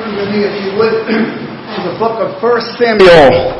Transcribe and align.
Turn 0.00 0.16
with 0.16 0.32
me, 0.32 0.48
if 0.48 0.56
you 0.64 0.72
would, 0.80 0.96
to 1.76 1.78
the 1.84 1.96
book 2.00 2.24
of 2.24 2.40
1 2.40 2.60
Samuel. 2.80 3.52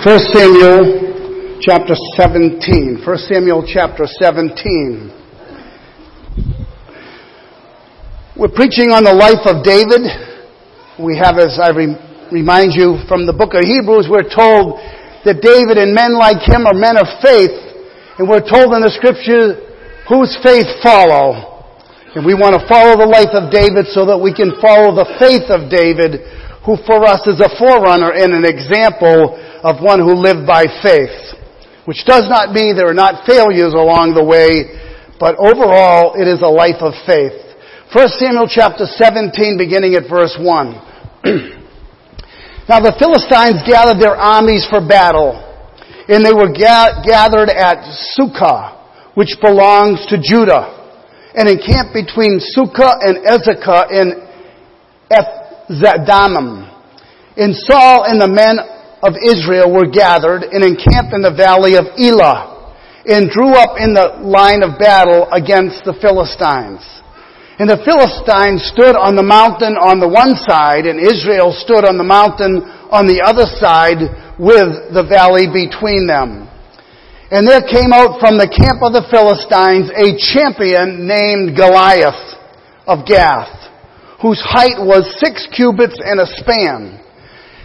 1 0.00 0.18
Samuel 0.32 1.60
chapter 1.60 1.92
17. 2.16 3.04
1 3.04 3.18
Samuel 3.28 3.60
chapter 3.68 4.06
17. 4.08 5.12
We're 8.34 8.48
preaching 8.48 8.96
on 8.96 9.04
the 9.04 9.12
life 9.12 9.44
of 9.44 9.60
David. 9.60 10.08
We 10.96 11.20
have, 11.20 11.36
as 11.36 11.60
I 11.60 11.68
re- 11.76 12.00
remind 12.32 12.72
you 12.72 13.04
from 13.04 13.26
the 13.26 13.36
book 13.36 13.52
of 13.52 13.60
Hebrews, 13.60 14.08
we're 14.08 14.24
told 14.24 14.80
that 15.28 15.44
David 15.44 15.76
and 15.76 15.92
men 15.92 16.16
like 16.16 16.40
him 16.48 16.64
are 16.64 16.72
men 16.72 16.96
of 16.96 17.12
faith. 17.20 17.52
And 18.16 18.24
we're 18.24 18.40
told 18.40 18.72
in 18.72 18.80
the 18.80 18.92
scripture 18.96 19.68
whose 20.08 20.32
faith 20.40 20.80
follow. 20.80 21.57
And 22.16 22.24
we 22.24 22.32
want 22.32 22.56
to 22.56 22.64
follow 22.64 22.96
the 22.96 23.04
life 23.04 23.36
of 23.36 23.52
David 23.52 23.84
so 23.92 24.08
that 24.08 24.16
we 24.16 24.32
can 24.32 24.56
follow 24.64 24.96
the 24.96 25.04
faith 25.20 25.52
of 25.52 25.68
David, 25.68 26.24
who 26.64 26.80
for 26.88 27.04
us 27.04 27.20
is 27.28 27.36
a 27.36 27.52
forerunner 27.60 28.16
and 28.16 28.32
an 28.32 28.48
example 28.48 29.36
of 29.60 29.84
one 29.84 30.00
who 30.00 30.16
lived 30.16 30.48
by 30.48 30.64
faith. 30.80 31.36
Which 31.84 32.08
does 32.08 32.24
not 32.24 32.56
mean 32.56 32.80
there 32.80 32.88
are 32.88 32.96
not 32.96 33.28
failures 33.28 33.76
along 33.76 34.16
the 34.16 34.24
way, 34.24 34.72
but 35.20 35.36
overall 35.36 36.16
it 36.16 36.24
is 36.24 36.40
a 36.40 36.48
life 36.48 36.80
of 36.80 36.96
faith. 37.04 37.36
1 37.92 38.08
Samuel 38.16 38.48
chapter 38.48 38.88
17 38.88 39.60
beginning 39.60 39.92
at 39.92 40.08
verse 40.08 40.32
1. 40.40 40.40
now 42.72 42.80
the 42.80 42.96
Philistines 42.96 43.60
gathered 43.68 44.00
their 44.00 44.16
armies 44.16 44.64
for 44.64 44.80
battle, 44.80 45.36
and 46.08 46.24
they 46.24 46.32
were 46.32 46.48
ga- 46.48 47.04
gathered 47.04 47.52
at 47.52 47.84
Socoh, 48.16 49.12
which 49.12 49.36
belongs 49.44 50.08
to 50.08 50.16
Judah 50.16 50.77
and 51.38 51.46
encamped 51.46 51.94
between 51.94 52.42
Socoh 52.42 52.98
and 52.98 53.22
Azekah 53.22 53.94
in 53.94 54.26
Ephes-dammim. 55.06 56.66
And 57.38 57.54
Saul 57.54 58.10
and 58.10 58.18
the 58.18 58.26
men 58.26 58.58
of 59.06 59.14
Israel 59.22 59.70
were 59.70 59.86
gathered 59.86 60.42
and 60.42 60.66
encamped 60.66 61.14
in 61.14 61.22
the 61.22 61.30
valley 61.30 61.78
of 61.78 61.86
Elah 61.94 62.74
and 63.06 63.30
drew 63.30 63.54
up 63.54 63.78
in 63.78 63.94
the 63.94 64.18
line 64.18 64.66
of 64.66 64.82
battle 64.82 65.30
against 65.30 65.86
the 65.86 65.94
Philistines. 66.02 66.82
And 67.62 67.70
the 67.70 67.86
Philistines 67.86 68.66
stood 68.74 68.98
on 68.98 69.14
the 69.14 69.22
mountain 69.22 69.78
on 69.78 70.02
the 70.02 70.10
one 70.10 70.34
side 70.34 70.90
and 70.90 70.98
Israel 70.98 71.54
stood 71.54 71.86
on 71.86 71.98
the 71.98 72.06
mountain 72.06 72.66
on 72.90 73.06
the 73.06 73.22
other 73.22 73.46
side 73.46 74.02
with 74.42 74.90
the 74.90 75.06
valley 75.06 75.46
between 75.46 76.10
them. 76.10 76.47
And 77.30 77.44
there 77.46 77.60
came 77.60 77.92
out 77.92 78.16
from 78.16 78.40
the 78.40 78.48
camp 78.48 78.80
of 78.80 78.96
the 78.96 79.04
Philistines 79.12 79.92
a 79.92 80.16
champion 80.16 81.04
named 81.04 81.52
Goliath 81.52 82.16
of 82.88 83.04
Gath, 83.04 83.68
whose 84.24 84.40
height 84.40 84.80
was 84.80 85.04
six 85.20 85.44
cubits 85.52 86.00
and 86.00 86.24
a 86.24 86.28
span. 86.40 86.96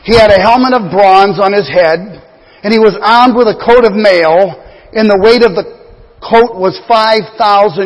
He 0.03 0.20
had 0.20 0.36
a 0.36 0.44
helmet 0.44 0.75
of 0.75 0.92
bronze 0.92 1.39
on 1.39 1.55
his 1.55 1.72
head, 1.72 2.20
and 2.59 2.75
he 2.75 2.80
was 2.80 3.00
armed 3.00 3.39
with 3.39 3.47
a 3.47 3.55
coat 3.55 3.88
of 3.88 3.95
mail, 3.95 4.52
and 4.92 5.08
the 5.08 5.16
weight 5.16 5.47
of 5.47 5.55
the 5.55 5.80
coat 6.20 6.59
was 6.59 6.75
5,000 6.83 7.39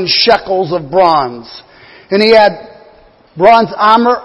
shekels 0.09 0.73
of 0.73 0.89
bronze. 0.89 1.45
And 2.09 2.25
he 2.25 2.33
had 2.33 2.73
bronze 3.37 3.69
armor 3.77 4.17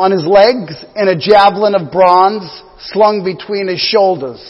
on 0.00 0.08
his 0.08 0.24
legs 0.24 0.72
and 0.96 1.12
a 1.12 1.20
javelin 1.20 1.76
of 1.76 1.92
bronze 1.92 2.48
slung 2.80 3.20
between 3.20 3.68
his 3.68 3.80
shoulders. 3.80 4.40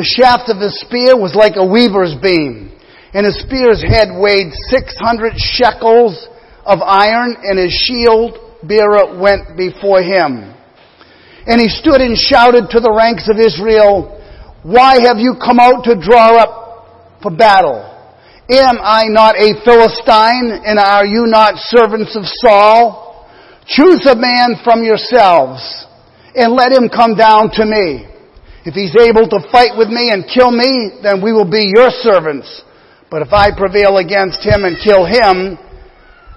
The 0.00 0.16
shaft 0.16 0.48
of 0.48 0.64
his 0.64 0.80
spear 0.80 1.12
was 1.12 1.36
like 1.36 1.60
a 1.60 1.66
weaver's 1.66 2.16
beam, 2.24 2.72
and 3.12 3.28
his 3.28 3.36
spear's 3.44 3.84
head 3.84 4.08
weighed 4.16 4.48
600 4.72 5.36
shekels 5.36 6.16
of 6.64 6.80
iron, 6.80 7.36
and 7.44 7.60
his 7.60 7.76
shield 7.84 8.32
bearer 8.64 9.20
went 9.20 9.60
before 9.60 10.00
him. 10.00 10.56
And 11.44 11.60
he 11.60 11.68
stood 11.68 12.00
and 12.00 12.16
shouted 12.16 12.72
to 12.72 12.80
the 12.80 12.88
ranks 12.88 13.28
of 13.28 13.36
Israel, 13.36 14.24
Why 14.64 15.04
have 15.04 15.20
you 15.20 15.36
come 15.36 15.60
out 15.60 15.84
to 15.84 16.00
draw 16.00 16.32
up 16.40 17.20
for 17.20 17.28
battle? 17.28 17.84
Am 18.48 18.80
I 18.80 19.04
not 19.04 19.36
a 19.36 19.52
Philistine, 19.68 20.64
and 20.64 20.80
are 20.80 21.04
you 21.04 21.28
not 21.28 21.60
servants 21.68 22.16
of 22.16 22.24
Saul? 22.24 23.28
Choose 23.68 24.08
a 24.08 24.16
man 24.16 24.64
from 24.64 24.80
yourselves, 24.82 25.60
and 26.34 26.56
let 26.56 26.72
him 26.72 26.88
come 26.88 27.16
down 27.20 27.52
to 27.60 27.66
me. 27.68 28.09
If 28.64 28.74
he's 28.74 28.94
able 28.96 29.24
to 29.24 29.40
fight 29.50 29.72
with 29.76 29.88
me 29.88 30.12
and 30.12 30.28
kill 30.28 30.52
me, 30.52 31.00
then 31.02 31.24
we 31.24 31.32
will 31.32 31.48
be 31.48 31.72
your 31.72 31.88
servants. 31.88 32.62
But 33.10 33.22
if 33.22 33.32
I 33.32 33.56
prevail 33.56 33.96
against 33.96 34.44
him 34.44 34.64
and 34.64 34.76
kill 34.76 35.08
him, 35.08 35.58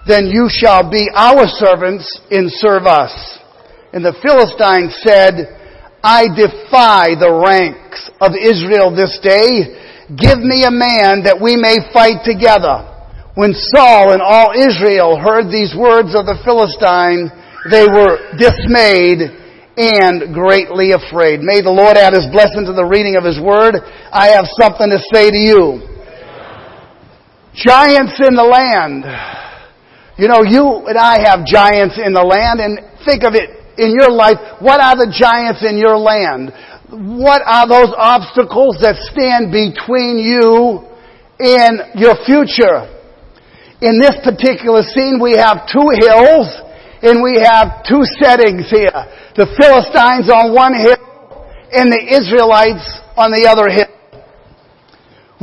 then 0.07 0.27
you 0.27 0.47
shall 0.49 0.89
be 0.89 1.09
our 1.13 1.47
servants 1.47 2.07
and 2.31 2.51
serve 2.51 2.87
us. 2.87 3.11
And 3.91 4.03
the 4.03 4.15
Philistine 4.23 4.89
said, 5.03 5.59
I 6.03 6.27
defy 6.31 7.15
the 7.15 7.31
ranks 7.31 8.09
of 8.19 8.35
Israel 8.35 8.91
this 8.91 9.19
day. 9.23 9.79
Give 10.11 10.39
me 10.39 10.63
a 10.63 10.73
man 10.73 11.23
that 11.23 11.39
we 11.39 11.55
may 11.55 11.79
fight 11.93 12.23
together. 12.27 12.89
When 13.35 13.53
Saul 13.53 14.11
and 14.11 14.21
all 14.21 14.51
Israel 14.51 15.19
heard 15.19 15.47
these 15.47 15.75
words 15.75 16.11
of 16.15 16.27
the 16.27 16.39
Philistine, 16.43 17.31
they 17.71 17.87
were 17.87 18.19
dismayed 18.35 19.42
and 19.77 20.33
greatly 20.33 20.91
afraid. 20.91 21.41
May 21.41 21.61
the 21.61 21.73
Lord 21.73 21.97
add 21.97 22.13
His 22.13 22.29
blessing 22.29 22.65
to 22.65 22.73
the 22.73 22.85
reading 22.85 23.17
of 23.17 23.25
His 23.25 23.41
Word. 23.41 23.81
I 24.13 24.37
have 24.37 24.45
something 24.59 24.89
to 24.89 25.01
say 25.09 25.33
to 25.33 25.37
you. 25.37 25.81
Giants 27.53 28.17
in 28.21 28.37
the 28.37 28.45
land. 28.45 29.05
You 30.17 30.29
know, 30.29 30.45
you 30.45 30.85
and 30.85 30.97
I 30.97 31.25
have 31.25 31.45
giants 31.45 31.97
in 31.97 32.13
the 32.13 32.21
land, 32.21 32.61
and 32.61 32.77
think 33.05 33.25
of 33.25 33.33
it 33.33 33.49
in 33.81 33.97
your 33.97 34.13
life. 34.13 34.37
What 34.61 34.77
are 34.77 34.93
the 34.93 35.09
giants 35.09 35.65
in 35.65 35.77
your 35.77 35.97
land? 35.97 36.53
What 36.93 37.41
are 37.41 37.65
those 37.65 37.89
obstacles 37.97 38.77
that 38.85 39.01
stand 39.09 39.49
between 39.49 40.21
you 40.21 40.85
and 41.41 41.97
your 41.97 42.13
future? 42.29 42.85
In 43.81 43.97
this 43.97 44.21
particular 44.21 44.85
scene, 44.85 45.17
we 45.17 45.33
have 45.33 45.65
two 45.65 45.89
hills 45.97 46.45
and 47.03 47.19
we 47.19 47.35
have 47.35 47.83
two 47.83 48.07
settings 48.23 48.71
here. 48.71 48.95
The 49.35 49.43
Philistines 49.59 50.31
on 50.31 50.55
one 50.55 50.71
hill 50.71 51.03
and 51.75 51.91
the 51.91 51.99
Israelites 51.99 52.87
on 53.19 53.35
the 53.35 53.43
other 53.43 53.67
hill. 53.67 53.91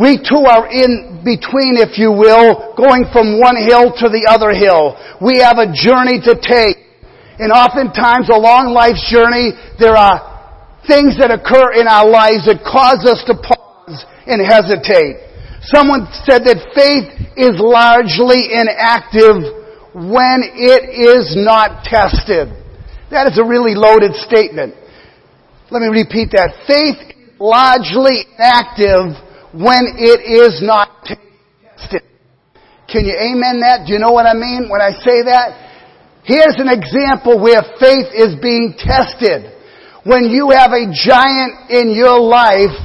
We 0.00 0.16
too 0.16 0.40
are 0.48 0.64
in 0.72 1.20
between, 1.20 1.76
if 1.76 2.00
you 2.00 2.08
will, 2.16 2.72
going 2.80 3.04
from 3.12 3.36
one 3.36 3.60
hill 3.60 3.92
to 3.92 4.08
the 4.08 4.24
other 4.24 4.56
hill. 4.56 4.96
We 5.20 5.44
have 5.44 5.60
a 5.60 5.68
journey 5.68 6.16
to 6.24 6.32
take. 6.40 6.80
And 7.36 7.52
oftentimes 7.52 8.32
along 8.32 8.72
life's 8.72 9.04
journey, 9.12 9.52
there 9.76 10.00
are 10.00 10.16
things 10.88 11.20
that 11.20 11.28
occur 11.28 11.76
in 11.76 11.84
our 11.84 12.08
lives 12.08 12.48
that 12.48 12.64
cause 12.64 13.04
us 13.04 13.20
to 13.28 13.36
pause 13.36 14.00
and 14.24 14.40
hesitate. 14.40 15.20
Someone 15.68 16.08
said 16.24 16.48
that 16.48 16.72
faith 16.72 17.36
is 17.36 17.60
largely 17.60 18.48
inactive 18.48 19.59
when 19.94 20.42
it 20.44 20.86
is 20.90 21.34
not 21.36 21.82
tested. 21.84 22.48
That 23.10 23.26
is 23.26 23.38
a 23.38 23.44
really 23.44 23.74
loaded 23.74 24.14
statement. 24.14 24.74
Let 25.70 25.82
me 25.82 25.88
repeat 25.88 26.30
that. 26.32 26.54
Faith 26.66 26.98
is 26.98 27.38
largely 27.38 28.26
active 28.38 29.18
when 29.50 29.98
it 29.98 30.22
is 30.22 30.62
not 30.62 31.02
tested. 31.02 32.06
Can 32.90 33.06
you 33.06 33.14
amen 33.14 33.62
that? 33.62 33.86
Do 33.86 33.92
you 33.94 33.98
know 33.98 34.12
what 34.12 34.26
I 34.26 34.34
mean 34.34 34.66
when 34.70 34.82
I 34.82 34.90
say 34.90 35.22
that? 35.26 35.70
Here's 36.22 36.58
an 36.58 36.68
example 36.68 37.40
where 37.40 37.62
faith 37.78 38.10
is 38.14 38.34
being 38.42 38.74
tested. 38.76 39.50
When 40.04 40.30
you 40.30 40.50
have 40.50 40.70
a 40.70 40.90
giant 40.90 41.70
in 41.70 41.94
your 41.94 42.18
life 42.18 42.78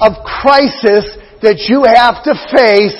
of 0.00 0.12
crisis 0.24 1.04
that 1.42 1.66
you 1.68 1.84
have 1.84 2.22
to 2.24 2.34
face, 2.52 2.96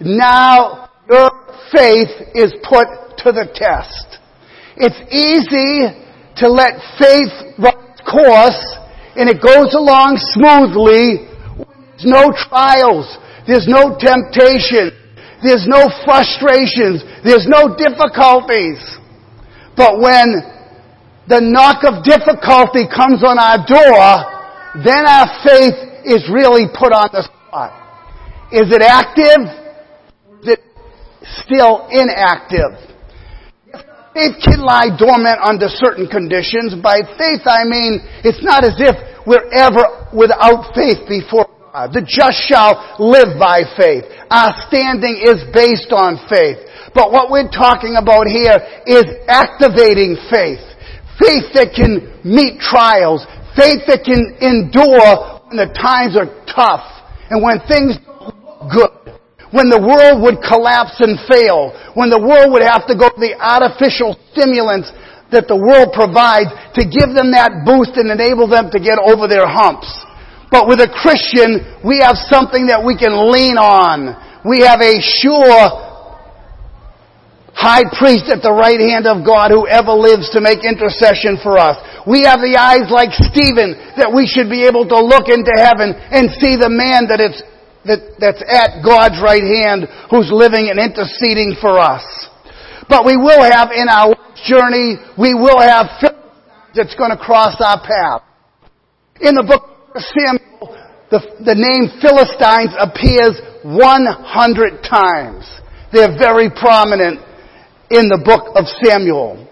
now 0.00 0.90
your 1.08 1.41
faith 1.72 2.12
is 2.34 2.52
put 2.62 2.86
to 3.24 3.32
the 3.32 3.48
test. 3.54 4.18
It's 4.76 5.00
easy 5.10 5.88
to 6.36 6.48
let 6.48 6.80
faith 6.98 7.32
run 7.58 7.82
course 8.04 8.60
and 9.16 9.28
it 9.28 9.40
goes 9.40 9.74
along 9.74 10.16
smoothly. 10.36 11.28
There's 11.96 12.08
no 12.08 12.32
trials. 12.32 13.08
There's 13.46 13.68
no 13.68 13.96
temptation. 13.98 14.92
There's 15.42 15.66
no 15.66 15.90
frustrations. 16.04 17.04
There's 17.24 17.46
no 17.48 17.76
difficulties. 17.76 18.80
But 19.76 20.00
when 20.00 20.40
the 21.28 21.40
knock 21.40 21.84
of 21.84 22.04
difficulty 22.04 22.88
comes 22.88 23.24
on 23.24 23.38
our 23.38 23.60
door, 23.64 24.00
then 24.84 25.04
our 25.04 25.28
faith 25.44 25.76
is 26.04 26.28
really 26.32 26.66
put 26.72 26.92
on 26.92 27.08
the 27.12 27.22
spot. 27.22 27.70
Is 28.50 28.68
it 28.72 28.82
active? 28.82 29.61
Still 31.42 31.88
inactive. 31.90 32.92
Faith 34.12 34.36
can 34.44 34.60
lie 34.60 34.92
dormant 34.92 35.40
under 35.40 35.68
certain 35.68 36.06
conditions. 36.06 36.76
By 36.76 37.00
faith, 37.16 37.48
I 37.48 37.64
mean, 37.64 38.04
it's 38.20 38.44
not 38.44 38.60
as 38.60 38.76
if 38.76 38.92
we're 39.24 39.48
ever 39.48 40.12
without 40.12 40.68
faith 40.76 41.08
before 41.08 41.48
God. 41.72 41.96
The 41.96 42.04
just 42.04 42.36
shall 42.44 42.76
live 43.00 43.40
by 43.40 43.64
faith. 43.72 44.04
Our 44.28 44.52
standing 44.68 45.16
is 45.24 45.40
based 45.56 45.96
on 45.96 46.20
faith. 46.28 46.60
But 46.92 47.08
what 47.08 47.32
we're 47.32 47.48
talking 47.48 47.96
about 47.96 48.28
here 48.28 48.60
is 48.84 49.08
activating 49.24 50.20
faith. 50.28 50.60
Faith 51.16 51.48
that 51.56 51.72
can 51.72 52.20
meet 52.20 52.60
trials. 52.60 53.24
Faith 53.56 53.88
that 53.88 54.04
can 54.04 54.36
endure 54.44 55.40
when 55.48 55.56
the 55.56 55.72
times 55.72 56.20
are 56.20 56.28
tough 56.44 56.84
and 57.32 57.40
when 57.40 57.64
things. 57.64 57.96
When 59.52 59.68
the 59.68 59.80
world 59.80 60.24
would 60.24 60.40
collapse 60.40 60.96
and 61.04 61.20
fail. 61.28 61.76
When 61.92 62.08
the 62.08 62.20
world 62.20 62.52
would 62.56 62.64
have 62.64 62.88
to 62.88 62.96
go 62.96 63.12
to 63.12 63.20
the 63.20 63.36
artificial 63.36 64.16
stimulants 64.32 64.88
that 65.28 65.48
the 65.48 65.56
world 65.56 65.92
provides 65.96 66.52
to 66.76 66.84
give 66.84 67.12
them 67.16 67.32
that 67.32 67.64
boost 67.64 67.96
and 67.96 68.12
enable 68.12 68.48
them 68.48 68.72
to 68.72 68.80
get 68.80 69.00
over 69.00 69.28
their 69.28 69.48
humps. 69.48 69.88
But 70.52 70.68
with 70.68 70.84
a 70.84 70.88
Christian, 70.88 71.64
we 71.80 72.04
have 72.04 72.20
something 72.28 72.68
that 72.68 72.84
we 72.84 72.92
can 72.96 73.16
lean 73.32 73.56
on. 73.56 74.12
We 74.44 74.60
have 74.64 74.84
a 74.84 75.00
sure 75.00 75.92
high 77.52 77.84
priest 77.96 78.28
at 78.32 78.44
the 78.44 78.52
right 78.52 78.80
hand 78.80 79.08
of 79.08 79.24
God 79.24 79.52
who 79.52 79.68
ever 79.68 79.92
lives 79.92 80.28
to 80.32 80.40
make 80.40 80.64
intercession 80.64 81.40
for 81.40 81.56
us. 81.56 81.76
We 82.08 82.24
have 82.28 82.40
the 82.40 82.56
eyes 82.56 82.88
like 82.88 83.12
Stephen 83.12 83.76
that 83.96 84.12
we 84.12 84.28
should 84.28 84.48
be 84.48 84.64
able 84.64 84.88
to 84.88 84.98
look 84.98 85.28
into 85.28 85.52
heaven 85.56 85.92
and 85.92 86.32
see 86.40 86.56
the 86.56 86.72
man 86.72 87.08
that 87.12 87.20
it's 87.20 87.44
that, 87.84 88.16
that's 88.18 88.42
at 88.46 88.82
God's 88.84 89.18
right 89.22 89.42
hand 89.42 89.86
who's 90.10 90.30
living 90.30 90.70
and 90.70 90.78
interceding 90.78 91.56
for 91.60 91.78
us. 91.78 92.04
But 92.88 93.06
we 93.06 93.16
will 93.16 93.42
have 93.42 93.70
in 93.70 93.88
our 93.88 94.14
journey, 94.44 94.98
we 95.18 95.34
will 95.34 95.60
have 95.60 95.86
that's 96.74 96.94
going 96.94 97.10
to 97.10 97.20
cross 97.20 97.56
our 97.60 97.80
path. 97.80 98.22
In 99.20 99.34
the 99.34 99.44
book 99.44 99.64
of 99.94 100.02
Samuel, 100.02 100.72
the, 101.10 101.20
the 101.44 101.54
name 101.54 101.92
Philistines 102.00 102.72
appears 102.80 103.36
100 103.62 104.82
times. 104.82 105.44
They're 105.92 106.16
very 106.16 106.48
prominent 106.48 107.20
in 107.92 108.08
the 108.08 108.20
book 108.24 108.56
of 108.56 108.64
Samuel. 108.80 109.46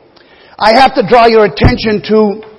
I 0.58 0.72
have 0.80 0.94
to 0.96 1.04
draw 1.06 1.26
your 1.26 1.44
attention 1.44 2.00
to 2.08 2.49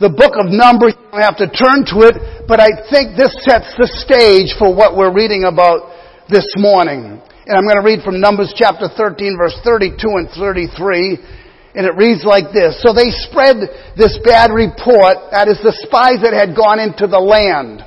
the 0.00 0.12
book 0.12 0.36
of 0.36 0.52
Numbers. 0.52 0.92
You 0.96 1.08
don't 1.12 1.24
have 1.24 1.40
to 1.40 1.48
turn 1.48 1.88
to 1.96 2.04
it, 2.08 2.46
but 2.48 2.60
I 2.60 2.72
think 2.92 3.16
this 3.16 3.32
sets 3.44 3.72
the 3.80 3.88
stage 4.04 4.52
for 4.60 4.72
what 4.72 4.96
we're 4.96 5.12
reading 5.12 5.44
about 5.48 5.92
this 6.28 6.46
morning. 6.56 7.20
And 7.46 7.54
I'm 7.54 7.64
going 7.64 7.80
to 7.80 7.86
read 7.86 8.02
from 8.02 8.20
Numbers 8.20 8.52
chapter 8.56 8.90
13 8.90 9.38
verse 9.38 9.56
32 9.62 9.96
and 10.18 10.28
33. 10.34 11.76
And 11.76 11.84
it 11.84 11.94
reads 11.94 12.24
like 12.24 12.56
this. 12.56 12.80
So 12.80 12.96
they 12.96 13.12
spread 13.12 13.60
this 14.00 14.16
bad 14.24 14.48
report, 14.48 15.28
that 15.30 15.44
is 15.44 15.60
the 15.60 15.76
spies 15.84 16.24
that 16.24 16.32
had 16.32 16.56
gone 16.56 16.80
into 16.80 17.04
the 17.04 17.20
land. 17.20 17.84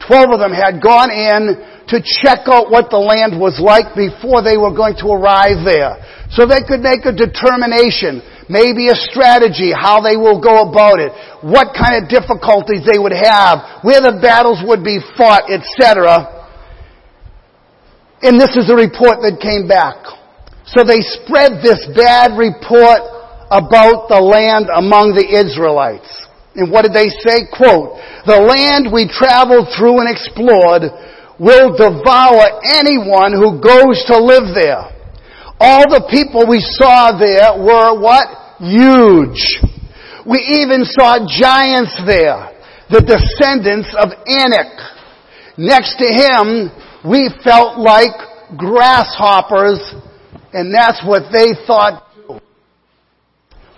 Twelve 0.00 0.32
of 0.32 0.40
them 0.40 0.52
had 0.52 0.80
gone 0.80 1.12
in 1.12 1.56
to 1.88 1.96
check 2.02 2.48
out 2.50 2.72
what 2.72 2.90
the 2.90 3.00
land 3.00 3.38
was 3.38 3.60
like 3.62 3.94
before 3.94 4.42
they 4.42 4.56
were 4.56 4.74
going 4.74 4.96
to 5.00 5.08
arrive 5.12 5.64
there. 5.64 6.00
So 6.34 6.44
they 6.44 6.64
could 6.66 6.82
make 6.82 7.06
a 7.06 7.14
determination, 7.14 8.20
maybe 8.48 8.88
a 8.88 8.96
strategy, 8.96 9.72
how 9.74 10.00
they 10.00 10.16
will 10.16 10.40
go 10.40 10.68
about 10.68 10.98
it, 10.98 11.12
what 11.42 11.74
kind 11.74 12.02
of 12.02 12.10
difficulties 12.10 12.86
they 12.86 12.98
would 12.98 13.14
have, 13.14 13.82
where 13.82 14.00
the 14.00 14.18
battles 14.22 14.62
would 14.66 14.82
be 14.82 14.98
fought, 15.16 15.50
etc. 15.50 16.32
And 18.22 18.40
this 18.40 18.56
is 18.56 18.66
the 18.66 18.78
report 18.78 19.20
that 19.22 19.38
came 19.42 19.68
back. 19.68 20.00
So 20.66 20.82
they 20.82 20.98
spread 21.22 21.62
this 21.62 21.78
bad 21.94 22.34
report 22.34 23.04
about 23.54 24.10
the 24.10 24.18
land 24.18 24.66
among 24.72 25.14
the 25.14 25.22
Israelites. 25.22 26.10
And 26.56 26.72
what 26.72 26.82
did 26.82 26.96
they 26.96 27.12
say? 27.22 27.46
Quote, 27.52 28.00
the 28.24 28.40
land 28.40 28.90
we 28.90 29.06
traveled 29.06 29.68
through 29.76 30.00
and 30.02 30.08
explored 30.10 30.88
will 31.38 31.76
devour 31.76 32.64
anyone 32.64 33.36
who 33.36 33.60
goes 33.60 34.02
to 34.08 34.16
live 34.16 34.56
there. 34.56 34.95
All 35.58 35.88
the 35.88 36.04
people 36.10 36.44
we 36.48 36.60
saw 36.60 37.16
there 37.16 37.56
were 37.56 37.98
what? 37.98 38.28
Huge. 38.60 39.62
We 40.26 40.38
even 40.60 40.84
saw 40.84 41.24
giants 41.24 41.96
there, 42.04 42.52
the 42.90 43.00
descendants 43.00 43.88
of 43.96 44.10
Anak. 44.26 44.74
Next 45.56 45.96
to 45.96 46.08
him, 46.08 46.68
we 47.08 47.30
felt 47.42 47.78
like 47.78 48.12
grasshoppers, 48.58 49.80
and 50.52 50.74
that's 50.74 51.00
what 51.06 51.32
they 51.32 51.54
thought 51.66 52.02
too. 52.14 52.40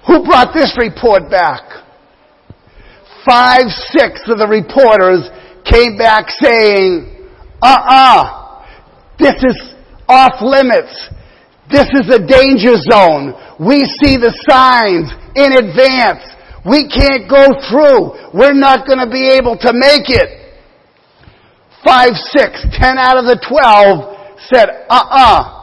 Who 0.06 0.24
brought 0.24 0.54
this 0.54 0.74
report 0.80 1.30
back? 1.30 1.62
Five, 3.28 3.68
six 3.92 4.22
of 4.26 4.38
the 4.38 4.48
reporters 4.48 5.28
came 5.64 5.98
back 5.98 6.30
saying, 6.40 7.28
uh-uh, 7.60 8.64
this 9.18 9.34
is 9.44 9.74
off 10.08 10.40
limits. 10.40 11.10
This 11.70 11.88
is 11.92 12.08
a 12.08 12.18
danger 12.18 12.76
zone. 12.80 13.36
We 13.60 13.84
see 14.00 14.16
the 14.16 14.32
signs 14.48 15.12
in 15.36 15.52
advance. 15.52 16.24
We 16.64 16.88
can't 16.88 17.28
go 17.28 17.52
through. 17.68 18.32
We're 18.32 18.56
not 18.56 18.86
going 18.86 19.00
to 19.00 19.10
be 19.10 19.28
able 19.36 19.56
to 19.60 19.72
make 19.72 20.08
it. 20.08 20.56
Five, 21.84 22.16
six, 22.16 22.64
ten 22.72 22.98
out 22.98 23.16
of 23.16 23.24
the 23.24 23.38
twelve 23.44 24.16
said, 24.48 24.86
uh-uh. 24.88 25.56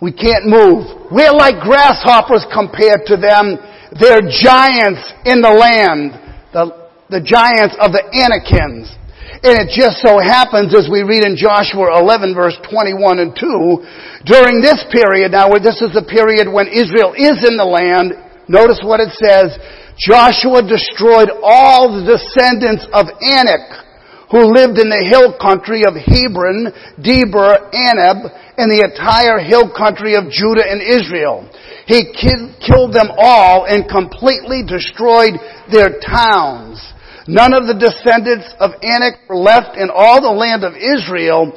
We 0.00 0.12
can't 0.12 0.46
move. 0.46 1.10
We're 1.10 1.32
like 1.32 1.60
grasshoppers 1.62 2.46
compared 2.52 3.06
to 3.06 3.16
them. 3.16 3.58
They're 3.98 4.22
giants 4.22 5.02
in 5.24 5.40
the 5.42 5.50
land. 5.50 6.14
The, 6.52 6.90
the 7.10 7.20
giants 7.20 7.74
of 7.80 7.92
the 7.92 8.04
Anakims. 8.14 8.94
And 9.38 9.54
it 9.54 9.70
just 9.70 10.02
so 10.02 10.18
happens, 10.18 10.74
as 10.74 10.90
we 10.90 11.06
read 11.06 11.22
in 11.22 11.38
Joshua 11.38 12.02
11 12.02 12.34
verse 12.34 12.58
21 12.66 13.22
and 13.22 13.30
2, 13.38 14.26
during 14.26 14.58
this 14.58 14.82
period, 14.90 15.30
now 15.30 15.54
this 15.54 15.78
is 15.78 15.94
the 15.94 16.02
period 16.02 16.50
when 16.50 16.66
Israel 16.66 17.14
is 17.14 17.46
in 17.46 17.54
the 17.54 17.66
land, 17.66 18.18
notice 18.50 18.82
what 18.82 18.98
it 18.98 19.14
says, 19.14 19.54
Joshua 19.94 20.66
destroyed 20.66 21.30
all 21.42 21.90
the 21.90 22.18
descendants 22.18 22.86
of 22.90 23.06
Anak, 23.22 23.86
who 24.30 24.50
lived 24.50 24.78
in 24.78 24.90
the 24.90 25.06
hill 25.06 25.30
country 25.38 25.86
of 25.86 25.94
Hebron, 25.94 26.74
Debir, 26.98 27.70
Anab, 27.70 28.26
and 28.58 28.66
the 28.66 28.82
entire 28.82 29.38
hill 29.38 29.70
country 29.70 30.18
of 30.18 30.30
Judah 30.34 30.66
and 30.66 30.82
Israel. 30.82 31.46
He 31.86 32.10
killed 32.10 32.92
them 32.92 33.08
all 33.16 33.64
and 33.70 33.88
completely 33.88 34.66
destroyed 34.66 35.38
their 35.70 36.02
towns. 36.02 36.82
None 37.28 37.52
of 37.52 37.68
the 37.68 37.76
descendants 37.76 38.48
of 38.56 38.72
Anak 38.80 39.28
were 39.28 39.36
left 39.36 39.76
in 39.76 39.92
all 39.92 40.24
the 40.24 40.32
land 40.32 40.64
of 40.64 40.72
Israel, 40.72 41.52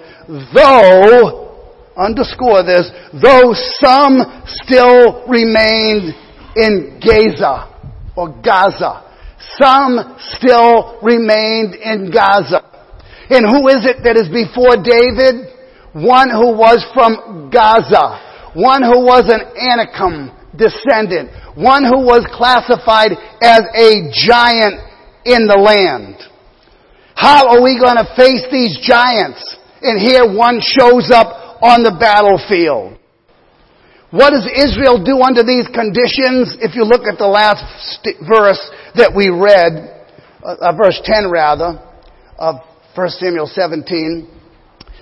though, 0.51 1.47
underscore 1.95 2.59
this, 2.67 2.91
though 3.15 3.55
some 3.79 4.43
still 4.67 5.23
remained 5.31 6.11
in 6.59 6.99
Gaza, 6.99 7.71
or 8.19 8.35
Gaza. 8.43 9.07
Some 9.55 10.19
still 10.35 10.99
remained 10.99 11.79
in 11.79 12.11
Gaza. 12.11 12.67
And 13.31 13.47
who 13.47 13.71
is 13.71 13.87
it 13.87 14.03
that 14.03 14.19
is 14.19 14.27
before 14.27 14.75
David? 14.75 15.55
One 15.95 16.27
who 16.27 16.51
was 16.51 16.83
from 16.91 17.47
Gaza. 17.47 18.51
One 18.59 18.83
who 18.83 19.07
was 19.07 19.23
an 19.31 19.39
Anakim 19.55 20.35
descendant. 20.51 21.31
One 21.55 21.87
who 21.87 22.03
was 22.03 22.27
classified 22.35 23.15
as 23.39 23.63
a 23.71 24.11
giant 24.27 24.90
in 25.25 25.47
the 25.47 25.57
land. 25.57 26.17
How 27.15 27.49
are 27.49 27.61
we 27.61 27.77
going 27.77 27.97
to 27.97 28.07
face 28.15 28.45
these 28.51 28.79
giants? 28.81 29.41
And 29.81 29.99
here 29.99 30.25
one 30.25 30.59
shows 30.61 31.11
up 31.13 31.61
on 31.61 31.83
the 31.83 31.93
battlefield. 31.97 32.97
What 34.11 34.31
does 34.31 34.43
Israel 34.43 34.99
do 34.99 35.21
under 35.21 35.43
these 35.43 35.67
conditions? 35.71 36.57
If 36.59 36.75
you 36.75 36.83
look 36.83 37.07
at 37.07 37.17
the 37.17 37.27
last 37.27 37.63
st- 37.95 38.19
verse 38.27 38.59
that 38.95 39.15
we 39.15 39.29
read, 39.29 40.03
uh, 40.43 40.59
uh 40.59 40.75
verse 40.75 40.99
10 41.03 41.31
rather, 41.31 41.79
of 42.37 42.55
1 42.93 43.09
Samuel 43.09 43.47
17, 43.47 44.27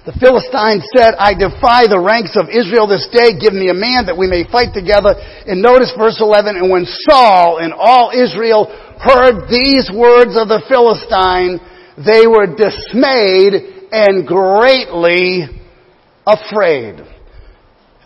the 0.08 0.16
Philistine 0.16 0.80
said, 0.96 1.20
I 1.20 1.36
defy 1.36 1.92
the 1.92 2.00
ranks 2.00 2.40
of 2.40 2.48
Israel 2.48 2.88
this 2.88 3.04
day. 3.12 3.36
Give 3.36 3.52
me 3.52 3.68
a 3.68 3.76
man 3.76 4.08
that 4.08 4.16
we 4.16 4.32
may 4.32 4.48
fight 4.48 4.72
together. 4.72 5.12
And 5.20 5.60
notice 5.60 5.92
verse 5.92 6.24
11, 6.24 6.56
and 6.56 6.72
when 6.72 6.88
Saul 6.88 7.60
and 7.60 7.76
all 7.76 8.16
Israel 8.16 8.72
heard 8.96 9.52
these 9.52 9.92
words 9.92 10.40
of 10.40 10.48
the 10.48 10.64
Philistine, 10.72 11.60
they 12.00 12.24
were 12.26 12.48
dismayed 12.48 13.92
and 13.92 14.24
greatly 14.24 15.52
afraid. 16.24 17.04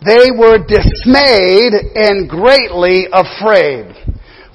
They 0.02 0.34
were 0.34 0.58
dismayed 0.58 1.72
and 1.94 2.28
greatly 2.28 3.06
afraid. 3.06 3.94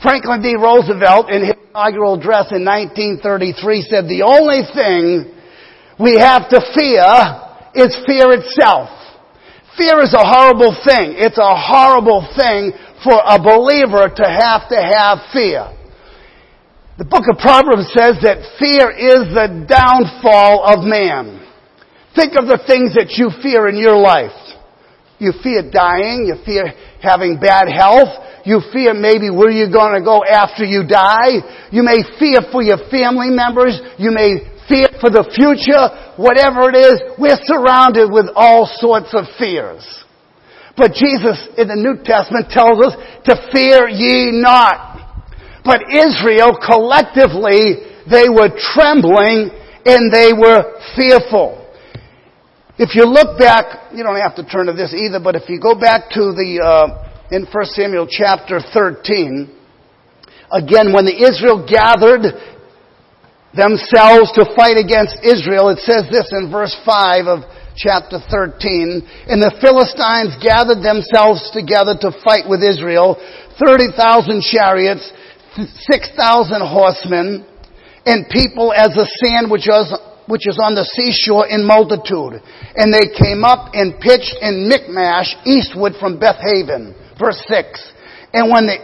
Franklin 0.03 0.43
D. 0.43 0.55
Roosevelt 0.59 1.31
in 1.31 1.47
his 1.47 1.55
inaugural 1.71 2.19
address 2.19 2.51
in 2.51 2.67
1933 2.67 3.81
said 3.87 4.05
the 4.05 4.27
only 4.27 4.67
thing 4.75 5.38
we 5.99 6.15
have 6.15 6.47
to 6.49 6.59
fear 6.73 7.03
is 7.75 7.91
fear 8.07 8.31
itself. 8.31 8.89
Fear 9.77 10.01
is 10.01 10.13
a 10.13 10.23
horrible 10.23 10.71
thing. 10.83 11.15
It's 11.19 11.37
a 11.37 11.55
horrible 11.55 12.23
thing 12.35 12.71
for 13.03 13.15
a 13.15 13.39
believer 13.39 14.07
to 14.07 14.25
have 14.27 14.67
to 14.71 14.79
have 14.79 15.19
fear. 15.31 15.75
The 16.97 17.07
book 17.07 17.23
of 17.31 17.39
Proverbs 17.39 17.87
says 17.95 18.19
that 18.27 18.43
fear 18.59 18.91
is 18.91 19.31
the 19.31 19.63
downfall 19.67 20.67
of 20.67 20.83
man. 20.83 21.39
Think 22.15 22.35
of 22.35 22.47
the 22.47 22.59
things 22.67 22.95
that 22.99 23.15
you 23.15 23.31
fear 23.39 23.67
in 23.71 23.79
your 23.79 23.95
life. 23.95 24.35
You 25.19 25.31
fear 25.43 25.63
dying. 25.63 26.27
You 26.27 26.35
fear 26.43 26.75
having 26.99 27.39
bad 27.39 27.71
health. 27.71 28.11
You 28.43 28.59
fear 28.71 28.91
maybe 28.93 29.31
where 29.31 29.51
you're 29.51 29.71
going 29.71 29.95
to 29.95 30.03
go 30.03 30.23
after 30.27 30.63
you 30.63 30.83
die. 30.87 31.39
You 31.71 31.83
may 31.83 32.03
fear 32.19 32.43
for 32.51 32.63
your 32.63 32.83
family 32.91 33.31
members. 33.31 33.79
You 33.95 34.11
may 34.11 34.58
fear 34.69 34.87
for 35.01 35.09
the 35.09 35.25
future. 35.33 36.13
Whatever 36.15 36.69
it 36.69 36.77
is, 36.77 37.01
we're 37.17 37.41
surrounded 37.43 38.13
with 38.13 38.29
all 38.35 38.69
sorts 38.69 39.11
of 39.17 39.25
fears. 39.41 39.83
But 40.77 40.93
Jesus 40.93 41.35
in 41.57 41.67
the 41.67 41.75
New 41.75 41.99
Testament 42.05 42.47
tells 42.47 42.79
us 42.79 42.95
to 43.27 43.33
fear 43.51 43.89
ye 43.89 44.31
not. 44.31 44.95
But 45.65 45.91
Israel 45.91 46.55
collectively, 46.55 47.83
they 48.07 48.31
were 48.31 48.47
trembling 48.55 49.51
and 49.83 50.07
they 50.07 50.31
were 50.31 50.79
fearful. 50.95 51.59
If 52.79 52.95
you 52.95 53.03
look 53.03 53.37
back, 53.37 53.91
you 53.91 54.03
don't 54.03 54.15
have 54.15 54.39
to 54.39 54.45
turn 54.47 54.67
to 54.67 54.73
this 54.73 54.95
either, 54.95 55.19
but 55.19 55.35
if 55.35 55.49
you 55.49 55.59
go 55.59 55.75
back 55.75 56.07
to 56.15 56.31
the, 56.31 56.63
uh, 56.63 57.35
in 57.35 57.43
1 57.43 57.65
Samuel 57.75 58.07
chapter 58.07 58.61
13, 58.63 59.51
again, 60.51 60.93
when 60.95 61.03
the 61.03 61.11
Israel 61.11 61.67
gathered 61.67 62.23
themselves 63.55 64.31
to 64.37 64.45
fight 64.55 64.77
against 64.77 65.17
Israel, 65.23 65.69
it 65.69 65.79
says 65.81 66.05
this 66.11 66.29
in 66.31 66.51
verse 66.51 66.75
5 66.85 67.25
of 67.25 67.39
chapter 67.75 68.19
13, 68.19 69.01
and 69.31 69.39
the 69.41 69.55
Philistines 69.63 70.35
gathered 70.43 70.83
themselves 70.83 71.49
together 71.55 71.95
to 72.03 72.11
fight 72.21 72.43
with 72.45 72.61
Israel, 72.61 73.15
30,000 73.57 74.43
chariots, 74.43 75.11
6,000 75.55 76.61
horsemen, 76.61 77.47
and 78.05 78.29
people 78.29 78.73
as 78.73 78.91
the 78.93 79.07
sand 79.23 79.49
which 79.49 79.67
was 79.67 79.91
which 80.29 80.45
is 80.45 80.61
on 80.61 80.77
the 80.77 80.85
seashore 80.85 81.49
in 81.49 81.65
multitude. 81.65 82.37
And 82.77 82.93
they 82.93 83.09
came 83.17 83.41
up 83.41 83.73
and 83.73 83.97
pitched 83.97 84.37
in 84.45 84.69
Michmash 84.69 85.33
eastward 85.43 85.93
from 85.99 86.21
Bethaven. 86.21 86.93
Verse 87.17 87.41
6. 87.49 87.65
And 88.31 88.53
when 88.53 88.69
the 88.69 88.77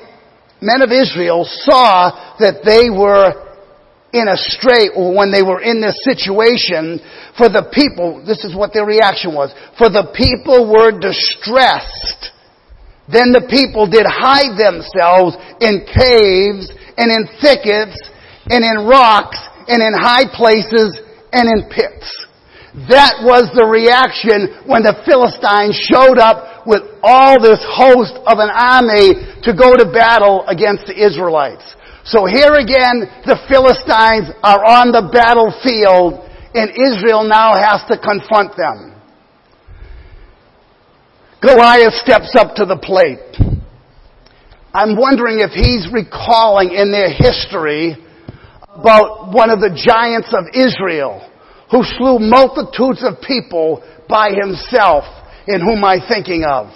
men 0.59 0.81
of 0.81 0.89
Israel 0.89 1.45
saw 1.45 2.33
that 2.41 2.65
they 2.65 2.89
were 2.89 3.44
in 4.15 4.31
a 4.31 4.39
strait 4.39 4.95
or 4.95 5.11
when 5.11 5.31
they 5.31 5.43
were 5.43 5.59
in 5.59 5.83
this 5.83 5.99
situation, 6.07 7.03
for 7.37 7.51
the 7.51 7.67
people, 7.75 8.23
this 8.23 8.47
is 8.47 8.55
what 8.55 8.71
their 8.71 8.87
reaction 8.87 9.35
was, 9.35 9.51
for 9.77 9.91
the 9.91 10.07
people 10.15 10.71
were 10.71 10.95
distressed. 10.95 12.31
Then 13.11 13.35
the 13.35 13.45
people 13.51 13.85
did 13.85 14.07
hide 14.07 14.55
themselves 14.55 15.35
in 15.59 15.83
caves 15.83 16.71
and 16.97 17.11
in 17.11 17.27
thickets 17.43 17.99
and 18.47 18.63
in 18.63 18.87
rocks 18.87 19.37
and 19.67 19.83
in 19.83 19.93
high 19.93 20.25
places 20.31 20.95
and 21.35 21.45
in 21.51 21.69
pits. 21.69 22.07
That 22.89 23.23
was 23.23 23.51
the 23.55 23.63
reaction 23.63 24.67
when 24.67 24.83
the 24.83 24.99
Philistines 25.07 25.79
showed 25.79 26.19
up 26.19 26.67
with 26.67 26.83
all 27.03 27.39
this 27.39 27.63
host 27.63 28.19
of 28.27 28.39
an 28.39 28.51
army 28.51 29.15
to 29.47 29.51
go 29.55 29.77
to 29.79 29.87
battle 29.87 30.43
against 30.47 30.87
the 30.87 30.97
Israelites. 30.97 31.63
So 32.05 32.25
here 32.25 32.53
again, 32.53 33.09
the 33.25 33.41
Philistines 33.49 34.29
are 34.45 34.61
on 34.61 34.93
the 34.93 35.09
battlefield 35.09 36.21
and 36.53 36.69
Israel 36.69 37.25
now 37.25 37.57
has 37.57 37.81
to 37.89 37.97
confront 37.97 38.55
them. 38.55 38.93
Goliath 41.41 41.93
steps 41.93 42.35
up 42.37 42.55
to 42.55 42.65
the 42.65 42.77
plate. 42.77 43.19
I'm 44.73 44.95
wondering 44.95 45.41
if 45.41 45.51
he's 45.51 45.89
recalling 45.91 46.77
in 46.77 46.91
their 46.91 47.09
history 47.09 47.97
about 48.69 49.33
one 49.33 49.49
of 49.49 49.59
the 49.59 49.73
giants 49.73 50.29
of 50.29 50.45
Israel 50.53 51.25
who 51.71 51.81
slew 51.97 52.19
multitudes 52.19 53.01
of 53.01 53.17
people 53.25 53.81
by 54.07 54.29
himself 54.29 55.05
in 55.47 55.59
whom 55.59 55.83
I 55.83 55.97
thinking 56.07 56.43
of? 56.43 56.69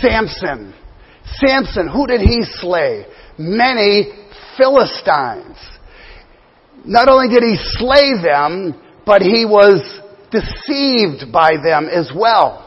Samson. 0.00 0.72
Samson, 1.36 1.88
who 1.88 2.06
did 2.06 2.20
he 2.20 2.44
slay? 2.44 3.04
Many 3.38 4.12
Philistines. 4.56 5.56
Not 6.84 7.08
only 7.08 7.28
did 7.28 7.42
he 7.42 7.56
slay 7.78 8.14
them, 8.22 8.80
but 9.04 9.22
he 9.22 9.44
was 9.44 9.82
deceived 10.30 11.32
by 11.32 11.56
them 11.62 11.88
as 11.88 12.10
well. 12.14 12.62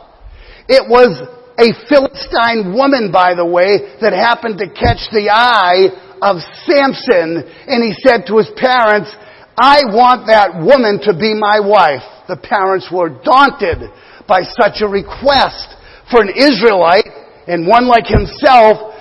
It 0.68 0.88
was 0.88 1.18
a 1.60 1.76
Philistine 1.90 2.74
woman, 2.74 3.12
by 3.12 3.36
the 3.36 3.46
way, 3.46 3.98
that 4.02 4.14
happened 4.14 4.60
to 4.60 4.68
catch 4.70 5.10
the 5.12 5.28
eye 5.32 5.92
of 6.22 6.40
Samson 6.68 7.44
and 7.68 7.84
he 7.84 7.96
said 8.04 8.28
to 8.28 8.38
his 8.38 8.52
parents, 8.56 9.12
I 9.58 9.84
want 9.92 10.28
that 10.28 10.56
woman 10.56 11.04
to 11.04 11.12
be 11.12 11.36
my 11.36 11.60
wife. 11.60 12.04
The 12.28 12.40
parents 12.40 12.88
were 12.88 13.10
daunted 13.10 13.92
by 14.28 14.44
such 14.44 14.80
a 14.80 14.88
request 14.88 15.76
for 16.12 16.24
an 16.24 16.32
Israelite 16.32 17.12
and 17.48 17.68
one 17.68 17.88
like 17.88 18.08
himself 18.08 18.96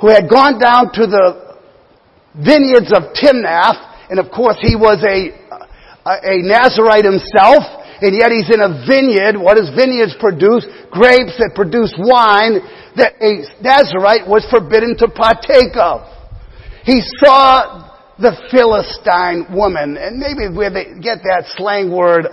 who 0.00 0.08
had 0.08 0.28
gone 0.28 0.58
down 0.58 0.92
to 0.92 1.06
the 1.06 1.56
vineyards 2.36 2.92
of 2.92 3.16
Timnath 3.16 3.80
and 4.10 4.20
of 4.20 4.30
course 4.30 4.56
he 4.60 4.76
was 4.76 5.00
a, 5.02 5.32
a, 6.04 6.42
Nazarite 6.44 7.04
himself 7.04 7.64
and 8.00 8.12
yet 8.12 8.28
he's 8.30 8.52
in 8.52 8.60
a 8.60 8.84
vineyard. 8.84 9.40
What 9.40 9.56
does 9.56 9.72
vineyards 9.72 10.14
produce? 10.20 10.68
Grapes 10.92 11.40
that 11.40 11.56
produce 11.56 11.96
wine 11.96 12.60
that 12.96 13.16
a 13.20 13.44
Nazarite 13.64 14.28
was 14.28 14.44
forbidden 14.52 14.96
to 15.00 15.08
partake 15.08 15.76
of. 15.80 16.04
He 16.84 17.00
saw 17.24 17.88
the 18.18 18.32
Philistine 18.48 19.52
woman, 19.52 19.96
and 20.00 20.16
maybe 20.16 20.48
we 20.48 20.64
get 21.02 21.20
that 21.24 21.44
slang 21.56 21.92
word 21.92 22.24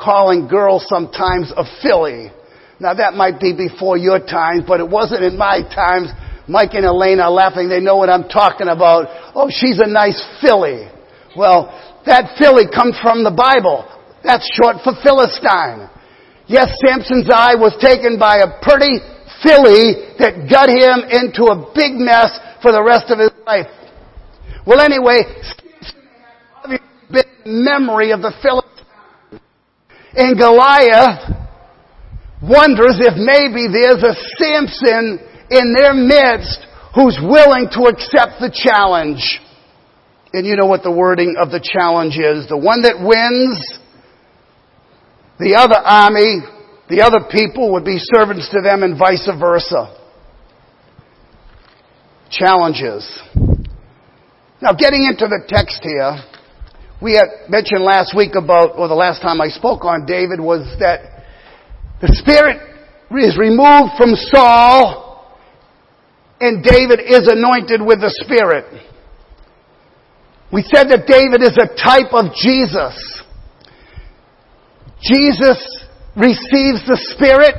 calling 0.00 0.48
girls 0.48 0.86
sometimes 0.88 1.52
a 1.56 1.64
filly. 1.82 2.32
Now 2.80 2.94
that 2.94 3.14
might 3.14 3.40
be 3.40 3.52
before 3.56 3.96
your 3.96 4.20
times, 4.20 4.64
but 4.66 4.80
it 4.80 4.88
wasn't 4.88 5.24
in 5.24 5.36
my 5.36 5.60
times. 5.64 6.12
Mike 6.48 6.74
and 6.74 6.84
Elaine 6.84 7.20
are 7.20 7.30
laughing. 7.30 7.68
They 7.68 7.80
know 7.80 7.96
what 7.96 8.08
I'm 8.08 8.28
talking 8.28 8.68
about. 8.68 9.06
Oh, 9.34 9.48
she's 9.50 9.80
a 9.80 9.88
nice 9.88 10.22
filly. 10.40 10.86
Well, 11.36 11.70
that 12.06 12.38
filly 12.38 12.64
comes 12.72 12.96
from 13.02 13.24
the 13.24 13.34
Bible. 13.34 13.84
That's 14.22 14.46
short 14.54 14.76
for 14.82 14.94
Philistine. 15.02 15.90
Yes, 16.46 16.70
Samson's 16.78 17.28
eye 17.28 17.54
was 17.58 17.74
taken 17.82 18.18
by 18.18 18.38
a 18.38 18.62
pretty 18.62 19.02
filly 19.42 20.14
that 20.22 20.46
got 20.46 20.70
him 20.70 21.02
into 21.10 21.50
a 21.50 21.70
big 21.74 21.98
mess 21.98 22.30
for 22.62 22.70
the 22.70 22.82
rest 22.82 23.10
of 23.10 23.18
his 23.18 23.34
life. 23.46 23.66
Well, 24.66 24.80
anyway, 24.80 25.26
Samson 25.42 26.78
been 27.10 27.64
memory 27.64 28.12
of 28.12 28.22
the 28.22 28.32
Philistines. 28.42 29.42
And 30.14 30.38
Goliath 30.38 31.34
wonders 32.42 32.98
if 33.02 33.18
maybe 33.18 33.66
there's 33.70 34.02
a 34.02 34.14
Samson 34.38 35.20
in 35.50 35.74
their 35.74 35.94
midst 35.94 36.66
who's 36.96 37.18
willing 37.20 37.68
to 37.72 37.92
accept 37.92 38.40
the 38.40 38.50
challenge. 38.50 39.38
And 40.32 40.46
you 40.46 40.56
know 40.56 40.66
what 40.66 40.82
the 40.82 40.90
wording 40.90 41.36
of 41.38 41.50
the 41.50 41.60
challenge 41.60 42.16
is. 42.16 42.48
The 42.48 42.56
one 42.56 42.82
that 42.82 42.96
wins, 42.96 43.60
the 45.38 45.54
other 45.56 45.76
army, 45.76 46.40
the 46.88 47.02
other 47.02 47.28
people 47.30 47.72
would 47.74 47.84
be 47.84 47.98
servants 47.98 48.48
to 48.50 48.62
them 48.62 48.82
and 48.82 48.98
vice 48.98 49.28
versa. 49.38 49.92
Challenges. 52.30 53.04
Now, 54.60 54.72
getting 54.72 55.04
into 55.04 55.28
the 55.28 55.44
text 55.46 55.80
here, 55.82 56.16
we 57.00 57.12
had 57.12 57.48
mentioned 57.50 57.84
last 57.84 58.16
week 58.16 58.32
about, 58.34 58.78
or 58.78 58.88
the 58.88 58.94
last 58.94 59.20
time 59.20 59.40
I 59.40 59.48
spoke 59.48 59.84
on 59.84 60.06
David 60.06 60.40
was 60.40 60.64
that 60.80 61.24
the 62.00 62.08
Spirit 62.24 62.56
is 63.12 63.36
removed 63.36 63.92
from 63.96 64.16
Saul 64.32 65.05
and 66.40 66.62
David 66.62 67.00
is 67.00 67.28
anointed 67.28 67.80
with 67.80 68.00
the 68.00 68.12
Spirit. 68.24 68.66
We 70.52 70.62
said 70.62 70.88
that 70.88 71.06
David 71.06 71.42
is 71.42 71.56
a 71.58 71.68
type 71.74 72.12
of 72.12 72.34
Jesus. 72.34 72.94
Jesus 75.00 75.58
receives 76.16 76.86
the 76.86 76.98
Spirit 77.14 77.54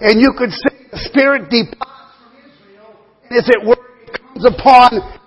and 0.00 0.20
you 0.20 0.34
could 0.36 0.50
say 0.50 0.86
the 0.92 0.98
Spirit 1.10 1.50
departs 1.50 2.14
from 2.22 2.38
Israel 2.38 2.96
and 3.28 3.38
as 3.38 3.48
it 3.48 3.60
were, 3.66 3.76
comes 4.12 4.44
upon 4.46 5.18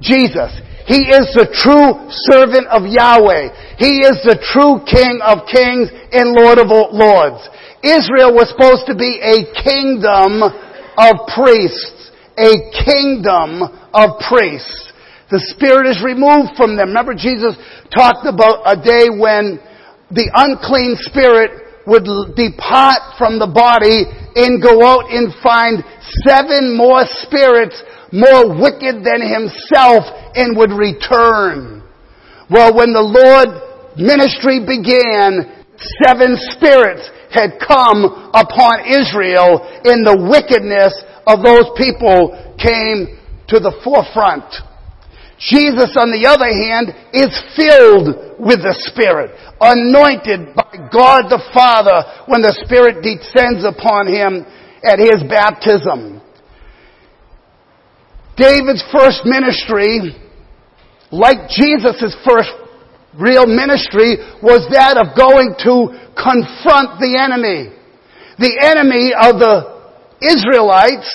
Jesus. 0.00 0.52
He 0.86 1.12
is 1.12 1.28
the 1.36 1.52
true 1.52 2.08
servant 2.28 2.66
of 2.68 2.88
Yahweh. 2.88 3.76
He 3.76 4.00
is 4.00 4.24
the 4.24 4.40
true 4.40 4.80
King 4.88 5.20
of 5.20 5.44
kings 5.44 5.92
and 6.12 6.32
Lord 6.32 6.56
of 6.58 6.72
lords. 6.72 7.44
Israel 7.84 8.32
was 8.34 8.48
supposed 8.50 8.88
to 8.88 8.96
be 8.96 9.20
a 9.20 9.44
kingdom 9.62 10.42
of 10.42 11.14
priests. 11.30 11.97
A 12.38 12.70
kingdom 12.86 13.66
of 13.92 14.22
priests. 14.30 14.92
The 15.30 15.42
Spirit 15.52 15.90
is 15.90 16.00
removed 16.02 16.56
from 16.56 16.76
them. 16.76 16.94
Remember 16.94 17.12
Jesus 17.12 17.58
talked 17.92 18.24
about 18.24 18.64
a 18.64 18.78
day 18.78 19.12
when 19.12 19.60
the 20.08 20.30
unclean 20.32 20.96
spirit 21.04 21.84
would 21.84 22.04
depart 22.36 23.18
from 23.20 23.36
the 23.36 23.48
body 23.48 24.08
and 24.36 24.62
go 24.62 24.80
out 24.80 25.10
and 25.12 25.34
find 25.42 25.84
seven 26.24 26.76
more 26.76 27.04
spirits 27.24 27.76
more 28.12 28.48
wicked 28.48 29.04
than 29.04 29.20
himself 29.20 30.04
and 30.34 30.56
would 30.56 30.72
return. 30.72 31.84
Well, 32.48 32.72
when 32.72 32.92
the 32.96 33.04
Lord 33.04 33.48
ministry 34.00 34.64
began, 34.64 35.64
seven 36.00 36.36
spirits 36.56 37.04
had 37.28 37.60
come 37.60 38.32
upon 38.32 38.88
Israel 38.88 39.60
in 39.84 40.00
the 40.00 40.16
wickedness 40.16 40.96
of 41.28 41.44
those 41.44 41.68
people 41.76 42.32
came 42.56 43.20
to 43.52 43.60
the 43.60 43.76
forefront. 43.84 44.48
Jesus, 45.38 45.94
on 45.94 46.10
the 46.10 46.26
other 46.26 46.50
hand, 46.50 46.90
is 47.14 47.30
filled 47.54 48.40
with 48.42 48.58
the 48.58 48.74
Spirit, 48.90 49.30
anointed 49.60 50.50
by 50.56 50.88
God 50.90 51.30
the 51.30 51.38
Father 51.54 52.26
when 52.26 52.42
the 52.42 52.56
Spirit 52.66 53.06
descends 53.06 53.62
upon 53.62 54.10
him 54.10 54.42
at 54.82 54.98
his 54.98 55.22
baptism. 55.30 56.18
David's 58.34 58.82
first 58.90 59.22
ministry, 59.22 60.14
like 61.10 61.50
Jesus' 61.50 62.14
first 62.26 62.50
real 63.14 63.46
ministry, 63.46 64.18
was 64.42 64.66
that 64.74 64.98
of 64.98 65.14
going 65.14 65.54
to 65.62 65.94
confront 66.18 66.98
the 66.98 67.14
enemy. 67.14 67.70
The 68.38 68.54
enemy 68.58 69.14
of 69.14 69.38
the 69.38 69.77
Israelites 70.20 71.08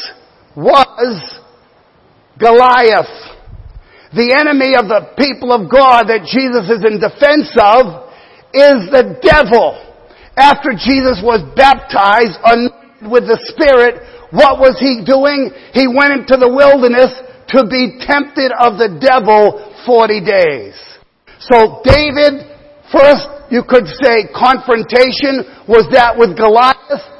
was 0.55 1.39
Goliath. 2.39 3.12
The 4.13 4.29
enemy 4.38 4.77
of 4.77 4.88
the 4.88 5.13
people 5.17 5.51
of 5.51 5.69
God 5.72 6.05
that 6.07 6.29
Jesus 6.29 6.69
is 6.69 6.86
in 6.86 7.01
defense 7.01 7.50
of 7.57 8.13
is 8.53 8.89
the 8.93 9.17
devil. 9.25 9.81
After 10.38 10.74
Jesus 10.74 11.22
was 11.22 11.41
baptized, 11.57 12.38
with 13.05 13.27
the 13.27 13.39
Spirit, 13.51 14.00
what 14.31 14.57
was 14.57 14.79
he 14.79 15.03
doing? 15.03 15.51
He 15.75 15.86
went 15.86 16.13
into 16.13 16.39
the 16.39 16.50
wilderness 16.50 17.12
to 17.53 17.67
be 17.67 18.00
tempted 18.01 18.50
of 18.55 18.79
the 18.79 18.98
devil 18.98 19.60
40 19.86 20.24
days. 20.24 20.74
So 21.43 21.83
David, 21.83 22.48
first 22.89 23.27
you 23.51 23.62
could 23.67 23.86
say 23.86 24.31
confrontation 24.31 25.45
was 25.67 25.86
that 25.91 26.15
with 26.17 26.33
Goliath 26.33 27.12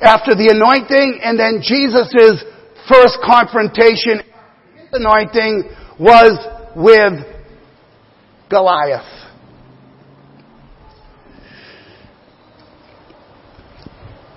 after 0.00 0.34
the 0.34 0.52
anointing, 0.52 1.20
and 1.22 1.38
then 1.38 1.60
Jesus' 1.62 2.44
first 2.88 3.18
confrontation, 3.24 4.20
anointing, 4.92 5.70
was 5.98 6.36
with 6.76 7.24
Goliath. 8.50 9.16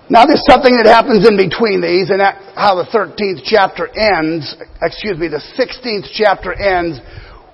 Now 0.09 0.25
there's 0.25 0.43
something 0.49 0.75
that 0.77 0.87
happens 0.89 1.27
in 1.27 1.37
between 1.37 1.81
these, 1.81 2.09
and 2.09 2.19
that's 2.19 2.41
how 2.55 2.73
the 2.73 2.89
13th 2.89 3.45
chapter 3.45 3.85
ends, 3.93 4.55
excuse 4.81 5.19
me, 5.19 5.27
the 5.27 5.43
16th 5.53 6.09
chapter 6.11 6.51
ends 6.51 6.97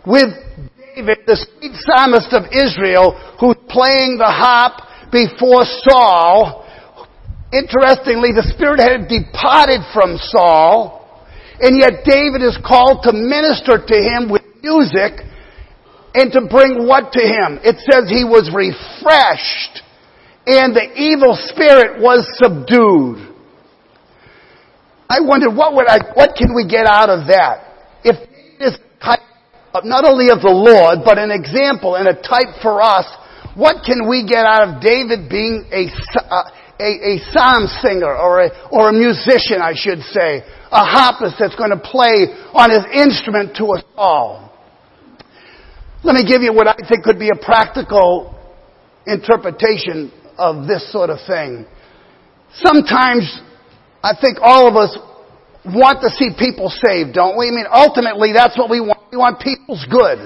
with 0.07 0.31
David, 0.95 1.27
the 1.27 1.35
sweet 1.35 1.75
psalmist 1.83 2.31
of 2.31 2.47
Israel, 2.55 3.11
who's 3.41 3.59
playing 3.67 4.15
the 4.17 4.31
harp 4.31 4.79
before 5.11 5.65
Saul. 5.83 6.64
Interestingly, 7.53 8.33
the 8.33 8.45
Spirit 8.55 8.79
had 8.79 9.07
departed 9.07 9.81
from 9.93 10.17
Saul, 10.17 11.01
and 11.59 11.79
yet 11.79 12.03
David 12.03 12.41
is 12.41 12.57
called 12.65 13.03
to 13.03 13.13
minister 13.13 13.77
to 13.79 13.97
him 13.97 14.29
with 14.29 14.43
music 14.61 15.21
and 16.15 16.31
to 16.31 16.47
bring 16.49 16.87
what 16.87 17.11
to 17.13 17.21
him? 17.21 17.59
It 17.63 17.75
says 17.83 18.09
he 18.09 18.23
was 18.23 18.49
refreshed 18.49 19.83
and 20.47 20.75
the 20.75 20.93
evil 20.95 21.33
spirit 21.49 22.01
was 22.01 22.23
subdued. 22.37 23.33
I 25.09 25.19
wondered 25.21 25.53
what 25.55 25.75
would 25.75 25.87
I, 25.87 25.99
what 26.13 26.35
can 26.37 26.55
we 26.55 26.67
get 26.67 26.85
out 26.85 27.09
of 27.09 27.27
that? 27.27 28.01
If 28.03 28.15
this 28.57 28.77
type 29.03 29.19
not 29.83 30.05
only 30.05 30.29
of 30.29 30.41
the 30.41 30.53
Lord, 30.53 31.03
but 31.03 31.17
an 31.17 31.31
example 31.31 31.95
and 31.95 32.07
a 32.07 32.15
type 32.15 32.61
for 32.61 32.81
us, 32.81 33.05
what 33.55 33.83
can 33.83 34.07
we 34.07 34.25
get 34.27 34.45
out 34.45 34.63
of 34.69 34.81
David 34.81 35.29
being 35.29 35.67
a, 35.71 35.89
a, 36.79 37.15
a 37.15 37.19
psalm 37.31 37.67
singer 37.81 38.13
or 38.15 38.43
a, 38.43 38.49
or 38.71 38.89
a 38.89 38.93
musician, 38.93 39.61
I 39.61 39.73
should 39.75 40.01
say, 40.01 40.43
a 40.71 40.83
harpist 40.83 41.35
that's 41.39 41.55
going 41.55 41.71
to 41.71 41.79
play 41.79 42.27
on 42.53 42.69
his 42.69 42.83
instrument 42.93 43.55
to 43.57 43.65
us 43.75 43.83
all? 43.95 44.51
Let 46.03 46.15
me 46.15 46.25
give 46.27 46.41
you 46.41 46.53
what 46.53 46.67
I 46.67 46.75
think 46.87 47.03
could 47.03 47.19
be 47.19 47.29
a 47.29 47.39
practical 47.39 48.35
interpretation 49.07 50.11
of 50.37 50.67
this 50.67 50.91
sort 50.91 51.09
of 51.09 51.19
thing. 51.25 51.65
Sometimes 52.53 53.41
I 54.03 54.13
think 54.19 54.37
all 54.41 54.67
of 54.67 54.75
us 54.75 54.93
want 55.65 56.01
to 56.05 56.13
see 56.13 56.29
people 56.37 56.69
saved, 56.69 57.17
don't 57.17 57.37
we? 57.37 57.49
I 57.49 57.51
mean, 57.51 57.65
ultimately 57.71 58.33
that's 58.33 58.57
what 58.57 58.69
we 58.69 58.79
want. 58.79 59.01
We 59.11 59.17
want 59.17 59.41
people's 59.41 59.81
good. 59.89 60.21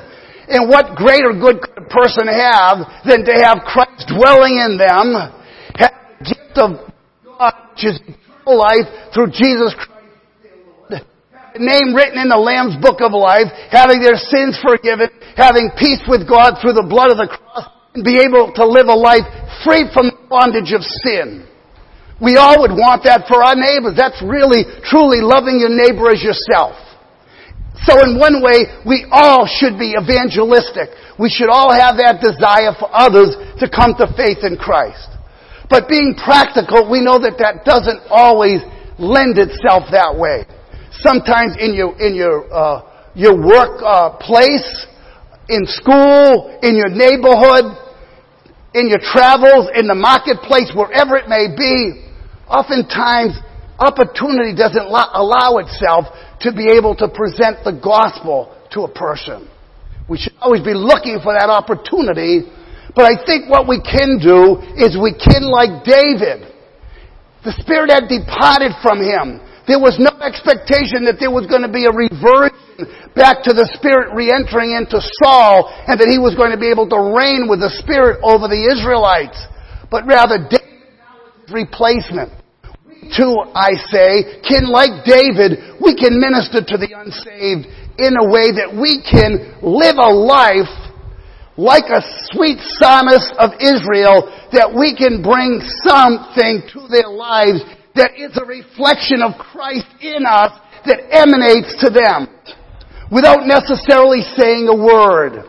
And 0.49 0.67
what 0.67 0.97
greater 0.97 1.31
good 1.31 1.61
could 1.61 1.77
a 1.77 1.87
person 1.87 2.27
have 2.27 3.05
than 3.05 3.23
to 3.23 3.33
have 3.39 3.63
Christ 3.69 4.09
dwelling 4.09 4.57
in 4.57 4.81
them, 4.81 5.15
gift 6.23 6.57
of 6.57 6.77
God, 7.23 7.53
which 7.71 7.85
is 7.85 7.99
eternal 8.03 8.57
life 8.57 8.87
through 9.13 9.31
Jesus 9.31 9.75
Christ 9.75 9.99
The 11.53 11.65
name 11.65 11.97
written 11.97 12.21
in 12.21 12.29
the 12.29 12.37
Lamb's 12.37 12.77
book 12.77 13.01
of 13.01 13.11
life, 13.11 13.49
having 13.73 13.99
their 13.99 14.17
sins 14.17 14.53
forgiven, 14.61 15.09
having 15.33 15.73
peace 15.75 16.01
with 16.05 16.29
God 16.29 16.61
through 16.61 16.77
the 16.77 16.85
blood 16.85 17.09
of 17.09 17.17
the 17.17 17.29
cross, 17.29 17.73
and 17.97 18.05
be 18.05 18.21
able 18.21 18.53
to 18.53 18.63
live 18.63 18.87
a 18.87 18.95
life 18.95 19.25
free 19.65 19.89
from 19.89 20.13
the 20.13 20.19
bondage 20.29 20.71
of 20.71 20.85
sin. 21.03 21.43
We 22.21 22.37
all 22.37 22.61
would 22.61 22.75
want 22.75 23.07
that 23.07 23.25
for 23.25 23.41
our 23.41 23.55
neighbors. 23.55 23.95
That's 23.95 24.19
really, 24.21 24.67
truly 24.83 25.23
loving 25.23 25.57
your 25.57 25.71
neighbor 25.71 26.11
as 26.11 26.21
yourself. 26.21 26.75
So 27.87 27.95
in 28.03 28.19
one 28.19 28.43
way, 28.43 28.67
we 28.83 29.07
all 29.09 29.47
should 29.47 29.79
be 29.79 29.95
evangelistic. 29.95 30.91
We 31.17 31.31
should 31.31 31.49
all 31.49 31.71
have 31.71 31.95
that 31.97 32.19
desire 32.19 32.75
for 32.75 32.91
others 32.91 33.39
to 33.63 33.71
come 33.71 33.95
to 33.97 34.07
faith 34.19 34.43
in 34.43 34.59
Christ. 34.59 35.18
But 35.69 35.87
being 35.87 36.17
practical, 36.17 36.89
we 36.89 36.99
know 36.99 37.19
that 37.19 37.37
that 37.37 37.63
doesn't 37.63 38.01
always 38.09 38.61
lend 38.97 39.37
itself 39.37 39.85
that 39.93 40.17
way. 40.17 40.49
Sometimes 40.91 41.55
in 41.61 41.77
your, 41.77 41.93
in 42.01 42.15
your, 42.15 42.49
uh, 42.51 42.81
your 43.13 43.37
work 43.37 43.77
uh, 43.85 44.17
place, 44.17 44.65
in 45.47 45.65
school, 45.65 46.57
in 46.61 46.75
your 46.75 46.89
neighborhood, 46.89 47.77
in 48.73 48.89
your 48.89 49.01
travels, 49.01 49.69
in 49.73 49.85
the 49.85 49.97
marketplace, 49.97 50.69
wherever 50.73 51.17
it 51.17 51.29
may 51.29 51.49
be, 51.53 52.05
oftentimes 52.49 53.37
opportunity 53.77 54.53
doesn't 54.53 54.85
allow 54.85 55.57
itself 55.57 56.05
to 56.41 56.53
be 56.53 56.69
able 56.73 56.93
to 56.97 57.09
present 57.09 57.65
the 57.65 57.73
gospel 57.73 58.53
to 58.71 58.85
a 58.85 58.91
person. 58.91 59.49
We 60.09 60.17
should 60.17 60.33
always 60.41 60.61
be 60.61 60.73
looking 60.73 61.19
for 61.21 61.33
that 61.33 61.49
opportunity, 61.49 62.49
but 62.99 63.07
I 63.07 63.15
think 63.15 63.47
what 63.47 63.63
we 63.63 63.79
can 63.79 64.19
do 64.19 64.59
is 64.75 64.99
we 64.99 65.15
can 65.15 65.47
like 65.47 65.87
David. 65.87 66.51
The 67.47 67.55
Spirit 67.63 67.95
had 67.95 68.11
departed 68.11 68.75
from 68.83 68.99
him. 68.99 69.39
There 69.71 69.79
was 69.79 69.95
no 70.03 70.11
expectation 70.19 71.07
that 71.07 71.15
there 71.15 71.31
was 71.31 71.47
going 71.47 71.63
to 71.63 71.71
be 71.71 71.87
a 71.87 71.95
reversion 71.95 72.59
back 73.15 73.39
to 73.47 73.55
the 73.55 73.63
Spirit 73.79 74.11
re-entering 74.11 74.75
into 74.75 74.99
Saul 75.23 75.71
and 75.87 75.95
that 75.95 76.11
he 76.11 76.19
was 76.19 76.35
going 76.35 76.51
to 76.51 76.59
be 76.59 76.67
able 76.67 76.91
to 76.91 77.15
reign 77.15 77.47
with 77.47 77.63
the 77.63 77.71
Spirit 77.79 78.19
over 78.19 78.51
the 78.51 78.67
Israelites. 78.67 79.39
But 79.87 80.03
rather, 80.03 80.35
David 80.35 80.91
replacement. 81.47 82.35
We 82.83 83.07
too, 83.15 83.47
I 83.55 83.79
say, 83.95 84.43
can 84.43 84.67
like 84.67 85.07
David, 85.07 85.79
we 85.79 85.95
can 85.95 86.19
minister 86.19 86.59
to 86.67 86.75
the 86.75 86.91
unsaved 86.99 87.63
in 87.95 88.11
a 88.19 88.27
way 88.27 88.51
that 88.59 88.75
we 88.75 88.99
can 88.99 89.55
live 89.63 89.95
a 89.95 90.11
life 90.11 90.88
like 91.59 91.91
a 91.91 91.99
sweet 92.31 92.55
psalmist 92.79 93.35
of 93.35 93.51
Israel 93.59 94.31
that 94.55 94.71
we 94.71 94.95
can 94.95 95.19
bring 95.19 95.59
something 95.83 96.63
to 96.71 96.87
their 96.87 97.11
lives 97.11 97.59
that 97.99 98.15
is 98.15 98.31
a 98.39 98.47
reflection 98.47 99.19
of 99.19 99.35
Christ 99.35 99.91
in 99.99 100.23
us 100.23 100.55
that 100.87 101.03
emanates 101.11 101.75
to 101.83 101.91
them 101.91 102.31
without 103.11 103.43
necessarily 103.43 104.23
saying 104.39 104.71
a 104.71 104.77
word. 104.77 105.43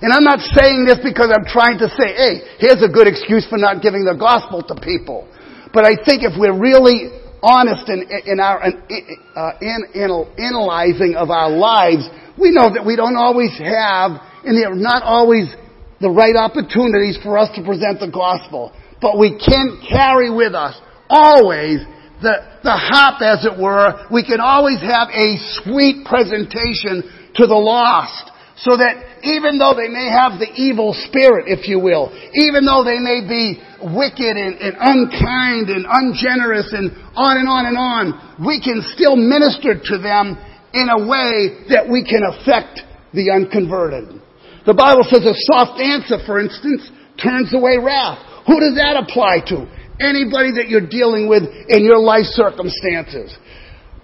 And 0.00 0.08
I'm 0.16 0.24
not 0.24 0.40
saying 0.40 0.88
this 0.88 0.96
because 1.04 1.28
I'm 1.28 1.44
trying 1.44 1.76
to 1.84 1.92
say, 1.92 2.16
hey, 2.16 2.56
here's 2.56 2.80
a 2.80 2.88
good 2.88 3.04
excuse 3.04 3.44
for 3.44 3.60
not 3.60 3.84
giving 3.84 4.08
the 4.08 4.16
gospel 4.16 4.64
to 4.64 4.74
people. 4.80 5.28
But 5.76 5.84
I 5.84 5.92
think 5.92 6.24
if 6.24 6.32
we're 6.40 6.56
really 6.56 7.12
honest 7.44 7.84
in, 7.92 8.08
in 8.24 8.40
our 8.40 8.64
in, 8.64 9.04
uh, 9.36 9.60
in, 9.60 9.80
in 9.92 10.08
analyzing 10.40 11.20
of 11.20 11.28
our 11.28 11.52
lives, 11.52 12.08
we 12.40 12.48
know 12.48 12.72
that 12.72 12.80
we 12.80 12.96
don't 12.96 13.20
always 13.20 13.52
have, 13.60 14.24
and 14.44 14.56
there 14.56 14.72
are 14.72 14.76
not 14.76 15.02
always 15.02 15.52
the 16.00 16.10
right 16.10 16.36
opportunities 16.36 17.18
for 17.22 17.38
us 17.38 17.48
to 17.56 17.62
present 17.62 18.00
the 18.00 18.10
gospel. 18.10 18.72
But 19.00 19.18
we 19.18 19.38
can 19.38 19.80
carry 19.88 20.30
with 20.30 20.54
us 20.54 20.80
always 21.08 21.80
the, 22.22 22.36
the 22.62 22.76
hop, 22.76 23.20
as 23.20 23.44
it 23.44 23.56
were. 23.56 24.06
We 24.12 24.24
can 24.24 24.40
always 24.40 24.80
have 24.80 25.08
a 25.08 25.36
sweet 25.64 26.04
presentation 26.04 27.04
to 27.36 27.46
the 27.46 27.56
lost. 27.56 28.30
So 28.60 28.76
that 28.76 29.24
even 29.24 29.56
though 29.56 29.72
they 29.72 29.88
may 29.88 30.12
have 30.12 30.36
the 30.36 30.52
evil 30.52 30.92
spirit, 31.08 31.48
if 31.48 31.64
you 31.64 31.80
will, 31.80 32.12
even 32.36 32.68
though 32.68 32.84
they 32.84 33.00
may 33.00 33.24
be 33.24 33.56
wicked 33.80 34.36
and, 34.36 34.60
and 34.60 34.76
unkind 34.76 35.72
and 35.72 35.88
ungenerous 35.88 36.68
and 36.76 36.92
on 37.16 37.40
and 37.40 37.48
on 37.48 37.64
and 37.64 37.78
on, 37.80 38.36
we 38.44 38.60
can 38.60 38.84
still 38.92 39.16
minister 39.16 39.80
to 39.80 39.96
them 39.96 40.36
in 40.76 40.92
a 40.92 41.00
way 41.08 41.64
that 41.72 41.88
we 41.88 42.04
can 42.04 42.20
affect 42.20 42.84
the 43.16 43.32
unconverted. 43.32 44.20
The 44.66 44.74
Bible 44.74 45.04
says 45.08 45.24
a 45.24 45.34
soft 45.50 45.80
answer, 45.80 46.18
for 46.26 46.40
instance, 46.40 46.90
turns 47.22 47.54
away 47.54 47.78
wrath. 47.80 48.18
Who 48.46 48.60
does 48.60 48.74
that 48.76 48.96
apply 48.96 49.40
to? 49.48 49.68
anybody 50.00 50.56
that 50.56 50.72
you're 50.72 50.88
dealing 50.88 51.28
with 51.28 51.44
in 51.68 51.84
your 51.84 52.00
life 52.00 52.24
circumstances. 52.32 53.36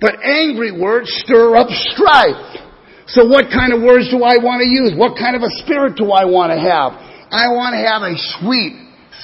But 0.01 0.21
angry 0.23 0.71
words 0.71 1.09
stir 1.25 1.57
up 1.57 1.73
strife. 1.73 2.61
So 3.09 3.25
what 3.25 3.49
kind 3.49 3.73
of 3.73 3.81
words 3.81 4.13
do 4.13 4.21
I 4.21 4.37
want 4.37 4.61
to 4.61 4.69
use? 4.69 4.93
What 4.93 5.17
kind 5.17 5.35
of 5.35 5.43
a 5.43 5.53
spirit 5.65 5.97
do 5.97 6.13
I 6.13 6.29
want 6.29 6.53
to 6.53 6.61
have? 6.61 6.93
I 7.33 7.49
want 7.49 7.73
to 7.73 7.81
have 7.81 8.05
a 8.05 8.15
sweet, 8.39 8.77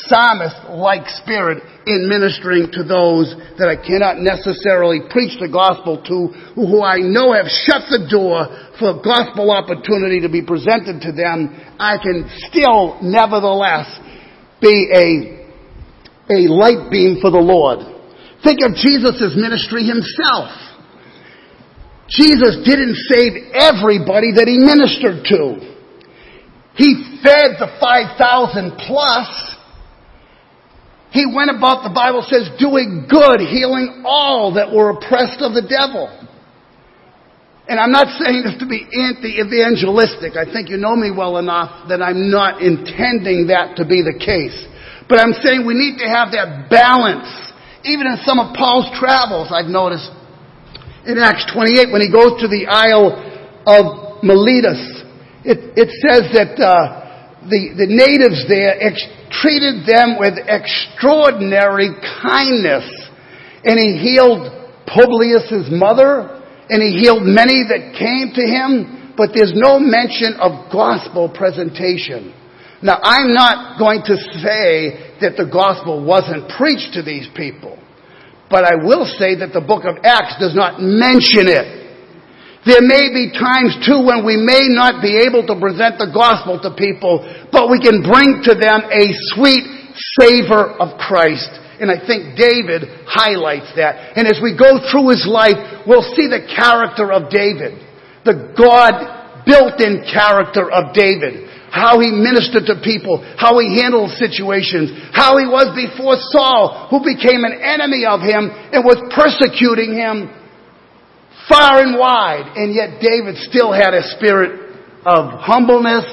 psalmist-like 0.07 1.07
spirit 1.21 1.63
in 1.87 2.09
ministering 2.09 2.71
to 2.73 2.83
those 2.85 3.35
that 3.59 3.69
I 3.69 3.77
cannot 3.77 4.19
necessarily 4.19 5.01
preach 5.11 5.39
the 5.39 5.51
gospel 5.51 6.01
to, 6.03 6.19
who 6.55 6.83
I 6.83 6.99
know 7.01 7.33
have 7.33 7.49
shut 7.49 7.89
the 7.91 8.09
door 8.09 8.47
for 8.79 9.03
gospel 9.03 9.51
opportunity 9.51 10.21
to 10.23 10.31
be 10.31 10.43
presented 10.43 11.03
to 11.07 11.13
them. 11.13 11.53
I 11.79 11.99
can 11.99 12.29
still, 12.49 12.99
nevertheless, 13.03 13.89
be 14.61 14.89
a, 14.91 15.07
a 16.33 16.41
light 16.49 16.91
beam 16.91 17.19
for 17.21 17.31
the 17.31 17.43
Lord. 17.43 17.83
Think 18.43 18.61
of 18.63 18.75
Jesus' 18.75 19.35
ministry 19.37 19.87
himself. 19.87 20.51
Jesus 22.09 22.61
didn't 22.67 22.99
save 23.09 23.55
everybody 23.55 24.35
that 24.37 24.45
he 24.47 24.59
ministered 24.59 25.25
to. 25.31 25.73
He 26.75 27.21
fed 27.23 27.61
the 27.61 27.69
5,000 27.81 28.77
plus. 28.87 29.52
He 31.13 31.29
went 31.29 31.53
about, 31.53 31.85
the 31.85 31.93
Bible 31.93 32.25
says, 32.25 32.49
doing 32.57 33.05
good, 33.05 33.45
healing 33.45 34.01
all 34.09 34.57
that 34.57 34.73
were 34.73 34.97
oppressed 34.97 35.45
of 35.45 35.53
the 35.53 35.61
devil. 35.61 36.09
And 37.69 37.77
I'm 37.77 37.93
not 37.93 38.09
saying 38.17 38.49
this 38.49 38.57
to 38.59 38.67
be 38.67 38.89
anti-evangelistic. 38.89 40.41
I 40.41 40.49
think 40.49 40.73
you 40.73 40.81
know 40.81 40.97
me 40.97 41.13
well 41.13 41.37
enough 41.37 41.89
that 41.93 42.01
I'm 42.01 42.33
not 42.33 42.65
intending 42.65 43.53
that 43.53 43.77
to 43.77 43.85
be 43.85 44.01
the 44.01 44.17
case. 44.17 44.57
But 45.05 45.21
I'm 45.21 45.37
saying 45.37 45.69
we 45.69 45.77
need 45.77 46.01
to 46.01 46.09
have 46.09 46.33
that 46.33 46.73
balance. 46.73 47.29
Even 47.85 48.09
in 48.09 48.17
some 48.25 48.41
of 48.41 48.57
Paul's 48.57 48.89
travels, 48.97 49.53
I've 49.53 49.69
noticed 49.69 50.09
in 51.05 51.21
Acts 51.21 51.45
28 51.53 51.93
when 51.93 52.01
he 52.01 52.09
goes 52.09 52.41
to 52.41 52.49
the 52.49 52.65
Isle 52.73 53.21
of 53.69 54.25
Miletus. 54.25 54.81
It, 55.45 55.77
it 55.77 55.91
says 56.01 56.33
that 56.33 56.57
uh, 56.57 57.02
the, 57.49 57.75
the 57.75 57.89
natives 57.89 58.47
there 58.47 58.79
ex- 58.79 59.07
treated 59.43 59.87
them 59.87 60.19
with 60.19 60.39
extraordinary 60.47 61.91
kindness. 62.23 62.87
And 63.65 63.79
he 63.79 63.99
healed 63.99 64.47
Publius's 64.87 65.71
mother, 65.71 66.43
and 66.69 66.83
he 66.83 66.99
healed 66.99 67.23
many 67.23 67.63
that 67.67 67.95
came 67.99 68.35
to 68.35 68.45
him, 68.45 69.15
but 69.17 69.31
there's 69.35 69.53
no 69.55 69.79
mention 69.79 70.35
of 70.41 70.71
gospel 70.73 71.31
presentation. 71.31 72.35
Now, 72.83 72.99
I'm 73.03 73.33
not 73.33 73.79
going 73.79 74.03
to 74.07 74.17
say 74.43 75.15
that 75.23 75.39
the 75.39 75.47
gospel 75.47 76.05
wasn't 76.05 76.51
preached 76.59 76.95
to 76.95 77.03
these 77.03 77.29
people. 77.37 77.79
But 78.51 78.65
I 78.65 78.75
will 78.75 79.07
say 79.07 79.39
that 79.39 79.55
the 79.55 79.63
book 79.63 79.85
of 79.87 80.03
Acts 80.05 80.37
does 80.43 80.55
not 80.55 80.83
mention 80.83 81.47
it. 81.49 81.82
There 82.63 82.83
may 82.83 83.11
be 83.11 83.35
times 83.35 83.75
too 83.83 84.07
when 84.07 84.23
we 84.23 84.39
may 84.39 84.71
not 84.71 85.03
be 85.03 85.27
able 85.27 85.43
to 85.51 85.59
present 85.59 85.99
the 85.99 86.15
gospel 86.15 86.63
to 86.63 86.71
people, 86.79 87.27
but 87.51 87.67
we 87.67 87.83
can 87.83 88.07
bring 88.07 88.39
to 88.47 88.55
them 88.55 88.87
a 88.87 89.11
sweet 89.35 89.67
savor 90.15 90.79
of 90.79 90.95
Christ. 90.95 91.51
And 91.83 91.91
I 91.91 91.99
think 91.99 92.39
David 92.39 92.87
highlights 93.11 93.75
that. 93.75 94.15
And 94.15 94.31
as 94.31 94.39
we 94.39 94.55
go 94.55 94.79
through 94.79 95.11
his 95.11 95.27
life, 95.27 95.59
we'll 95.91 96.07
see 96.15 96.31
the 96.31 96.47
character 96.47 97.11
of 97.11 97.27
David. 97.35 97.83
The 98.23 98.55
God 98.55 99.43
built-in 99.43 100.07
character 100.07 100.71
of 100.71 100.95
David 100.95 101.51
how 101.73 101.97
he 102.05 102.13
ministered 102.13 102.69
to 102.69 102.77
people, 102.85 103.25
how 103.41 103.57
he 103.57 103.81
handled 103.81 104.13
situations, 104.21 104.93
how 105.17 105.41
he 105.41 105.49
was 105.49 105.73
before 105.73 106.21
Saul, 106.29 106.93
who 106.93 107.01
became 107.01 107.49
an 107.49 107.57
enemy 107.65 108.05
of 108.05 108.21
him 108.21 108.53
and 108.53 108.85
was 108.85 109.01
persecuting 109.09 109.97
him 109.97 110.29
far 111.49 111.83
and 111.83 111.99
wide. 111.99 112.53
And 112.57 112.75
yet 112.75 113.01
David 113.01 113.37
still 113.37 113.73
had 113.73 113.95
a 113.95 114.03
spirit 114.17 114.77
of 115.05 115.41
humbleness 115.41 116.05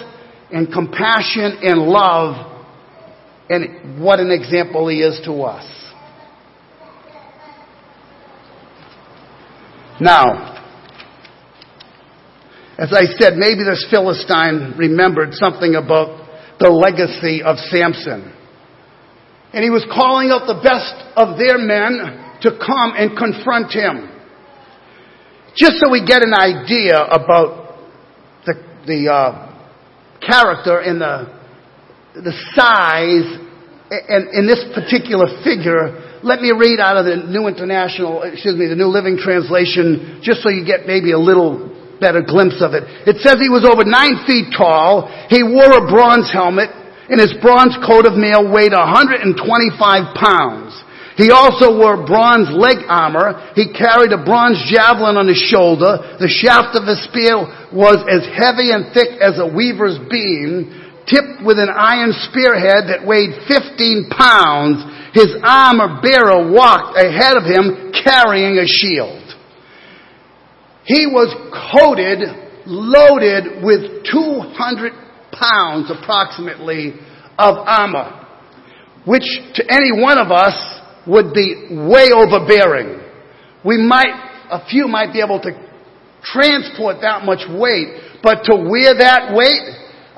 and 0.52 0.72
compassion 0.72 1.60
and 1.62 1.82
love. 1.82 2.46
And 3.50 4.02
what 4.02 4.20
an 4.20 4.32
example 4.32 4.88
he 4.88 5.02
is 5.02 5.20
to 5.26 5.34
us. 5.42 5.65
Now, 10.02 10.56
as 12.78 12.94
I 12.94 13.06
said, 13.20 13.36
maybe 13.36 13.63
this 13.65 13.86
Philistine 13.92 14.76
remembered 14.78 15.34
something 15.34 15.76
about 15.76 16.28
the 16.60 16.70
legacy 16.70 17.44
of 17.44 17.58
Samson. 17.58 18.34
And 19.52 19.63
he 19.63 19.70
was 19.70 19.86
calling 19.92 20.30
out 20.30 20.48
the 20.48 20.62
best 20.63 20.96
of 21.18 21.38
their 21.38 21.58
men 21.58 22.39
to 22.42 22.52
come 22.56 22.94
and 22.96 23.18
confront 23.18 23.74
him. 23.74 24.09
Just 25.60 25.84
so 25.84 25.91
we 25.91 26.06
get 26.08 26.24
an 26.24 26.32
idea 26.32 26.95
about 27.04 27.76
the, 28.48 28.56
the 28.88 29.12
uh, 29.12 30.24
character 30.24 30.80
and 30.80 31.04
the, 31.04 31.28
the 32.15 32.32
size 32.56 33.28
in 33.91 34.48
this 34.48 34.63
particular 34.72 35.28
figure, 35.43 36.22
let 36.24 36.39
me 36.39 36.56
read 36.56 36.80
out 36.80 36.95
of 36.95 37.04
the 37.04 37.28
New 37.28 37.52
International, 37.52 38.24
excuse 38.24 38.56
me, 38.56 38.72
the 38.72 38.78
New 38.80 38.88
Living 38.88 39.19
Translation, 39.19 40.22
just 40.24 40.45
so 40.45 40.50
you 40.50 40.63
get 40.63 40.88
maybe 40.88 41.12
a 41.12 41.19
little 41.19 41.67
better 42.00 42.24
glimpse 42.24 42.63
of 42.63 42.72
it. 42.72 42.88
It 43.04 43.19
says 43.19 43.43
he 43.43 43.52
was 43.52 43.67
over 43.67 43.84
nine 43.84 44.24
feet 44.24 44.56
tall. 44.56 45.12
He 45.28 45.43
wore 45.43 45.76
a 45.76 45.84
bronze 45.91 46.32
helmet 46.32 46.72
and 47.12 47.19
his 47.19 47.36
bronze 47.41 47.76
coat 47.84 48.08
of 48.08 48.15
mail 48.15 48.48
weighed 48.48 48.72
125 48.72 49.36
pounds. 50.15 50.72
He 51.20 51.36
also 51.36 51.76
wore 51.76 52.08
bronze 52.08 52.48
leg 52.48 52.88
armor. 52.88 53.52
He 53.52 53.68
carried 53.76 54.16
a 54.16 54.24
bronze 54.24 54.56
javelin 54.72 55.20
on 55.20 55.28
his 55.28 55.44
shoulder. 55.52 56.16
The 56.16 56.32
shaft 56.32 56.80
of 56.80 56.88
his 56.88 57.04
spear 57.12 57.44
was 57.76 58.00
as 58.08 58.24
heavy 58.32 58.72
and 58.72 58.96
thick 58.96 59.20
as 59.20 59.36
a 59.36 59.44
weaver's 59.44 60.00
beam, 60.08 60.72
tipped 61.04 61.44
with 61.44 61.60
an 61.60 61.68
iron 61.68 62.16
spearhead 62.24 62.88
that 62.88 63.04
weighed 63.04 63.36
15 63.52 64.08
pounds. 64.16 64.80
His 65.12 65.36
armor 65.44 66.00
bearer 66.00 66.56
walked 66.56 66.96
ahead 66.96 67.36
of 67.36 67.44
him 67.44 67.92
carrying 67.92 68.56
a 68.56 68.64
shield. 68.64 69.20
He 70.88 71.04
was 71.04 71.36
coated, 71.52 72.32
loaded 72.64 73.60
with 73.60 74.08
200 74.08 74.96
pounds 75.36 75.92
approximately 75.92 76.96
of 77.36 77.60
armor, 77.60 78.08
which 79.04 79.28
to 79.60 79.68
any 79.68 79.92
one 79.92 80.16
of 80.16 80.32
us 80.32 80.80
would 81.08 81.34
be 81.34 81.68
way 81.72 82.10
overbearing. 82.14 83.00
We 83.66 83.78
might, 83.78 84.14
a 84.52 84.66
few 84.70 84.88
might 84.88 85.14
be 85.14 85.22
able 85.22 85.40
to 85.42 85.52
transport 86.24 86.98
that 87.02 87.24
much 87.24 87.48
weight, 87.50 88.20
but 88.24 88.44
to 88.46 88.56
wear 88.56 88.96
that 88.98 89.32
weight, 89.36 89.64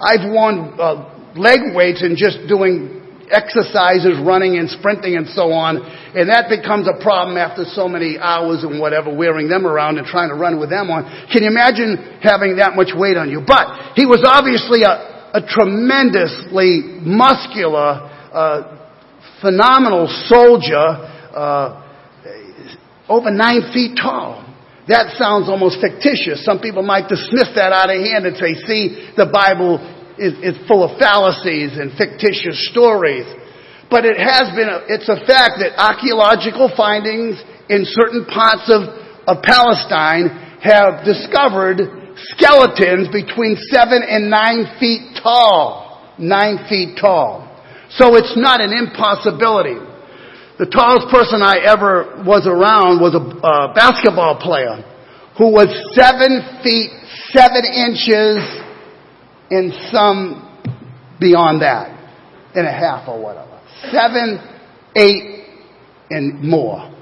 I've 0.02 0.26
worn 0.32 0.74
uh, 0.80 1.34
leg 1.36 1.60
weights 1.74 2.02
and 2.02 2.18
just 2.18 2.48
doing 2.48 3.02
exercises, 3.32 4.20
running 4.20 4.60
and 4.60 4.70
sprinting 4.70 5.16
and 5.16 5.28
so 5.32 5.52
on. 5.56 5.80
And 6.14 6.28
that 6.28 6.52
becomes 6.52 6.88
a 6.88 7.00
problem 7.02 7.38
after 7.38 7.64
so 7.64 7.88
many 7.88 8.20
hours 8.20 8.64
and 8.64 8.80
whatever, 8.80 9.08
wearing 9.08 9.48
them 9.48 9.66
around 9.66 9.98
and 9.98 10.06
trying 10.06 10.30
to 10.30 10.36
run 10.36 10.60
with 10.60 10.70
them 10.70 10.92
on. 10.92 11.08
Can 11.32 11.44
you 11.44 11.50
imagine 11.50 12.20
having 12.22 12.58
that 12.58 12.76
much 12.76 12.92
weight 12.94 13.16
on 13.16 13.32
you? 13.32 13.42
But 13.42 13.96
he 13.96 14.06
was 14.06 14.22
obviously 14.28 14.84
a, 14.84 15.32
a 15.32 15.42
tremendously 15.48 17.00
muscular, 17.02 18.12
uh, 18.36 18.81
phenomenal 19.42 20.08
soldier, 20.30 20.86
uh, 21.36 21.82
over 23.10 23.32
nine 23.32 23.74
feet 23.74 23.98
tall. 24.00 24.46
That 24.88 25.14
sounds 25.18 25.50
almost 25.50 25.82
fictitious. 25.82 26.46
Some 26.46 26.60
people 26.60 26.82
might 26.82 27.10
dismiss 27.10 27.54
that 27.56 27.74
out 27.74 27.90
of 27.90 28.00
hand 28.00 28.26
and 28.26 28.36
say, 28.38 28.56
see, 28.66 29.14
the 29.18 29.30
Bible 29.30 29.78
is, 30.18 30.34
is 30.42 30.56
full 30.68 30.86
of 30.86 30.98
fallacies 30.98 31.78
and 31.78 31.94
fictitious 31.98 32.58
stories. 32.72 33.26
But 33.90 34.06
it 34.06 34.16
has 34.18 34.50
been, 34.56 34.72
a, 34.72 34.88
it's 34.88 35.10
a 35.12 35.20
fact 35.28 35.60
that 35.60 35.76
archaeological 35.76 36.72
findings 36.76 37.36
in 37.68 37.84
certain 37.84 38.26
parts 38.26 38.72
of, 38.72 38.88
of 39.28 39.44
Palestine 39.44 40.32
have 40.64 41.04
discovered 41.04 42.16
skeletons 42.32 43.12
between 43.12 43.60
seven 43.70 44.02
and 44.08 44.30
nine 44.30 44.80
feet 44.80 45.20
tall. 45.22 46.16
Nine 46.18 46.66
feet 46.70 46.98
tall. 47.00 47.51
So 47.98 48.16
it's 48.16 48.34
not 48.38 48.62
an 48.62 48.72
impossibility. 48.72 49.76
The 50.60 50.66
tallest 50.66 51.10
person 51.10 51.42
I 51.42 51.58
ever 51.66 52.24
was 52.24 52.48
around 52.48 53.02
was 53.02 53.16
a 53.16 53.24
uh, 53.24 53.74
basketball 53.74 54.38
player 54.40 54.84
who 55.38 55.52
was 55.52 55.68
seven 55.92 56.62
feet, 56.62 56.92
seven 57.34 57.66
inches, 57.66 58.40
and 59.50 59.74
some 59.92 60.48
beyond 61.20 61.62
that, 61.62 61.90
and 62.56 62.68
a 62.68 62.72
half 62.72 63.08
or 63.08 63.22
whatever. 63.22 63.60
Seven, 63.92 64.40
eight, 64.96 65.48
and 66.10 66.44
more. 66.44 66.94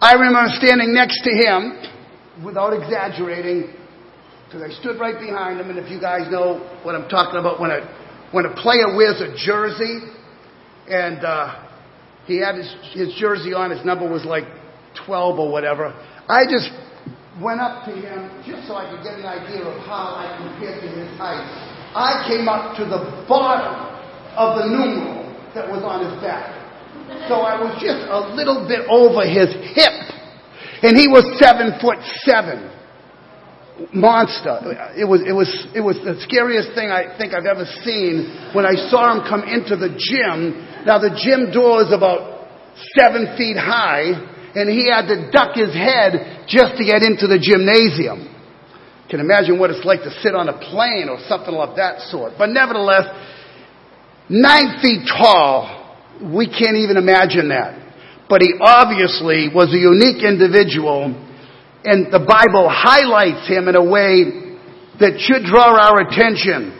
I 0.00 0.14
remember 0.14 0.50
standing 0.54 0.92
next 0.92 1.22
to 1.22 1.30
him, 1.30 2.44
without 2.44 2.72
exaggerating, 2.72 3.72
because 4.46 4.62
I 4.62 4.80
stood 4.80 5.00
right 5.00 5.18
behind 5.18 5.60
him, 5.60 5.70
and 5.70 5.78
if 5.78 5.90
you 5.90 6.00
guys 6.00 6.30
know 6.30 6.58
what 6.82 6.94
I'm 6.94 7.08
talking 7.08 7.38
about, 7.38 7.60
when 7.60 7.70
a, 7.70 7.80
when 8.32 8.46
a 8.46 8.54
player 8.54 8.96
wears 8.96 9.20
a 9.20 9.34
jersey, 9.36 10.00
and 10.88 11.24
uh, 11.24 11.62
He 12.26 12.38
had 12.38 12.54
his, 12.54 12.70
his 12.92 13.14
jersey 13.18 13.52
on. 13.54 13.70
His 13.70 13.84
number 13.84 14.08
was 14.08 14.24
like 14.24 14.44
12 15.06 15.38
or 15.38 15.50
whatever. 15.50 15.90
I 16.28 16.44
just 16.46 16.70
went 17.42 17.60
up 17.60 17.84
to 17.86 17.92
him 17.92 18.30
just 18.46 18.68
so 18.68 18.76
I 18.76 18.86
could 18.90 19.02
get 19.02 19.18
an 19.18 19.26
idea 19.26 19.62
of 19.66 19.74
how 19.82 20.14
I 20.22 20.38
compared 20.38 20.80
to 20.82 20.88
his 20.88 21.10
height. 21.18 21.42
I 21.94 22.24
came 22.28 22.48
up 22.48 22.76
to 22.78 22.84
the 22.86 23.26
bottom 23.26 23.74
of 24.38 24.62
the 24.62 24.66
numeral 24.70 25.28
that 25.54 25.66
was 25.68 25.82
on 25.82 26.06
his 26.06 26.14
back. 26.22 26.54
So 27.28 27.42
I 27.44 27.58
was 27.60 27.76
just 27.82 28.06
a 28.08 28.32
little 28.32 28.64
bit 28.64 28.86
over 28.88 29.26
his 29.26 29.50
hip. 29.74 29.92
And 30.82 30.96
he 30.96 31.06
was 31.06 31.26
seven 31.38 31.78
foot 31.80 31.98
seven. 32.24 32.70
Monster. 33.92 34.92
It 34.96 35.08
was, 35.08 35.24
it 35.24 35.32
was, 35.32 35.48
it 35.74 35.80
was 35.80 35.96
the 36.04 36.20
scariest 36.28 36.76
thing 36.76 36.92
I 36.92 37.16
think 37.16 37.32
I've 37.32 37.48
ever 37.48 37.64
seen 37.82 38.52
when 38.52 38.68
I 38.68 38.76
saw 38.92 39.16
him 39.16 39.24
come 39.24 39.48
into 39.48 39.80
the 39.80 39.88
gym. 39.96 40.60
Now 40.84 41.00
the 41.00 41.12
gym 41.16 41.48
door 41.48 41.80
is 41.80 41.92
about 41.92 42.48
seven 42.96 43.32
feet 43.36 43.56
high 43.56 44.12
and 44.54 44.68
he 44.68 44.92
had 44.92 45.08
to 45.08 45.32
duck 45.32 45.56
his 45.56 45.72
head 45.72 46.44
just 46.44 46.76
to 46.76 46.84
get 46.84 47.00
into 47.00 47.24
the 47.24 47.40
gymnasium. 47.40 48.28
Can 49.08 49.20
imagine 49.20 49.58
what 49.58 49.72
it's 49.72 49.84
like 49.84 50.04
to 50.04 50.12
sit 50.20 50.36
on 50.36 50.48
a 50.48 50.56
plane 50.56 51.08
or 51.08 51.16
something 51.28 51.52
of 51.52 51.76
that 51.76 52.00
sort. 52.12 52.32
But 52.36 52.52
nevertheless, 52.52 53.08
nine 54.28 54.80
feet 54.80 55.08
tall, 55.08 55.96
we 56.20 56.48
can't 56.48 56.76
even 56.76 56.96
imagine 56.96 57.48
that. 57.48 57.80
But 58.28 58.40
he 58.40 58.54
obviously 58.60 59.48
was 59.52 59.72
a 59.72 59.80
unique 59.80 60.24
individual, 60.24 61.12
and 61.84 62.12
the 62.12 62.22
Bible 62.22 62.70
highlights 62.70 63.48
him 63.48 63.68
in 63.68 63.74
a 63.74 63.82
way 63.82 64.54
that 65.00 65.18
should 65.18 65.42
draw 65.42 65.74
our 65.74 66.06
attention. 66.06 66.78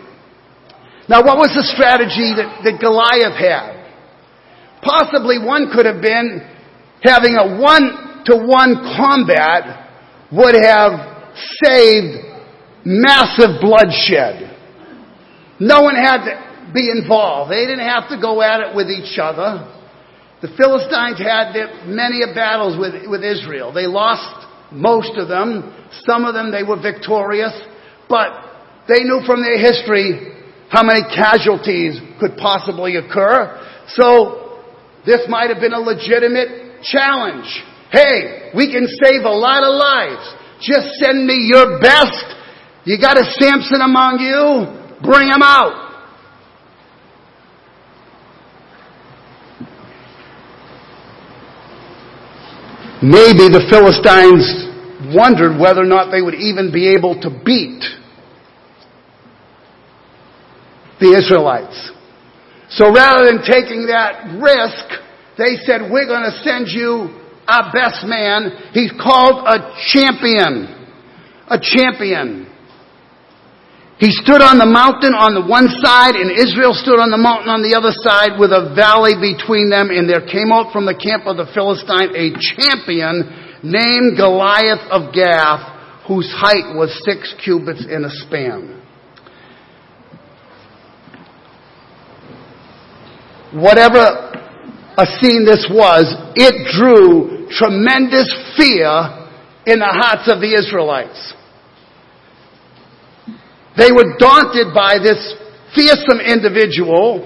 Now, 1.09 1.27
what 1.27 1.37
was 1.37 1.51
the 1.51 1.67
strategy 1.75 2.39
that, 2.39 2.63
that 2.63 2.79
Goliath 2.79 3.35
had? 3.35 3.83
Possibly 4.83 5.43
one 5.43 5.71
could 5.75 5.87
have 5.87 6.01
been 6.01 6.47
having 7.03 7.35
a 7.35 7.59
one 7.59 8.23
to 8.27 8.39
one 8.47 8.79
combat 8.95 9.91
would 10.31 10.55
have 10.55 11.35
saved 11.63 12.23
massive 12.85 13.59
bloodshed. 13.61 14.55
No 15.59 15.83
one 15.83 15.95
had 15.95 16.25
to 16.27 16.35
be 16.73 16.91
involved. 16.91 17.51
They 17.51 17.67
didn't 17.67 17.87
have 17.87 18.09
to 18.11 18.19
go 18.21 18.43
at 18.43 18.61
it 18.61 18.75
with 18.75 18.87
each 18.87 19.19
other. 19.19 19.67
The 20.41 20.51
Philistines 20.59 21.19
had 21.19 21.55
many 21.87 22.23
battles 22.35 22.79
with, 22.79 22.95
with 23.07 23.23
Israel. 23.23 23.73
They 23.73 23.87
lost 23.87 24.47
most 24.73 25.17
of 25.17 25.29
them. 25.29 25.73
Some 26.05 26.25
of 26.25 26.35
them 26.35 26.51
they 26.51 26.63
were 26.63 26.81
victorious, 26.81 27.53
but 28.09 28.31
they 28.89 29.05
knew 29.05 29.23
from 29.27 29.43
their 29.43 29.59
history 29.59 30.33
how 30.69 30.83
many 30.83 31.03
casualties 31.15 32.01
could 32.19 32.37
possibly 32.37 32.97
occur. 32.97 33.61
So 33.89 34.63
this 35.05 35.21
might 35.29 35.51
have 35.51 35.61
been 35.61 35.75
a 35.75 35.81
legitimate 35.81 36.83
challenge. 36.83 37.47
Hey, 37.91 38.51
we 38.57 38.73
can 38.73 38.89
save 38.89 39.23
a 39.25 39.37
lot 39.37 39.63
of 39.63 39.77
lives. 39.77 40.25
Just 40.65 40.97
send 40.97 41.27
me 41.27 41.45
your 41.53 41.79
best. 41.81 42.25
You 42.85 42.99
got 42.99 43.21
a 43.21 43.25
Samson 43.37 43.81
among 43.83 44.19
you? 44.21 45.05
Bring 45.05 45.29
him 45.29 45.43
out. 45.43 45.92
Maybe 53.03 53.51
the 53.51 53.67
Philistines 53.67 54.71
wondered 55.15 55.59
whether 55.59 55.83
or 55.83 55.91
not 55.91 56.13
they 56.13 56.23
would 56.23 56.35
even 56.35 56.71
be 56.71 56.95
able 56.95 57.21
to 57.23 57.31
beat 57.31 57.83
the 61.01 61.19
Israelites. 61.19 61.91
So 62.71 62.95
rather 62.95 63.27
than 63.27 63.43
taking 63.43 63.87
that 63.87 64.39
risk, 64.39 64.87
they 65.37 65.57
said, 65.67 65.91
we're 65.91 66.07
going 66.07 66.31
to 66.31 66.39
send 66.45 66.69
you 66.69 67.19
our 67.49 67.73
best 67.73 68.07
man. 68.07 68.71
He's 68.73 68.93
called 68.93 69.45
a 69.51 69.75
champion. 69.91 70.71
A 71.49 71.59
champion. 71.59 72.47
He 74.03 74.11
stood 74.11 74.43
on 74.43 74.59
the 74.59 74.67
mountain 74.67 75.15
on 75.15 75.39
the 75.39 75.47
one 75.47 75.71
side 75.79 76.19
and 76.19 76.27
Israel 76.35 76.75
stood 76.75 76.99
on 76.99 77.15
the 77.15 77.23
mountain 77.23 77.47
on 77.47 77.63
the 77.63 77.79
other 77.79 77.95
side 77.95 78.35
with 78.35 78.51
a 78.51 78.75
valley 78.75 79.15
between 79.15 79.71
them 79.71 79.95
and 79.95 80.11
there 80.11 80.27
came 80.27 80.51
out 80.51 80.75
from 80.75 80.91
the 80.91 80.99
camp 80.99 81.23
of 81.31 81.39
the 81.39 81.47
Philistine 81.55 82.11
a 82.11 82.35
champion 82.35 83.31
named 83.63 84.19
Goliath 84.19 84.83
of 84.91 85.15
Gath 85.15 86.03
whose 86.11 86.27
height 86.35 86.75
was 86.75 86.91
six 87.07 87.31
cubits 87.47 87.87
in 87.87 88.03
a 88.03 88.11
span. 88.27 88.83
Whatever 93.55 94.03
a 94.99 95.07
scene 95.23 95.47
this 95.47 95.71
was, 95.71 96.11
it 96.35 96.59
drew 96.75 97.47
tremendous 97.55 98.27
fear 98.59 99.31
in 99.71 99.79
the 99.79 99.95
hearts 99.95 100.27
of 100.27 100.43
the 100.43 100.59
Israelites. 100.59 101.39
They 103.77 103.93
were 103.93 104.19
daunted 104.19 104.75
by 104.75 105.01
this 105.01 105.21
fearsome 105.75 106.21
individual, 106.21 107.25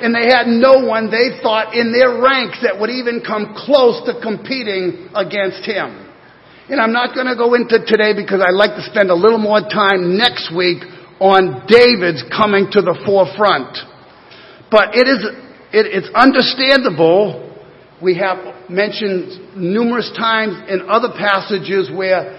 and 0.00 0.14
they 0.14 0.28
had 0.28 0.46
no 0.46 0.84
one 0.84 1.10
they 1.10 1.40
thought 1.40 1.74
in 1.74 1.92
their 1.92 2.20
ranks 2.20 2.60
that 2.62 2.78
would 2.78 2.90
even 2.90 3.24
come 3.24 3.56
close 3.56 4.04
to 4.04 4.20
competing 4.20 5.08
against 5.16 5.64
him. 5.64 6.08
And 6.68 6.80
I'm 6.80 6.92
not 6.92 7.16
going 7.16 7.26
to 7.26 7.36
go 7.36 7.54
into 7.54 7.80
today 7.80 8.12
because 8.12 8.44
I'd 8.44 8.52
like 8.52 8.76
to 8.76 8.84
spend 8.84 9.08
a 9.08 9.16
little 9.16 9.40
more 9.40 9.64
time 9.64 10.20
next 10.20 10.52
week 10.52 10.84
on 11.16 11.64
David's 11.66 12.22
coming 12.28 12.68
to 12.76 12.84
the 12.84 12.92
forefront. 13.08 13.72
But 14.70 14.92
it 14.92 15.08
is 15.08 15.24
it, 15.72 15.88
it's 15.88 16.10
understandable. 16.14 17.44
We 18.00 18.16
have 18.18 18.70
mentioned 18.70 19.56
numerous 19.56 20.12
times 20.16 20.60
in 20.68 20.88
other 20.88 21.08
passages 21.16 21.90
where 21.90 22.37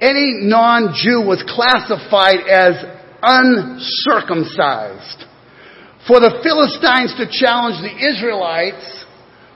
any 0.00 0.40
non-Jew 0.42 1.22
was 1.22 1.44
classified 1.46 2.40
as 2.48 2.74
uncircumcised. 3.22 5.24
For 6.06 6.20
the 6.20 6.40
Philistines 6.44 7.16
to 7.16 7.24
challenge 7.30 7.80
the 7.80 7.96
Israelites 7.96 8.84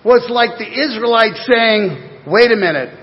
was 0.05 0.31
like 0.31 0.57
the 0.57 0.65
Israelites 0.65 1.45
saying, 1.45 2.25
wait 2.27 2.51
a 2.51 2.57
minute, 2.57 2.97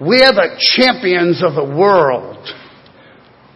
we're 0.00 0.34
the 0.34 0.60
champions 0.76 1.42
of 1.42 1.54
the 1.54 1.64
world. 1.64 2.36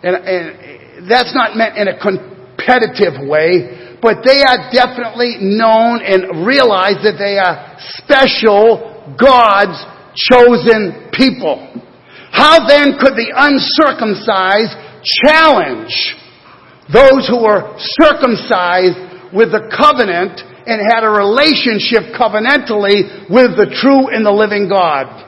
And, 0.03 0.17
and 0.17 1.11
that's 1.11 1.35
not 1.35 1.57
meant 1.57 1.77
in 1.77 1.89
a 1.89 1.99
competitive 2.01 3.21
way, 3.29 3.99
but 4.01 4.25
they 4.25 4.41
are 4.41 4.71
definitely 4.73 5.37
known 5.41 6.01
and 6.01 6.47
realize 6.47 7.03
that 7.03 7.19
they 7.19 7.37
are 7.37 7.77
special, 8.01 9.13
God's 9.19 9.85
chosen 10.15 11.11
people. 11.13 11.85
How 12.31 12.67
then 12.67 12.99
could 12.99 13.17
the 13.17 13.33
uncircumcised 13.35 14.77
challenge 15.25 15.93
those 16.93 17.29
who 17.29 17.45
were 17.45 17.77
circumcised 18.01 19.33
with 19.33 19.53
the 19.53 19.69
covenant 19.73 20.41
and 20.69 20.81
had 20.85 21.05
a 21.05 21.11
relationship 21.11 22.13
covenantally 22.17 23.29
with 23.29 23.57
the 23.57 23.69
true 23.81 24.09
and 24.09 24.25
the 24.25 24.33
living 24.33 24.69
God? 24.69 25.25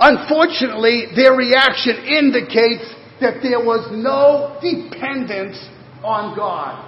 Unfortunately, 0.00 1.10
their 1.16 1.34
reaction 1.34 1.96
indicates 2.06 2.86
that 3.20 3.42
there 3.42 3.58
was 3.58 3.90
no 3.90 4.56
dependence 4.62 5.58
on 6.04 6.36
God. 6.36 6.84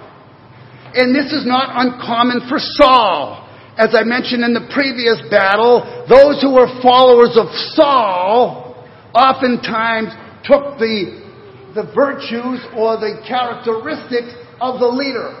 And 0.93 1.15
this 1.15 1.31
is 1.31 1.45
not 1.45 1.71
uncommon 1.75 2.47
for 2.47 2.57
Saul. 2.59 3.47
As 3.77 3.95
I 3.95 4.03
mentioned 4.03 4.43
in 4.43 4.53
the 4.53 4.67
previous 4.73 5.19
battle, 5.31 5.83
those 6.07 6.41
who 6.41 6.55
were 6.55 6.67
followers 6.81 7.35
of 7.35 7.47
Saul 7.75 8.70
oftentimes 9.13 10.09
took 10.43 10.79
the, 10.79 11.21
the 11.75 11.85
virtues 11.93 12.63
or 12.75 12.97
the 12.97 13.21
characteristics 13.27 14.33
of 14.59 14.79
the 14.79 14.87
leader. 14.87 15.35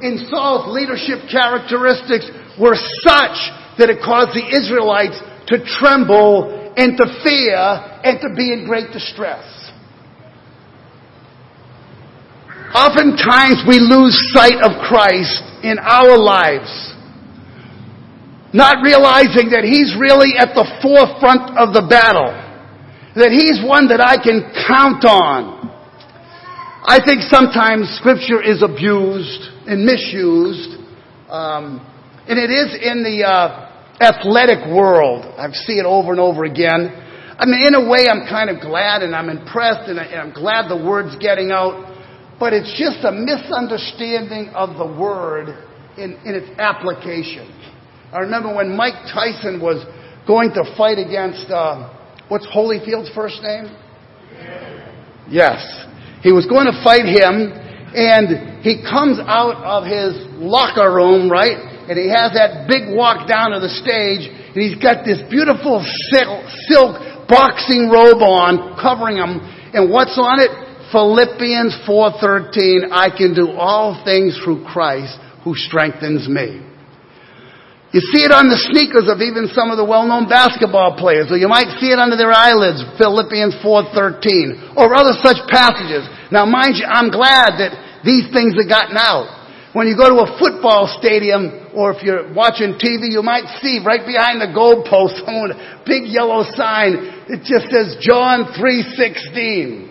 In 0.00 0.26
Saul's 0.30 0.72
leadership 0.72 1.28
characteristics 1.28 2.28
were 2.58 2.76
such 3.04 3.36
that 3.76 3.92
it 3.92 4.00
caused 4.04 4.32
the 4.32 4.44
Israelites 4.44 5.20
to 5.48 5.60
tremble 5.80 6.72
and 6.76 6.96
to 6.96 7.06
fear 7.22 7.56
and 8.04 8.20
to 8.20 8.28
be 8.34 8.52
in 8.52 8.64
great 8.66 8.92
distress. 8.92 9.44
Oftentimes 12.72 13.66
we 13.66 13.82
lose 13.82 14.14
sight 14.32 14.62
of 14.62 14.78
Christ 14.86 15.42
in 15.66 15.76
our 15.82 16.16
lives, 16.16 16.70
not 18.54 18.78
realizing 18.84 19.50
that 19.50 19.66
He's 19.66 19.98
really 19.98 20.38
at 20.38 20.54
the 20.54 20.64
forefront 20.78 21.58
of 21.58 21.74
the 21.74 21.82
battle, 21.90 22.30
that 23.16 23.30
He's 23.30 23.62
one 23.64 23.88
that 23.88 24.00
I 24.00 24.16
can 24.16 24.52
count 24.66 25.04
on. 25.04 25.68
I 26.82 26.98
think 27.04 27.22
sometimes 27.28 27.88
Scripture 28.00 28.42
is 28.42 28.62
abused 28.62 29.50
and 29.66 29.84
misused, 29.84 30.80
um, 31.28 31.84
and 32.26 32.38
it 32.38 32.50
is 32.50 32.74
in 32.74 33.02
the 33.04 33.26
uh, 33.26 33.70
athletic 34.00 34.66
world. 34.72 35.26
I 35.36 35.50
see 35.52 35.78
it 35.78 35.86
over 35.86 36.12
and 36.12 36.20
over 36.20 36.44
again. 36.44 36.90
I 37.38 37.46
mean, 37.46 37.66
in 37.66 37.74
a 37.74 37.88
way, 37.88 38.08
I'm 38.08 38.28
kind 38.28 38.50
of 38.50 38.60
glad 38.60 39.02
and 39.02 39.16
I'm 39.16 39.28
impressed 39.28 39.88
and 39.88 39.98
I'm 39.98 40.32
glad 40.32 40.68
the 40.68 40.76
word's 40.76 41.16
getting 41.16 41.50
out 41.50 41.90
but 42.40 42.54
it's 42.54 42.72
just 42.80 43.04
a 43.04 43.12
misunderstanding 43.12 44.48
of 44.56 44.78
the 44.80 44.88
word 44.98 45.52
in, 45.98 46.16
in 46.24 46.34
its 46.34 46.48
application. 46.58 47.52
I 48.10 48.20
remember 48.20 48.56
when 48.56 48.74
Mike 48.74 48.96
Tyson 49.12 49.60
was 49.60 49.84
going 50.26 50.56
to 50.56 50.64
fight 50.74 50.96
against, 50.96 51.52
uh, 51.52 51.92
what's 52.30 52.46
Holyfield's 52.46 53.10
first 53.12 53.42
name? 53.42 53.66
Yes. 55.28 55.58
He 56.22 56.30
was 56.30 56.46
going 56.46 56.70
to 56.70 56.76
fight 56.86 57.04
him, 57.04 57.50
and 57.90 58.62
he 58.62 58.80
comes 58.86 59.18
out 59.18 59.58
of 59.66 59.82
his 59.82 60.14
locker 60.38 60.94
room, 60.94 61.28
right? 61.28 61.58
And 61.90 61.98
he 61.98 62.06
has 62.06 62.30
that 62.38 62.70
big 62.70 62.94
walk 62.94 63.26
down 63.26 63.50
to 63.50 63.58
the 63.58 63.68
stage, 63.68 64.30
and 64.30 64.58
he's 64.62 64.78
got 64.78 65.02
this 65.02 65.18
beautiful 65.26 65.82
silk 66.14 67.26
boxing 67.26 67.90
robe 67.90 68.22
on, 68.22 68.78
covering 68.78 69.18
him. 69.18 69.42
And 69.74 69.90
what's 69.90 70.14
on 70.14 70.38
it? 70.38 70.50
Philippians 70.94 71.82
4:13, 71.86 72.90
I 72.90 73.10
can 73.10 73.34
do 73.34 73.52
all 73.58 74.02
things 74.04 74.38
through 74.42 74.64
Christ 74.64 75.18
who 75.42 75.54
strengthens 75.54 76.28
me. 76.28 76.69
You 77.90 77.98
see 77.98 78.22
it 78.22 78.30
on 78.30 78.46
the 78.46 78.60
sneakers 78.70 79.10
of 79.10 79.18
even 79.18 79.50
some 79.50 79.74
of 79.74 79.74
the 79.74 79.82
well-known 79.82 80.30
basketball 80.30 80.94
players, 80.94 81.26
or 81.26 81.34
you 81.34 81.50
might 81.50 81.74
see 81.82 81.90
it 81.90 81.98
under 81.98 82.14
their 82.14 82.30
eyelids, 82.30 82.78
Philippians 82.94 83.58
4.13, 83.66 84.78
or 84.78 84.94
other 84.94 85.18
such 85.18 85.42
passages. 85.50 86.06
Now 86.30 86.46
mind 86.46 86.78
you, 86.78 86.86
I'm 86.86 87.10
glad 87.10 87.58
that 87.58 87.74
these 88.06 88.30
things 88.30 88.54
have 88.54 88.70
gotten 88.70 88.94
out. 88.94 89.26
When 89.74 89.90
you 89.90 89.98
go 89.98 90.06
to 90.06 90.22
a 90.22 90.38
football 90.38 90.86
stadium, 91.02 91.74
or 91.74 91.90
if 91.90 92.02
you're 92.06 92.30
watching 92.30 92.78
TV, 92.78 93.10
you 93.10 93.26
might 93.26 93.46
see 93.58 93.82
right 93.82 94.06
behind 94.06 94.38
the 94.38 94.54
goalpost, 94.54 95.22
someone, 95.26 95.50
big 95.82 96.06
yellow 96.06 96.46
sign, 96.54 97.26
it 97.26 97.42
just 97.42 97.74
says 97.74 97.98
John 97.98 98.54
3.16. 98.54 99.90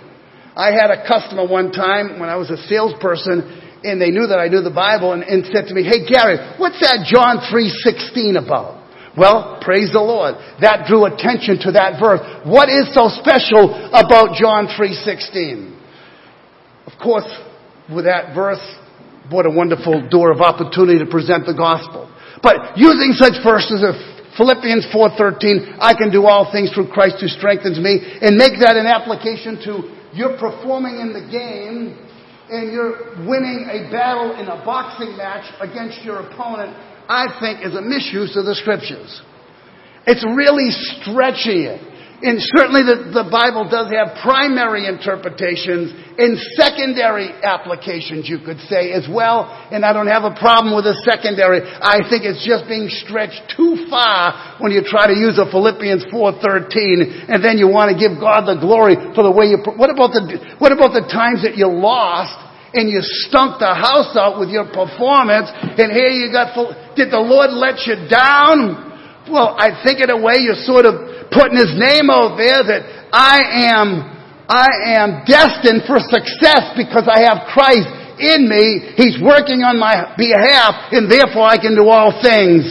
I 0.55 0.71
had 0.71 0.88
a 0.88 1.03
customer 1.03 1.47
one 1.47 1.71
time 1.75 2.19
when 2.19 2.27
I 2.31 2.35
was 2.35 2.47
a 2.47 2.59
salesperson, 2.67 3.68
and 3.84 4.02
they 4.02 4.12
knew 4.12 4.28
that 4.28 4.39
I 4.39 4.48
knew 4.48 4.62
the 4.62 4.74
Bible 4.74 5.13
and, 5.13 5.24
and 5.24 5.46
said 5.48 5.68
to 5.68 5.74
me, 5.74 5.84
Hey 5.84 6.04
Gary, 6.04 6.38
what's 6.60 6.80
that 6.82 7.08
John 7.08 7.39
3.16 7.48 8.36
about? 8.36 8.80
Well, 9.18 9.60
praise 9.62 9.92
the 9.92 10.04
Lord. 10.04 10.36
That 10.62 10.88
drew 10.88 11.06
attention 11.06 11.60
to 11.68 11.76
that 11.76 12.00
verse. 12.00 12.22
What 12.48 12.70
is 12.70 12.94
so 12.94 13.10
special 13.10 13.74
about 13.92 14.38
John 14.38 14.68
3.16? 14.68 15.76
Of 16.88 16.96
course, 17.02 17.28
with 17.92 18.06
that 18.06 18.36
verse, 18.36 18.63
what 19.30 19.46
a 19.46 19.52
wonderful 19.52 20.08
door 20.10 20.32
of 20.32 20.42
opportunity 20.42 21.00
to 21.00 21.10
present 21.10 21.46
the 21.46 21.58
gospel. 21.58 22.08
But 22.42 22.78
using 22.78 23.13
such 23.13 23.42
verses 23.44 23.84
as 23.84 23.98
Philippians 24.38 24.88
4.13, 24.94 25.78
I 25.82 25.94
can 25.94 26.12
do 26.12 26.26
all 26.26 26.48
things 26.52 26.72
through 26.72 26.88
Christ 26.89 27.20
who 27.20 27.28
strengthens 27.28 27.80
me, 27.80 28.00
and 28.22 28.38
make 28.38 28.56
that 28.62 28.78
an 28.78 28.88
application 28.88 29.60
to 29.68 30.00
you're 30.13 30.38
performing 30.39 30.98
in 30.98 31.13
the 31.13 31.22
game 31.30 32.09
and 32.49 32.71
you're 32.71 33.27
winning 33.27 33.67
a 33.69 33.91
battle 33.91 34.39
in 34.39 34.47
a 34.47 34.63
boxing 34.65 35.15
match 35.17 35.45
against 35.62 36.01
your 36.03 36.19
opponent, 36.19 36.75
I 37.07 37.27
think 37.39 37.65
is 37.65 37.75
a 37.75 37.81
misuse 37.81 38.35
of 38.35 38.45
the 38.45 38.55
scriptures. 38.55 39.21
It's 40.05 40.25
really 40.35 40.69
stretching 40.69 41.63
it. 41.63 41.81
And 42.19 42.36
certainly 42.51 42.84
the, 42.84 43.15
the 43.15 43.27
Bible 43.32 43.63
does 43.71 43.88
have 43.95 44.19
primary 44.19 44.91
interpretations 44.91 45.95
and 46.19 46.36
secondary 46.60 47.32
applications, 47.32 48.27
you 48.27 48.43
could 48.43 48.60
say, 48.67 48.91
as 48.91 49.08
well. 49.08 49.47
And 49.71 49.88
I 49.88 49.95
don't 49.95 50.12
have 50.12 50.27
a 50.27 50.36
problem 50.36 50.75
with 50.75 50.84
the 50.84 50.99
secondary. 51.08 51.63
I 51.63 52.03
think 52.12 52.27
it's 52.27 52.43
just 52.43 52.67
being 52.67 52.91
stretched 52.91 53.55
too 53.55 53.88
far 53.88 54.60
when 54.60 54.75
you 54.75 54.84
try 54.84 55.08
to 55.08 55.15
use 55.15 55.39
a 55.39 55.47
Philippians 55.47 56.12
4.13 56.12 57.32
and 57.32 57.39
then 57.39 57.55
you 57.55 57.71
want 57.71 57.95
to 57.95 57.95
give 57.95 58.19
God 58.19 58.43
the 58.51 58.60
glory 58.60 58.99
for 59.15 59.23
the 59.23 59.32
way 59.32 59.55
you, 59.55 59.63
what 59.79 59.88
about 59.88 60.12
the, 60.12 60.60
what 60.60 60.75
about 60.75 60.91
the 60.91 61.08
times 61.08 61.47
that 61.47 61.55
you 61.55 61.71
lost 61.71 62.36
and 62.75 62.91
you 62.91 62.99
stunk 62.99 63.63
the 63.63 63.71
house 63.71 64.12
out 64.19 64.43
with 64.43 64.51
your 64.51 64.67
performance 64.67 65.47
and 65.55 65.88
here 65.95 66.12
you 66.12 66.36
got, 66.36 66.51
did 66.99 67.15
the 67.15 67.23
Lord 67.23 67.55
let 67.55 67.88
you 67.88 67.95
down? 68.12 68.91
Well, 69.32 69.55
I 69.55 69.71
think 69.86 70.03
in 70.03 70.10
a 70.10 70.19
way 70.19 70.43
you're 70.43 70.60
sort 70.67 70.84
of 70.84 71.18
putting 71.32 71.58
his 71.58 71.74
name 71.78 72.10
out 72.10 72.38
there 72.38 72.62
that 72.65 72.82
I 73.13 73.70
am, 73.74 74.06
I 74.50 75.00
am 75.00 75.10
destined 75.26 75.86
for 75.86 76.02
success 76.02 76.74
because 76.78 77.06
I 77.06 77.26
have 77.30 77.50
Christ 77.54 77.89
in 78.20 78.50
me. 78.50 78.94
He's 78.98 79.18
working 79.22 79.63
on 79.63 79.80
my 79.80 80.13
behalf 80.18 80.92
and 80.92 81.10
therefore 81.10 81.48
I 81.48 81.58
can 81.58 81.74
do 81.74 81.88
all 81.88 82.18
things 82.22 82.65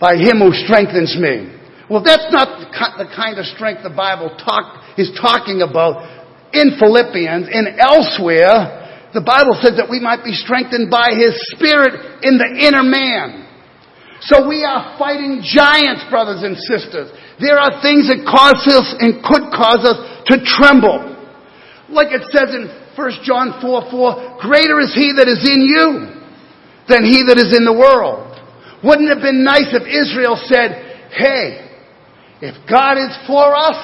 by 0.00 0.16
him 0.16 0.42
who 0.42 0.52
strengthens 0.52 1.14
me. 1.18 1.54
Well, 1.90 2.02
that's 2.02 2.26
not 2.32 2.64
the 2.96 3.08
kind 3.12 3.38
of 3.38 3.44
strength 3.52 3.84
the 3.84 3.92
Bible 3.92 4.32
talk, 4.40 4.96
is 4.96 5.12
talking 5.20 5.60
about 5.60 6.00
in 6.56 6.80
Philippians 6.80 7.50
and 7.52 7.76
elsewhere. 7.76 9.12
The 9.12 9.20
Bible 9.20 9.54
says 9.60 9.76
that 9.76 9.90
we 9.90 10.00
might 10.00 10.24
be 10.24 10.32
strengthened 10.32 10.88
by 10.88 11.12
His 11.12 11.36
Spirit 11.54 12.24
in 12.24 12.40
the 12.40 12.48
inner 12.50 12.82
man. 12.82 13.44
So 14.24 14.48
we 14.48 14.64
are 14.64 14.96
fighting 14.96 15.44
giants, 15.44 16.08
brothers 16.08 16.40
and 16.40 16.56
sisters. 16.56 17.12
There 17.40 17.58
are 17.58 17.82
things 17.82 18.06
that 18.06 18.22
cause 18.22 18.62
us 18.70 18.94
and 19.02 19.18
could 19.22 19.50
cause 19.50 19.82
us 19.82 19.98
to 20.30 20.38
tremble. 20.44 21.14
Like 21.90 22.14
it 22.14 22.22
says 22.30 22.54
in 22.54 22.70
1 22.94 23.26
John 23.26 23.58
4 23.58 23.90
4, 23.90 24.38
greater 24.38 24.78
is 24.78 24.94
he 24.94 25.10
that 25.18 25.26
is 25.26 25.42
in 25.42 25.66
you 25.66 26.14
than 26.86 27.02
he 27.02 27.26
that 27.26 27.38
is 27.38 27.50
in 27.56 27.66
the 27.66 27.74
world. 27.74 28.30
Wouldn't 28.84 29.08
it 29.08 29.18
have 29.18 29.24
been 29.24 29.42
nice 29.42 29.72
if 29.72 29.82
Israel 29.88 30.36
said, 30.36 31.10
hey, 31.10 31.64
if 32.44 32.54
God 32.68 33.00
is 33.00 33.10
for 33.26 33.56
us, 33.56 33.80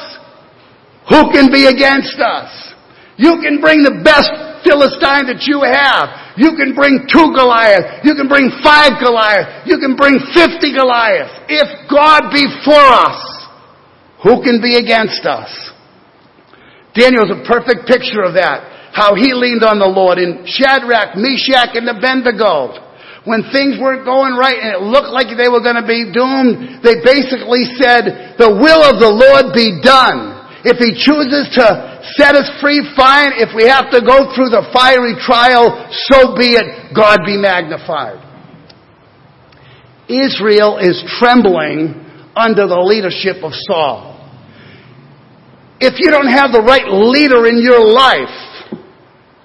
who 1.09 1.33
can 1.33 1.51
be 1.51 1.67
against 1.67 2.21
us? 2.21 2.53
You 3.17 3.41
can 3.41 3.61
bring 3.61 3.83
the 3.83 4.01
best 4.05 4.31
Philistine 4.65 5.29
that 5.33 5.49
you 5.49 5.65
have. 5.65 6.37
You 6.37 6.57
can 6.57 6.77
bring 6.77 7.09
two 7.09 7.33
Goliaths. 7.33 8.05
You 8.05 8.15
can 8.17 8.29
bring 8.29 8.53
five 8.61 9.01
Goliaths. 9.01 9.65
You 9.69 9.81
can 9.81 9.97
bring 9.97 10.21
fifty 10.33 10.73
Goliaths. 10.73 11.33
If 11.49 11.69
God 11.89 12.33
be 12.33 12.45
for 12.65 12.81
us, 12.81 13.40
who 14.23 14.43
can 14.43 14.61
be 14.61 14.77
against 14.77 15.25
us? 15.25 15.49
Daniel 16.95 17.25
is 17.25 17.33
a 17.33 17.47
perfect 17.47 17.87
picture 17.87 18.23
of 18.23 18.35
that. 18.35 18.93
How 18.93 19.15
he 19.15 19.33
leaned 19.33 19.63
on 19.63 19.79
the 19.79 19.87
Lord 19.87 20.19
in 20.19 20.43
Shadrach, 20.43 21.15
Meshach, 21.15 21.79
and 21.79 21.87
Abednego. 21.87 22.91
When 23.23 23.47
things 23.55 23.79
weren't 23.79 24.03
going 24.03 24.35
right 24.35 24.59
and 24.59 24.81
it 24.81 24.83
looked 24.83 25.15
like 25.15 25.31
they 25.37 25.47
were 25.47 25.63
going 25.63 25.79
to 25.79 25.87
be 25.87 26.11
doomed, 26.11 26.83
they 26.83 26.99
basically 27.05 27.69
said, 27.79 28.35
the 28.41 28.51
will 28.51 28.83
of 28.83 28.99
the 28.99 29.13
Lord 29.13 29.55
be 29.55 29.79
done. 29.79 30.41
If 30.67 30.83
He 30.83 30.93
chooses 30.97 31.49
to 31.57 31.67
set 32.19 32.35
us 32.35 32.51
free, 32.61 32.83
fine. 32.97 33.39
If 33.39 33.55
we 33.55 33.69
have 33.71 33.89
to 33.95 34.03
go 34.03 34.35
through 34.35 34.51
the 34.51 34.67
fiery 34.75 35.15
trial, 35.23 35.89
so 36.11 36.35
be 36.35 36.59
it. 36.59 36.93
God 36.97 37.23
be 37.25 37.39
magnified. 37.39 38.19
Israel 40.11 40.83
is 40.83 40.99
trembling 41.23 41.95
under 42.35 42.67
the 42.67 42.83
leadership 42.83 43.45
of 43.45 43.53
Saul. 43.55 44.10
If 45.81 45.97
you 45.97 46.13
don't 46.13 46.29
have 46.29 46.53
the 46.53 46.61
right 46.61 46.85
leader 46.93 47.49
in 47.49 47.65
your 47.65 47.81
life, 47.81 48.37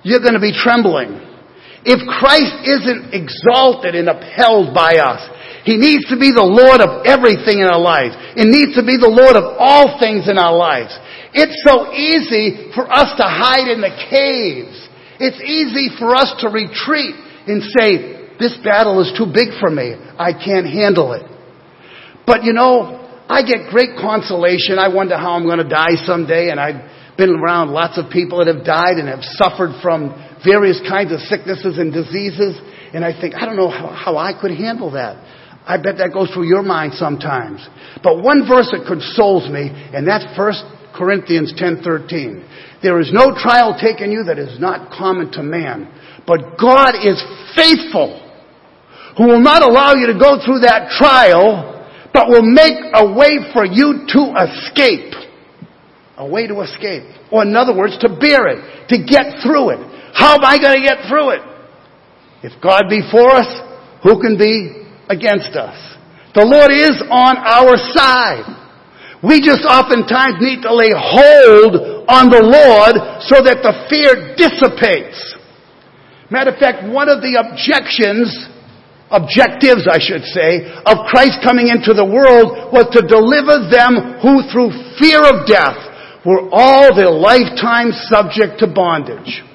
you're 0.03 0.19
going 0.19 0.35
to 0.35 0.43
be 0.43 0.51
trembling. 0.51 1.23
If 1.87 2.03
Christ 2.03 2.65
isn't 2.65 3.15
exalted 3.15 3.95
and 3.95 4.09
upheld 4.09 4.75
by 4.75 4.99
us, 4.99 5.23
he 5.63 5.77
needs 5.77 6.05
to 6.11 6.17
be 6.19 6.29
the 6.29 6.45
Lord 6.45 6.81
of 6.81 7.05
everything 7.07 7.63
in 7.63 7.69
our 7.69 7.79
lives. 7.79 8.13
It 8.35 8.45
needs 8.45 8.75
to 8.75 8.83
be 8.83 8.99
the 8.99 9.09
Lord 9.09 9.33
of 9.33 9.57
all 9.57 9.97
things 9.97 10.29
in 10.29 10.37
our 10.37 10.53
lives. 10.53 10.93
It's 11.33 11.55
so 11.65 11.93
easy 11.93 12.69
for 12.75 12.85
us 12.85 13.15
to 13.17 13.25
hide 13.25 13.71
in 13.71 13.81
the 13.81 13.93
caves. 14.11 14.77
It's 15.17 15.41
easy 15.41 15.93
for 15.97 16.13
us 16.13 16.35
to 16.43 16.51
retreat 16.51 17.15
and 17.47 17.63
say, 17.79 18.35
this 18.37 18.57
battle 18.61 18.99
is 18.99 19.13
too 19.17 19.25
big 19.25 19.55
for 19.61 19.69
me. 19.71 19.95
I 20.19 20.33
can't 20.33 20.67
handle 20.67 21.13
it. 21.13 21.23
But 22.25 22.43
you 22.43 22.53
know, 22.53 23.04
I 23.27 23.41
get 23.41 23.69
great 23.71 23.97
consolation. 23.97 24.77
I 24.77 24.93
wonder 24.93 25.17
how 25.17 25.33
I'm 25.33 25.45
going 25.45 25.57
to 25.57 25.67
die 25.67 25.97
someday 26.05 26.49
and 26.49 26.59
I've 26.59 27.17
been 27.17 27.31
around 27.31 27.71
lots 27.71 27.97
of 27.97 28.11
people 28.11 28.43
that 28.43 28.53
have 28.53 28.65
died 28.65 29.01
and 29.01 29.07
have 29.07 29.23
suffered 29.23 29.81
from 29.81 30.13
various 30.45 30.79
kinds 30.87 31.11
of 31.11 31.19
sicknesses 31.25 31.77
and 31.77 31.91
diseases. 31.91 32.59
And 32.93 33.03
I 33.03 33.19
think, 33.19 33.33
I 33.33 33.45
don't 33.45 33.55
know 33.55 33.69
how, 33.69 33.89
how 33.89 34.17
I 34.17 34.33
could 34.39 34.51
handle 34.51 34.91
that. 34.91 35.17
I 35.65 35.81
bet 35.81 35.97
that 35.97 36.13
goes 36.13 36.29
through 36.29 36.45
your 36.45 36.61
mind 36.61 36.93
sometimes. 36.93 37.65
But 38.03 38.21
one 38.21 38.47
verse 38.47 38.69
that 38.69 38.85
consoles 38.85 39.49
me, 39.49 39.73
and 39.73 40.05
that's 40.05 40.25
1 40.37 40.93
Corinthians 40.93 41.53
10:13. 41.57 42.83
There 42.83 42.99
is 42.99 43.11
no 43.11 43.33
trial 43.33 43.73
taken 43.73 44.11
you 44.11 44.23
that 44.25 44.37
is 44.37 44.59
not 44.59 44.91
common 44.91 45.31
to 45.33 45.41
man, 45.41 45.89
but 46.27 46.59
God 46.61 46.93
is 47.01 47.17
faithful, 47.57 48.21
who 49.17 49.25
will 49.25 49.41
not 49.41 49.63
allow 49.63 49.95
you 49.95 50.05
to 50.13 50.19
go 50.19 50.37
through 50.45 50.59
that 50.59 50.93
trial, 50.93 51.74
but 52.15 52.31
will 52.31 52.47
make 52.47 52.79
a 52.95 53.03
way 53.11 53.43
for 53.51 53.67
you 53.67 54.07
to 54.07 54.21
escape. 54.47 55.11
A 56.15 56.25
way 56.25 56.47
to 56.47 56.61
escape. 56.61 57.03
Or 57.29 57.43
in 57.43 57.53
other 57.59 57.75
words, 57.75 57.99
to 57.99 58.07
bear 58.07 58.47
it, 58.47 58.87
to 58.87 59.03
get 59.03 59.43
through 59.43 59.75
it. 59.75 59.81
How 60.15 60.39
am 60.39 60.45
I 60.47 60.55
going 60.55 60.79
to 60.79 60.85
get 60.87 61.11
through 61.11 61.35
it? 61.35 61.43
If 62.41 62.55
God 62.63 62.83
be 62.87 63.03
for 63.11 63.35
us, 63.35 63.51
who 63.99 64.15
can 64.21 64.39
be 64.39 64.87
against 65.09 65.59
us. 65.59 65.75
The 66.31 66.47
Lord 66.47 66.71
is 66.71 66.95
on 67.11 67.35
our 67.35 67.75
side. 67.91 68.47
We 69.19 69.43
just 69.43 69.67
oftentimes 69.67 70.39
need 70.39 70.63
to 70.63 70.71
lay 70.71 70.95
hold 70.95 72.07
on 72.07 72.31
the 72.31 72.39
Lord 72.39 72.95
so 73.27 73.43
that 73.43 73.59
the 73.59 73.75
fear 73.91 74.39
dissipates. 74.39 75.19
Matter 76.31 76.51
of 76.51 76.59
fact, 76.63 76.87
one 76.87 77.09
of 77.09 77.19
the 77.19 77.35
objections 77.35 78.31
objectives, 79.11 79.85
I 79.85 80.01
should 80.01 80.25
say, 80.25 80.65
of 80.85 81.05
Christ 81.13 81.45
coming 81.45 81.69
into 81.69 81.93
the 81.93 82.05
world 82.05 82.73
was 82.73 82.89
to 82.97 83.05
deliver 83.05 83.69
them 83.69 84.17
who 84.21 84.41
through 84.49 84.73
fear 84.97 85.21
of 85.21 85.45
death 85.45 85.77
were 86.25 86.49
all 86.49 86.89
their 86.95 87.13
lifetime 87.13 87.93
subject 88.09 88.57
to 88.59 88.67
bondage. 88.67 89.45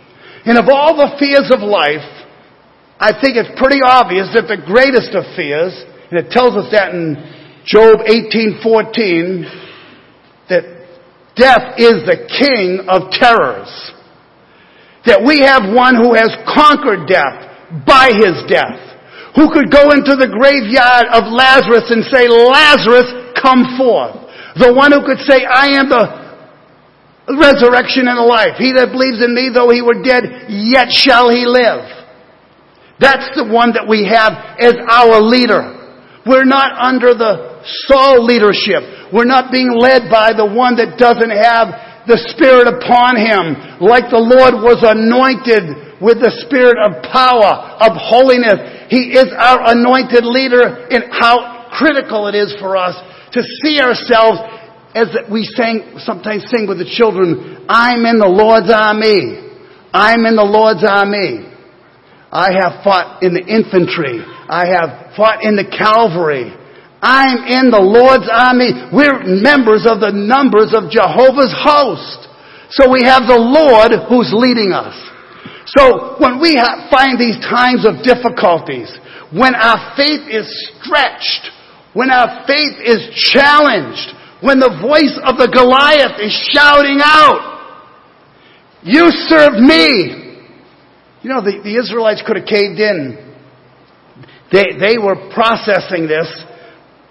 And 0.46 0.56
of 0.56 0.70
all 0.70 0.94
the 0.94 1.18
fears 1.18 1.50
of 1.50 1.66
life, 1.66 2.06
I 3.00 3.10
think 3.10 3.34
it's 3.34 3.50
pretty 3.58 3.82
obvious 3.82 4.30
that 4.38 4.46
the 4.46 4.60
greatest 4.60 5.18
of 5.18 5.26
fears, 5.34 5.74
and 6.10 6.20
it 6.20 6.30
tells 6.30 6.54
us 6.54 6.70
that 6.70 6.94
in 6.94 7.18
Job 7.66 8.06
18:14, 8.06 9.50
that 10.48 10.64
death 11.34 11.74
is 11.76 12.06
the 12.06 12.28
king 12.38 12.86
of 12.86 13.10
terrors. 13.10 13.68
That 15.06 15.24
we 15.24 15.40
have 15.40 15.72
one 15.72 15.96
who 15.96 16.14
has 16.14 16.30
conquered 16.46 17.08
death 17.08 17.84
by 17.86 18.12
his 18.12 18.44
death 18.46 18.89
who 19.34 19.50
could 19.54 19.70
go 19.70 19.94
into 19.94 20.18
the 20.18 20.26
graveyard 20.26 21.06
of 21.14 21.30
Lazarus 21.30 21.86
and 21.90 22.02
say, 22.10 22.26
Lazarus, 22.26 23.34
come 23.38 23.78
forth. 23.78 24.18
The 24.58 24.74
one 24.74 24.90
who 24.90 25.06
could 25.06 25.22
say, 25.22 25.46
I 25.46 25.78
am 25.78 25.86
the 25.88 26.04
resurrection 27.38 28.10
and 28.10 28.18
the 28.18 28.26
life. 28.26 28.58
He 28.58 28.74
that 28.74 28.90
believes 28.90 29.22
in 29.22 29.30
me, 29.30 29.50
though 29.54 29.70
he 29.70 29.82
were 29.82 30.02
dead, 30.02 30.50
yet 30.50 30.90
shall 30.90 31.30
he 31.30 31.46
live. 31.46 31.86
That's 32.98 33.30
the 33.38 33.46
one 33.46 33.72
that 33.78 33.86
we 33.86 34.04
have 34.10 34.34
as 34.58 34.74
our 34.90 35.22
leader. 35.22 35.78
We're 36.26 36.44
not 36.44 36.76
under 36.76 37.14
the 37.14 37.62
Saul 37.86 38.26
leadership. 38.26 39.12
We're 39.14 39.30
not 39.30 39.54
being 39.54 39.72
led 39.72 40.10
by 40.10 40.34
the 40.34 40.44
one 40.44 40.76
that 40.76 40.98
doesn't 40.98 41.32
have 41.32 42.06
the 42.10 42.18
Spirit 42.34 42.66
upon 42.66 43.16
him, 43.16 43.78
like 43.80 44.10
the 44.10 44.20
Lord 44.20 44.58
was 44.60 44.82
anointed 44.82 45.89
with 46.00 46.18
the 46.18 46.32
Spirit 46.48 46.80
of 46.80 47.04
power, 47.12 47.76
of 47.80 47.92
holiness, 47.94 48.88
he 48.88 49.12
is 49.12 49.28
our 49.36 49.76
anointed 49.76 50.24
leader 50.24 50.88
in 50.88 51.12
how 51.12 51.68
critical 51.76 52.26
it 52.26 52.34
is 52.34 52.56
for 52.58 52.76
us 52.76 52.96
to 53.32 53.42
see 53.62 53.78
ourselves 53.78 54.40
as 54.94 55.06
we 55.30 55.44
sang, 55.44 56.02
sometimes 56.02 56.50
sing 56.50 56.66
with 56.66 56.78
the 56.78 56.90
children, 56.98 57.66
I'm 57.68 58.02
in 58.06 58.18
the 58.18 58.26
Lord's 58.26 58.70
army. 58.74 59.38
I'm 59.94 60.26
in 60.26 60.34
the 60.34 60.46
Lord's 60.46 60.82
army. 60.82 61.46
I 62.30 62.50
have 62.58 62.82
fought 62.82 63.22
in 63.22 63.34
the 63.34 63.42
infantry. 63.42 64.22
I 64.22 64.66
have 64.70 65.14
fought 65.14 65.42
in 65.42 65.54
the 65.54 65.66
cavalry. 65.66 66.50
I'm 67.02 67.42
in 67.46 67.70
the 67.70 67.82
Lord's 67.82 68.26
army. 68.30 68.70
We're 68.90 69.22
members 69.22 69.86
of 69.86 70.02
the 70.02 70.10
numbers 70.14 70.74
of 70.74 70.90
Jehovah's 70.90 71.54
host. 71.54 72.26
So 72.74 72.90
we 72.90 73.02
have 73.06 73.26
the 73.26 73.38
Lord 73.38 73.94
who's 74.10 74.30
leading 74.34 74.70
us. 74.70 74.94
So 75.66 76.16
when 76.18 76.40
we 76.40 76.56
find 76.90 77.20
these 77.20 77.38
times 77.44 77.86
of 77.86 78.02
difficulties, 78.02 78.90
when 79.32 79.54
our 79.54 79.94
faith 79.96 80.26
is 80.28 80.48
stretched, 80.80 81.50
when 81.92 82.10
our 82.10 82.46
faith 82.46 82.78
is 82.82 83.10
challenged, 83.30 84.14
when 84.42 84.58
the 84.58 84.72
voice 84.80 85.14
of 85.22 85.36
the 85.36 85.50
Goliath 85.52 86.18
is 86.20 86.32
shouting 86.52 86.98
out, 87.02 87.50
you 88.82 89.10
serve 89.28 89.54
me. 89.60 90.48
You 91.22 91.28
know, 91.28 91.44
the, 91.44 91.60
the 91.62 91.76
Israelites 91.76 92.22
could 92.26 92.36
have 92.36 92.48
caved 92.48 92.80
in. 92.80 93.28
They, 94.50 94.80
they 94.80 94.96
were 94.96 95.30
processing 95.34 96.08
this 96.08 96.26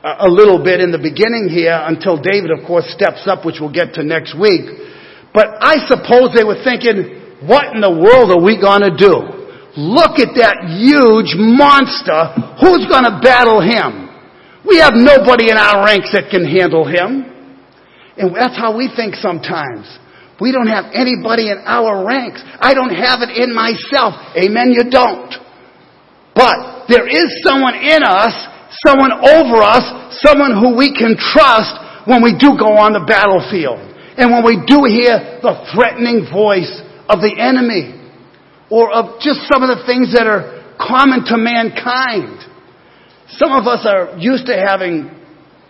a, 0.03 0.25
a 0.25 0.29
little 0.29 0.63
bit 0.63 0.81
in 0.81 0.91
the 0.91 0.97
beginning 0.97 1.47
here 1.47 1.77
until 1.85 2.17
David, 2.17 2.51
of 2.51 2.65
course, 2.65 2.89
steps 2.89 3.27
up, 3.29 3.45
which 3.45 3.61
we'll 3.61 3.71
get 3.71 3.93
to 3.95 4.03
next 4.03 4.33
week. 4.33 4.65
But 5.33 5.61
I 5.61 5.85
suppose 5.85 6.33
they 6.33 6.43
were 6.43 6.57
thinking, 6.65 7.18
what 7.45 7.71
in 7.71 7.79
the 7.79 7.91
world 7.91 8.31
are 8.35 8.43
we 8.43 8.59
going 8.59 8.83
to 8.83 8.91
do? 8.91 9.39
Look 9.79 10.19
at 10.19 10.35
that 10.35 10.67
huge 10.75 11.39
monster. 11.39 12.35
Who's 12.59 12.83
going 12.91 13.07
to 13.07 13.21
battle 13.23 13.63
him? 13.63 14.11
We 14.67 14.83
have 14.83 14.91
nobody 14.91 15.47
in 15.47 15.55
our 15.55 15.85
ranks 15.87 16.11
that 16.11 16.27
can 16.27 16.43
handle 16.43 16.83
him. 16.83 17.23
And 18.19 18.35
that's 18.35 18.59
how 18.59 18.75
we 18.75 18.91
think 18.91 19.15
sometimes. 19.15 19.87
We 20.41 20.51
don't 20.51 20.67
have 20.67 20.91
anybody 20.91 21.47
in 21.47 21.63
our 21.63 22.03
ranks. 22.03 22.43
I 22.59 22.75
don't 22.75 22.91
have 22.91 23.23
it 23.23 23.31
in 23.31 23.55
myself. 23.55 24.19
Amen, 24.35 24.75
you 24.75 24.91
don't. 24.91 25.31
But 26.35 26.87
there 26.91 27.07
is 27.07 27.27
someone 27.43 27.75
in 27.75 28.03
us, 28.03 28.35
someone 28.83 29.11
over 29.15 29.63
us, 29.63 29.83
someone 30.19 30.55
who 30.59 30.75
we 30.75 30.91
can 30.91 31.15
trust 31.15 31.75
when 32.03 32.23
we 32.23 32.35
do 32.35 32.55
go 32.59 32.75
on 32.75 32.91
the 32.91 33.03
battlefield. 33.03 33.79
And 34.19 34.31
when 34.31 34.43
we 34.43 34.59
do 34.67 34.83
hear 34.87 35.39
the 35.39 35.55
threatening 35.71 36.27
voice 36.27 36.71
of 37.09 37.25
the 37.25 37.33
enemy 37.33 37.97
or 38.69 38.93
of 38.93 39.19
just 39.19 39.49
some 39.49 39.65
of 39.65 39.73
the 39.73 39.81
things 39.89 40.13
that 40.13 40.29
are 40.29 40.77
common 40.77 41.25
to 41.25 41.35
mankind. 41.35 42.37
Some 43.35 43.51
of 43.51 43.65
us 43.65 43.81
are 43.89 44.15
used 44.17 44.45
to 44.45 44.53
having 44.53 45.09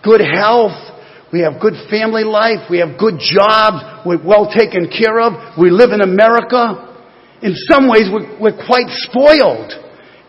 good 0.03 0.19
health. 0.19 0.75
We 1.31 1.41
have 1.41 1.61
good 1.61 1.79
family 1.89 2.27
life. 2.27 2.67
We 2.69 2.79
have 2.79 2.99
good 2.99 3.23
jobs. 3.23 4.03
We're 4.05 4.19
well 4.19 4.51
taken 4.51 4.91
care 4.91 5.19
of. 5.23 5.57
We 5.57 5.71
live 5.71 5.95
in 5.95 6.01
America. 6.01 6.91
In 7.41 7.55
some 7.71 7.87
ways, 7.87 8.11
we're, 8.11 8.27
we're 8.39 8.59
quite 8.67 8.91
spoiled. 9.07 9.71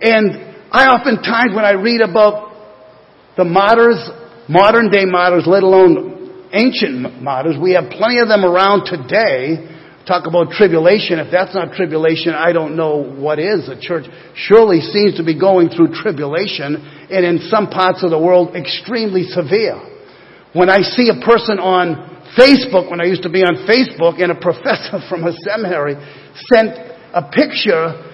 And 0.01 0.55
I 0.71 0.87
oftentimes, 0.87 1.51
when 1.55 1.65
I 1.65 1.75
read 1.75 2.01
about 2.01 2.55
the 3.37 3.45
martyrs, 3.45 3.99
modern 4.49 4.91
day 4.91 5.05
martyrs, 5.05 5.45
let 5.47 5.63
alone 5.63 6.51
ancient 6.53 7.23
martyrs, 7.23 7.57
we 7.61 7.73
have 7.73 7.91
plenty 7.91 8.21
of 8.21 8.29
them 8.29 8.45
around 8.45 8.87
today 8.87 9.80
talk 10.11 10.27
about 10.27 10.51
tribulation. 10.51 11.23
If 11.23 11.31
that's 11.31 11.55
not 11.55 11.71
tribulation, 11.79 12.35
I 12.35 12.51
don't 12.51 12.75
know 12.75 12.99
what 12.99 13.39
is. 13.39 13.71
The 13.71 13.79
church 13.79 14.11
surely 14.35 14.83
seems 14.83 15.15
to 15.23 15.25
be 15.25 15.39
going 15.39 15.71
through 15.71 15.95
tribulation, 15.95 16.83
and 17.07 17.23
in 17.23 17.47
some 17.47 17.71
parts 17.71 18.03
of 18.03 18.11
the 18.11 18.19
world, 18.19 18.59
extremely 18.59 19.23
severe. 19.31 19.79
When 20.51 20.67
I 20.67 20.83
see 20.83 21.15
a 21.15 21.19
person 21.23 21.63
on 21.63 22.27
Facebook, 22.35 22.91
when 22.91 23.01
I 23.01 23.07
used 23.07 23.23
to 23.23 23.31
be 23.31 23.47
on 23.47 23.63
Facebook, 23.71 24.19
and 24.19 24.35
a 24.35 24.39
professor 24.39 24.99
from 25.09 25.23
a 25.23 25.33
seminary 25.47 25.95
sent 26.51 26.75
a 27.15 27.31
picture 27.31 28.11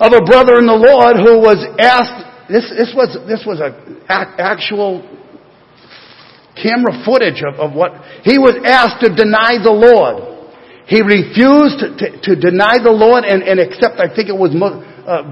of 0.00 0.10
a 0.16 0.24
brother 0.24 0.56
in 0.56 0.64
the 0.64 0.80
Lord 0.80 1.20
who 1.20 1.36
was 1.36 1.60
asked, 1.76 2.48
this, 2.48 2.72
this 2.72 2.96
was, 2.96 3.12
this 3.28 3.44
was 3.44 3.60
an 3.60 4.08
actual 4.08 5.04
camera 6.56 7.04
footage 7.04 7.44
of, 7.44 7.60
of 7.60 7.76
what, 7.76 7.92
he 8.24 8.38
was 8.38 8.56
asked 8.64 9.04
to 9.04 9.12
deny 9.12 9.60
the 9.62 9.72
Lord. 9.72 10.31
He 10.86 11.00
refused 11.00 11.78
to, 11.78 12.10
to, 12.26 12.32
deny 12.34 12.82
the 12.82 12.90
Lord 12.90 13.24
and, 13.24 13.42
and, 13.42 13.60
accept, 13.60 14.02
I 14.02 14.10
think 14.10 14.28
it 14.28 14.36
was 14.36 14.50
uh, 14.50 15.22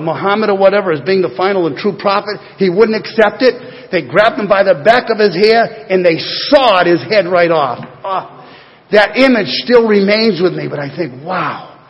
Muhammad 0.00 0.50
or 0.50 0.58
whatever 0.58 0.92
as 0.92 1.00
being 1.00 1.22
the 1.22 1.32
final 1.36 1.66
and 1.66 1.76
true 1.76 1.96
prophet. 1.96 2.36
He 2.60 2.68
wouldn't 2.68 3.00
accept 3.00 3.40
it. 3.40 3.88
They 3.88 4.04
grabbed 4.06 4.38
him 4.38 4.46
by 4.46 4.62
the 4.62 4.84
back 4.84 5.08
of 5.08 5.16
his 5.16 5.32
hair 5.32 5.88
and 5.88 6.04
they 6.04 6.20
sawed 6.52 6.86
his 6.86 7.00
head 7.08 7.24
right 7.26 7.50
off. 7.50 7.80
Oh, 8.04 8.40
that 8.92 9.16
image 9.16 9.48
still 9.64 9.88
remains 9.88 10.42
with 10.42 10.52
me, 10.52 10.68
but 10.68 10.78
I 10.78 10.94
think, 10.94 11.24
wow, 11.24 11.80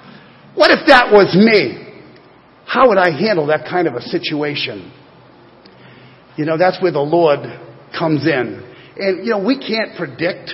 what 0.54 0.70
if 0.70 0.86
that 0.86 1.10
was 1.10 1.34
me? 1.34 1.90
How 2.66 2.88
would 2.88 2.98
I 2.98 3.10
handle 3.10 3.46
that 3.48 3.66
kind 3.68 3.88
of 3.88 3.94
a 3.94 4.02
situation? 4.02 4.92
You 6.36 6.44
know, 6.44 6.56
that's 6.56 6.80
where 6.80 6.92
the 6.92 7.02
Lord 7.02 7.40
comes 7.96 8.26
in. 8.26 8.62
And, 8.96 9.24
you 9.24 9.30
know, 9.32 9.42
we 9.42 9.58
can't 9.58 9.96
predict 9.96 10.52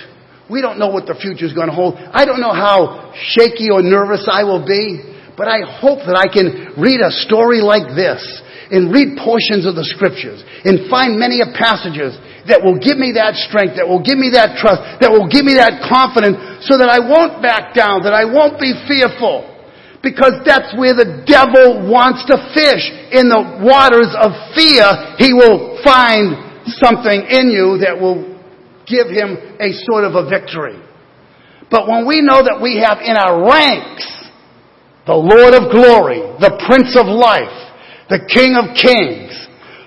we 0.49 0.61
don't 0.61 0.79
know 0.79 0.87
what 0.87 1.05
the 1.07 1.15
future 1.15 1.45
is 1.45 1.53
going 1.53 1.67
to 1.67 1.75
hold. 1.75 1.95
I 1.95 2.23
don't 2.23 2.39
know 2.39 2.55
how 2.55 3.11
shaky 3.35 3.67
or 3.67 3.83
nervous 3.83 4.27
I 4.31 4.43
will 4.47 4.63
be, 4.63 5.03
but 5.35 5.51
I 5.51 5.61
hope 5.67 6.07
that 6.07 6.15
I 6.15 6.31
can 6.31 6.79
read 6.79 7.03
a 7.03 7.11
story 7.11 7.59
like 7.59 7.93
this 7.93 8.23
and 8.71 8.91
read 8.91 9.19
portions 9.19 9.67
of 9.67 9.75
the 9.75 9.83
scriptures 9.83 10.43
and 10.63 10.87
find 10.91 11.19
many 11.19 11.43
passages 11.55 12.15
that 12.47 12.63
will 12.63 12.79
give 12.79 12.95
me 12.95 13.15
that 13.19 13.35
strength, 13.35 13.75
that 13.75 13.87
will 13.87 14.03
give 14.03 14.15
me 14.15 14.31
that 14.35 14.55
trust, 14.55 15.03
that 15.03 15.11
will 15.11 15.27
give 15.27 15.43
me 15.43 15.59
that 15.59 15.83
confidence 15.83 16.39
so 16.63 16.79
that 16.79 16.87
I 16.87 17.03
won't 17.03 17.43
back 17.43 17.75
down, 17.75 18.07
that 18.07 18.15
I 18.15 18.23
won't 18.23 18.55
be 18.59 18.71
fearful. 18.87 19.55
Because 19.99 20.39
that's 20.47 20.71
where 20.77 20.95
the 20.95 21.25
devil 21.27 21.83
wants 21.89 22.23
to 22.31 22.39
fish. 22.55 22.85
In 23.11 23.27
the 23.27 23.59
waters 23.59 24.13
of 24.15 24.31
fear, 24.55 24.87
he 25.19 25.35
will 25.35 25.81
find 25.83 26.63
something 26.79 27.27
in 27.27 27.51
you 27.51 27.81
that 27.83 27.97
will 27.97 28.36
give 28.87 29.07
him 29.11 29.35
a 29.59 29.69
sort 29.85 30.07
of 30.07 30.15
a 30.15 30.27
victory. 30.27 30.79
But 31.69 31.87
when 31.87 32.07
we 32.07 32.23
know 32.23 32.39
that 32.41 32.63
we 32.63 32.79
have 32.79 33.03
in 33.03 33.19
our 33.19 33.43
ranks 33.43 34.07
the 35.07 35.15
Lord 35.15 35.55
of 35.55 35.71
glory, 35.71 36.19
the 36.39 36.55
Prince 36.67 36.95
of 36.99 37.07
life, 37.07 37.51
the 38.11 38.23
King 38.27 38.59
of 38.59 38.75
kings, 38.75 39.31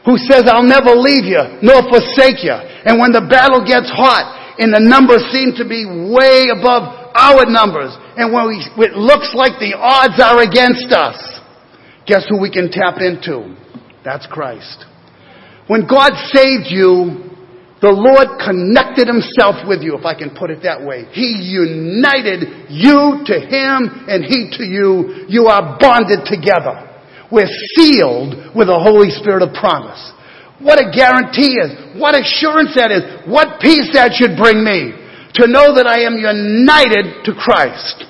who 0.04 0.16
says, 0.16 0.48
I'll 0.48 0.64
never 0.64 0.96
leave 0.96 1.28
you 1.28 1.40
nor 1.60 1.84
forsake 1.88 2.40
you. 2.40 2.56
And 2.56 2.96
when 2.96 3.12
the 3.12 3.24
battle 3.28 3.60
gets 3.60 3.92
hot 3.92 4.56
and 4.56 4.72
the 4.72 4.80
numbers 4.80 5.28
seem 5.28 5.52
to 5.60 5.64
be 5.68 5.84
way 5.84 6.48
above 6.48 7.12
our 7.12 7.44
numbers, 7.44 7.92
and 8.16 8.32
when 8.32 8.48
we, 8.48 8.60
it 8.80 8.96
looks 8.96 9.32
like 9.36 9.60
the 9.60 9.76
odds 9.76 10.16
are 10.20 10.40
against 10.40 10.88
us, 10.92 11.20
guess 12.08 12.24
who 12.28 12.40
we 12.40 12.48
can 12.48 12.72
tap 12.72 13.00
into? 13.00 13.56
That's 14.04 14.24
Christ. 14.24 14.84
When 15.68 15.84
God 15.84 16.16
saved 16.32 16.72
you, 16.72 17.29
the 17.80 17.88
Lord 17.88 18.36
connected 18.36 19.08
himself 19.08 19.64
with 19.64 19.80
you, 19.80 19.96
if 19.96 20.04
I 20.04 20.12
can 20.12 20.36
put 20.36 20.52
it 20.52 20.60
that 20.68 20.84
way. 20.84 21.08
He 21.16 21.32
united 21.48 22.68
you 22.68 23.24
to 23.24 23.36
him 23.40 24.04
and 24.04 24.20
he 24.20 24.52
to 24.60 24.64
you. 24.68 25.24
You 25.32 25.48
are 25.48 25.80
bonded 25.80 26.28
together. 26.28 26.92
We're 27.32 27.48
sealed 27.72 28.52
with 28.52 28.68
the 28.68 28.76
Holy 28.76 29.08
Spirit 29.08 29.40
of 29.40 29.56
promise. 29.56 29.96
What 30.60 30.76
a 30.76 30.92
guarantee 30.92 31.56
is. 31.56 31.96
What 31.96 32.12
assurance 32.12 32.76
that 32.76 32.92
is. 32.92 33.24
What 33.24 33.64
peace 33.64 33.96
that 33.96 34.12
should 34.12 34.36
bring 34.36 34.60
me. 34.60 34.92
To 35.40 35.48
know 35.48 35.72
that 35.72 35.88
I 35.88 36.04
am 36.04 36.20
united 36.20 37.24
to 37.24 37.32
Christ. 37.32 38.04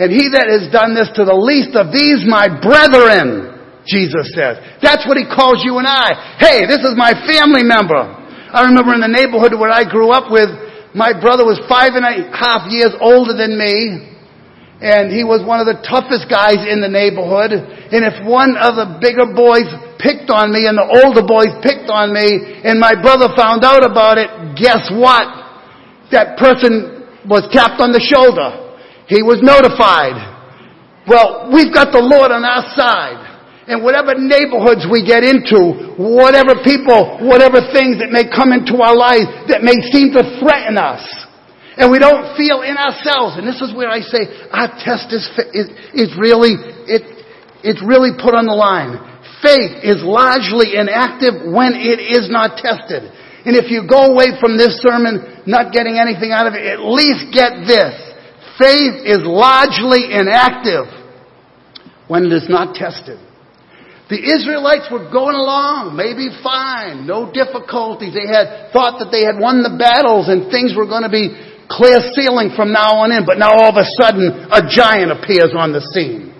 And 0.00 0.08
he 0.08 0.32
that 0.32 0.48
has 0.48 0.72
done 0.72 0.96
this 0.96 1.12
to 1.20 1.28
the 1.28 1.36
least 1.36 1.76
of 1.76 1.92
these, 1.92 2.24
my 2.24 2.48
brethren, 2.48 3.52
Jesus 3.84 4.32
says. 4.32 4.56
That's 4.80 5.04
what 5.04 5.20
he 5.20 5.28
calls 5.28 5.60
you 5.60 5.76
and 5.76 5.84
I. 5.84 6.40
Hey, 6.40 6.64
this 6.64 6.80
is 6.80 6.96
my 6.96 7.12
family 7.28 7.66
member. 7.66 8.17
I 8.48 8.64
remember 8.64 8.96
in 8.96 9.04
the 9.04 9.12
neighborhood 9.12 9.52
where 9.52 9.68
I 9.68 9.84
grew 9.84 10.08
up 10.08 10.32
with, 10.32 10.48
my 10.96 11.12
brother 11.12 11.44
was 11.44 11.60
five 11.68 11.92
and 11.92 12.00
a 12.00 12.32
half 12.32 12.64
years 12.72 12.96
older 12.96 13.36
than 13.36 13.60
me, 13.60 14.08
and 14.80 15.12
he 15.12 15.20
was 15.20 15.44
one 15.44 15.60
of 15.60 15.68
the 15.68 15.76
toughest 15.84 16.32
guys 16.32 16.64
in 16.64 16.80
the 16.80 16.88
neighborhood. 16.88 17.52
And 17.52 18.08
if 18.08 18.24
one 18.24 18.56
of 18.56 18.80
the 18.80 18.96
bigger 19.04 19.28
boys 19.28 19.68
picked 20.00 20.32
on 20.32 20.48
me 20.48 20.64
and 20.64 20.80
the 20.80 20.88
older 21.04 21.20
boys 21.20 21.52
picked 21.60 21.92
on 21.92 22.08
me, 22.08 22.64
and 22.64 22.80
my 22.80 22.96
brother 22.96 23.28
found 23.36 23.68
out 23.68 23.84
about 23.84 24.16
it, 24.16 24.32
guess 24.56 24.88
what? 24.96 25.28
That 26.08 26.40
person 26.40 27.04
was 27.28 27.44
tapped 27.52 27.84
on 27.84 27.92
the 27.92 28.00
shoulder. 28.00 28.80
He 29.12 29.20
was 29.20 29.44
notified. 29.44 30.16
Well, 31.04 31.52
we've 31.52 31.72
got 31.74 31.92
the 31.92 32.00
Lord 32.00 32.32
on 32.32 32.48
our 32.48 32.64
side 32.72 33.27
and 33.68 33.84
whatever 33.84 34.16
neighborhoods 34.16 34.88
we 34.88 35.04
get 35.04 35.20
into, 35.20 35.92
whatever 36.00 36.56
people, 36.64 37.20
whatever 37.20 37.60
things 37.68 38.00
that 38.00 38.08
may 38.08 38.24
come 38.24 38.56
into 38.56 38.80
our 38.80 38.96
lives 38.96 39.28
that 39.52 39.60
may 39.60 39.76
seem 39.92 40.16
to 40.16 40.24
threaten 40.40 40.80
us. 40.80 41.04
And 41.76 41.92
we 41.92 42.00
don't 42.00 42.32
feel 42.32 42.64
in 42.64 42.80
ourselves. 42.80 43.36
And 43.36 43.44
this 43.44 43.60
is 43.60 43.76
where 43.76 43.92
I 43.92 44.00
say 44.00 44.24
our 44.50 44.72
test 44.80 45.12
is, 45.12 45.22
is, 45.52 45.68
is 45.92 46.10
really, 46.16 46.56
it, 46.88 47.04
it's 47.60 47.84
really 47.84 48.16
put 48.16 48.32
on 48.32 48.48
the 48.48 48.56
line. 48.56 48.98
Faith 49.44 49.84
is 49.84 50.00
largely 50.00 50.74
inactive 50.74 51.36
when 51.52 51.76
it 51.76 52.00
is 52.00 52.32
not 52.32 52.56
tested. 52.56 53.04
And 53.44 53.52
if 53.52 53.70
you 53.70 53.84
go 53.84 54.10
away 54.10 54.32
from 54.40 54.56
this 54.56 54.80
sermon 54.80 55.44
not 55.44 55.76
getting 55.76 56.00
anything 56.00 56.32
out 56.32 56.48
of 56.48 56.56
it, 56.56 56.64
at 56.64 56.80
least 56.80 57.30
get 57.36 57.68
this. 57.68 57.94
Faith 58.56 59.04
is 59.04 59.22
largely 59.22 60.08
inactive 60.08 60.88
when 62.08 62.26
it 62.26 62.32
is 62.32 62.48
not 62.48 62.74
tested. 62.74 63.27
The 64.08 64.16
Israelites 64.16 64.88
were 64.88 65.04
going 65.12 65.36
along, 65.36 65.92
maybe 65.92 66.32
fine, 66.40 67.04
no 67.04 67.28
difficulties. 67.28 68.16
They 68.16 68.24
had 68.24 68.72
thought 68.72 68.96
that 69.04 69.12
they 69.12 69.20
had 69.20 69.36
won 69.36 69.60
the 69.60 69.76
battles 69.76 70.32
and 70.32 70.48
things 70.48 70.72
were 70.72 70.88
going 70.88 71.04
to 71.04 71.12
be 71.12 71.36
clear 71.68 72.00
sailing 72.16 72.56
from 72.56 72.72
now 72.72 73.04
on 73.04 73.12
in, 73.12 73.28
but 73.28 73.36
now 73.36 73.52
all 73.52 73.68
of 73.68 73.76
a 73.76 73.84
sudden 74.00 74.48
a 74.48 74.64
giant 74.64 75.12
appears 75.12 75.52
on 75.52 75.76
the 75.76 75.84
scene. 75.92 76.32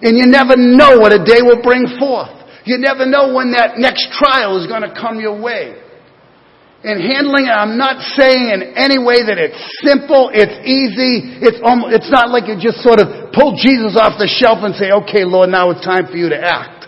And 0.00 0.16
you 0.16 0.24
never 0.24 0.56
know 0.56 0.96
what 0.96 1.12
a 1.12 1.20
day 1.20 1.44
will 1.44 1.60
bring 1.60 1.84
forth. 2.00 2.32
You 2.64 2.80
never 2.80 3.04
know 3.04 3.36
when 3.36 3.52
that 3.52 3.76
next 3.76 4.08
trial 4.16 4.56
is 4.56 4.64
going 4.64 4.82
to 4.82 4.96
come 4.96 5.20
your 5.20 5.36
way. 5.36 5.76
In 6.82 6.98
handling 6.98 7.46
it, 7.46 7.54
I'm 7.54 7.78
not 7.78 8.02
saying 8.18 8.50
in 8.56 8.74
any 8.74 8.98
way 8.98 9.22
that 9.22 9.38
it's 9.38 9.60
simple, 9.84 10.32
it's 10.34 10.58
easy, 10.66 11.38
it's 11.38 11.60
almost, 11.62 11.94
it's 11.94 12.10
not 12.10 12.34
like 12.34 12.50
you 12.50 12.58
just 12.58 12.82
sort 12.82 12.98
of 12.98 13.30
pull 13.30 13.54
Jesus 13.54 13.94
off 13.94 14.18
the 14.18 14.26
shelf 14.26 14.66
and 14.66 14.74
say, 14.74 14.90
okay, 15.04 15.22
Lord, 15.22 15.52
now 15.52 15.70
it's 15.70 15.84
time 15.84 16.10
for 16.10 16.18
you 16.18 16.32
to 16.32 16.40
act. 16.40 16.81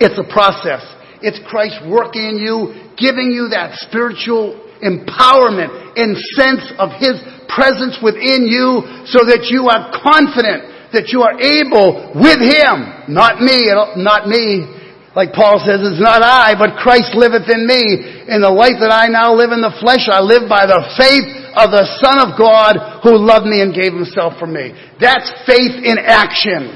It's 0.00 0.18
a 0.18 0.28
process. 0.28 0.84
It's 1.22 1.40
Christ 1.48 1.80
working 1.88 2.24
in 2.24 2.38
you, 2.38 2.92
giving 2.96 3.32
you 3.32 3.48
that 3.50 3.80
spiritual 3.88 4.60
empowerment 4.84 5.96
and 5.96 6.16
sense 6.36 6.64
of 6.76 6.92
His 7.00 7.16
presence 7.48 7.96
within 8.04 8.44
you 8.44 8.84
so 9.08 9.24
that 9.24 9.48
you 9.48 9.72
are 9.72 9.88
confident 9.96 10.76
that 10.92 11.10
you 11.10 11.24
are 11.24 11.34
able 11.40 12.12
with 12.14 12.40
Him, 12.40 13.12
not 13.12 13.40
me, 13.40 13.68
not 13.96 14.28
me, 14.28 14.76
like 15.16 15.32
Paul 15.32 15.56
says, 15.64 15.80
it's 15.80 15.96
not 15.96 16.20
I, 16.20 16.52
but 16.60 16.76
Christ 16.76 17.16
liveth 17.16 17.48
in 17.48 17.64
me. 17.64 18.04
In 18.28 18.44
the 18.44 18.52
life 18.52 18.76
that 18.84 18.92
I 18.92 19.08
now 19.08 19.32
live 19.32 19.48
in 19.48 19.64
the 19.64 19.72
flesh, 19.80 20.12
I 20.12 20.20
live 20.20 20.44
by 20.44 20.68
the 20.68 20.76
faith 21.00 21.24
of 21.56 21.72
the 21.72 21.88
Son 22.04 22.20
of 22.20 22.36
God 22.36 23.00
who 23.00 23.16
loved 23.16 23.48
me 23.48 23.64
and 23.64 23.72
gave 23.72 23.96
himself 23.96 24.36
for 24.36 24.44
me. 24.44 24.76
That's 25.00 25.24
faith 25.48 25.72
in 25.72 25.96
action. 25.96 26.68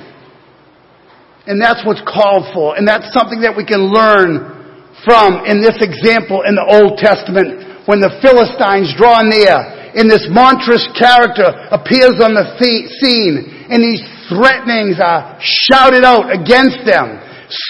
And 1.47 1.61
that's 1.61 1.85
what's 1.87 2.03
called 2.05 2.53
for. 2.53 2.77
And 2.77 2.87
that's 2.87 3.13
something 3.13 3.41
that 3.43 3.57
we 3.57 3.65
can 3.65 3.89
learn 3.89 4.61
from 5.05 5.49
in 5.49 5.65
this 5.65 5.81
example 5.81 6.45
in 6.45 6.53
the 6.53 6.67
Old 6.67 7.01
Testament 7.01 7.89
when 7.89 8.05
the 8.05 8.13
Philistines 8.21 8.93
draw 8.97 9.25
near 9.25 9.57
and 9.97 10.07
this 10.07 10.29
monstrous 10.31 10.87
character 10.95 11.49
appears 11.73 12.21
on 12.21 12.37
the 12.37 12.47
scene 12.61 13.67
and 13.73 13.81
these 13.81 14.05
threatenings 14.29 15.01
are 15.03 15.41
shouted 15.41 16.05
out 16.05 16.31
against 16.31 16.85
them. 16.87 17.19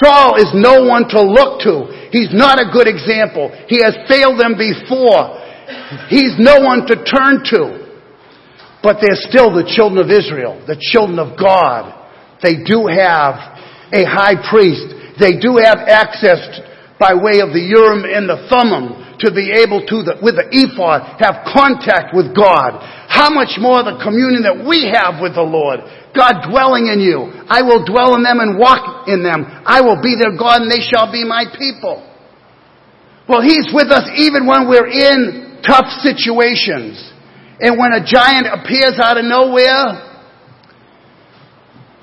Saul 0.02 0.36
is 0.36 0.52
no 0.52 0.84
one 0.84 1.08
to 1.08 1.20
look 1.22 1.64
to. 1.64 1.88
He's 2.12 2.34
not 2.34 2.60
a 2.60 2.68
good 2.68 2.84
example. 2.84 3.48
He 3.68 3.80
has 3.80 3.96
failed 4.04 4.36
them 4.36 4.58
before. 4.60 5.40
He's 6.12 6.36
no 6.36 6.60
one 6.60 6.84
to 6.90 7.00
turn 7.00 7.40
to. 7.54 7.80
But 8.82 9.00
they're 9.00 9.16
still 9.28 9.52
the 9.52 9.64
children 9.64 10.04
of 10.04 10.10
Israel, 10.10 10.60
the 10.66 10.76
children 10.76 11.18
of 11.18 11.38
God. 11.38 11.96
They 12.42 12.64
do 12.64 12.88
have 12.88 13.59
a 13.92 14.06
high 14.06 14.38
priest. 14.50 15.18
They 15.18 15.36
do 15.36 15.60
have 15.60 15.84
access 15.84 16.40
by 17.00 17.16
way 17.16 17.40
of 17.40 17.52
the 17.56 17.64
Urim 17.64 18.04
and 18.04 18.28
the 18.28 18.46
Thummim 18.52 19.18
to 19.20 19.28
be 19.32 19.52
able 19.52 19.84
to, 19.84 19.96
the, 20.00 20.16
with 20.24 20.40
the 20.40 20.48
ephod, 20.48 21.20
have 21.20 21.44
contact 21.48 22.16
with 22.16 22.32
God. 22.32 22.80
How 23.08 23.28
much 23.28 23.60
more 23.60 23.84
the 23.84 24.00
communion 24.00 24.48
that 24.48 24.56
we 24.64 24.88
have 24.88 25.20
with 25.20 25.36
the 25.36 25.44
Lord. 25.44 25.84
God 26.16 26.48
dwelling 26.48 26.88
in 26.88 27.04
you. 27.04 27.28
I 27.48 27.60
will 27.60 27.84
dwell 27.84 28.16
in 28.16 28.24
them 28.24 28.40
and 28.40 28.56
walk 28.56 29.08
in 29.08 29.20
them. 29.20 29.44
I 29.44 29.84
will 29.84 30.00
be 30.00 30.16
their 30.16 30.32
God 30.36 30.64
and 30.64 30.72
they 30.72 30.80
shall 30.80 31.12
be 31.12 31.24
my 31.24 31.44
people. 31.52 32.00
Well, 33.28 33.44
He's 33.44 33.68
with 33.72 33.92
us 33.92 34.08
even 34.16 34.48
when 34.48 34.66
we're 34.66 34.88
in 34.88 35.60
tough 35.62 35.88
situations. 36.00 36.96
And 37.60 37.76
when 37.76 37.92
a 37.92 38.00
giant 38.00 38.48
appears 38.48 38.96
out 38.96 39.20
of 39.20 39.28
nowhere, 39.28 40.09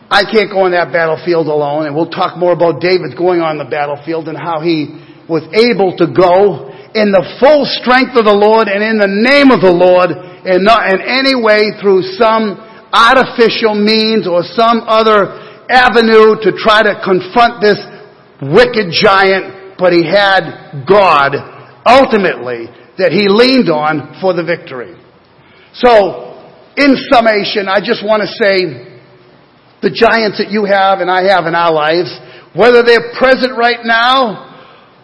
I 0.10 0.24
can't 0.24 0.48
go 0.48 0.64
on 0.64 0.72
that 0.72 0.96
battlefield 0.96 1.48
alone, 1.52 1.86
and 1.86 1.96
we'll 1.96 2.10
talk 2.10 2.40
more 2.40 2.56
about 2.56 2.80
David 2.80 3.20
going 3.20 3.44
on 3.44 3.60
the 3.60 3.68
battlefield 3.68 4.32
and 4.32 4.40
how 4.40 4.64
he 4.64 5.04
was 5.28 5.44
able 5.52 5.92
to 6.00 6.08
go 6.08 6.72
in 6.96 7.12
the 7.12 7.24
full 7.44 7.68
strength 7.68 8.16
of 8.16 8.24
the 8.24 8.34
Lord 8.34 8.72
and 8.72 8.80
in 8.80 8.96
the 8.96 9.12
name 9.12 9.52
of 9.52 9.60
the 9.60 9.72
Lord 9.72 10.16
and 10.16 10.64
not 10.64 10.88
in 10.88 11.04
any 11.04 11.36
way 11.36 11.76
through 11.84 12.08
some 12.16 12.56
artificial 12.96 13.76
means 13.76 14.24
or 14.24 14.48
some 14.48 14.88
other 14.88 15.36
avenue 15.68 16.40
to 16.40 16.56
try 16.56 16.88
to 16.88 16.96
confront 17.04 17.60
this 17.60 17.76
wicked 18.40 18.96
giant, 18.96 19.76
but 19.76 19.92
he 19.92 20.08
had 20.08 20.88
God 20.88 21.36
ultimately 21.84 22.72
that 22.96 23.12
he 23.12 23.28
leaned 23.28 23.68
on 23.68 24.16
for 24.24 24.32
the 24.32 24.48
victory. 24.48 24.96
So, 25.76 26.40
in 26.80 26.96
summation, 27.12 27.68
I 27.68 27.84
just 27.84 28.08
want 28.08 28.24
to 28.24 28.32
say 28.32 28.97
the 29.82 29.94
giants 29.94 30.42
that 30.42 30.50
you 30.50 30.66
have 30.66 31.00
and 31.00 31.10
I 31.10 31.30
have 31.30 31.46
in 31.46 31.54
our 31.54 31.70
lives, 31.70 32.10
whether 32.58 32.82
they're 32.82 33.14
present 33.14 33.54
right 33.54 33.86
now, 33.86 34.48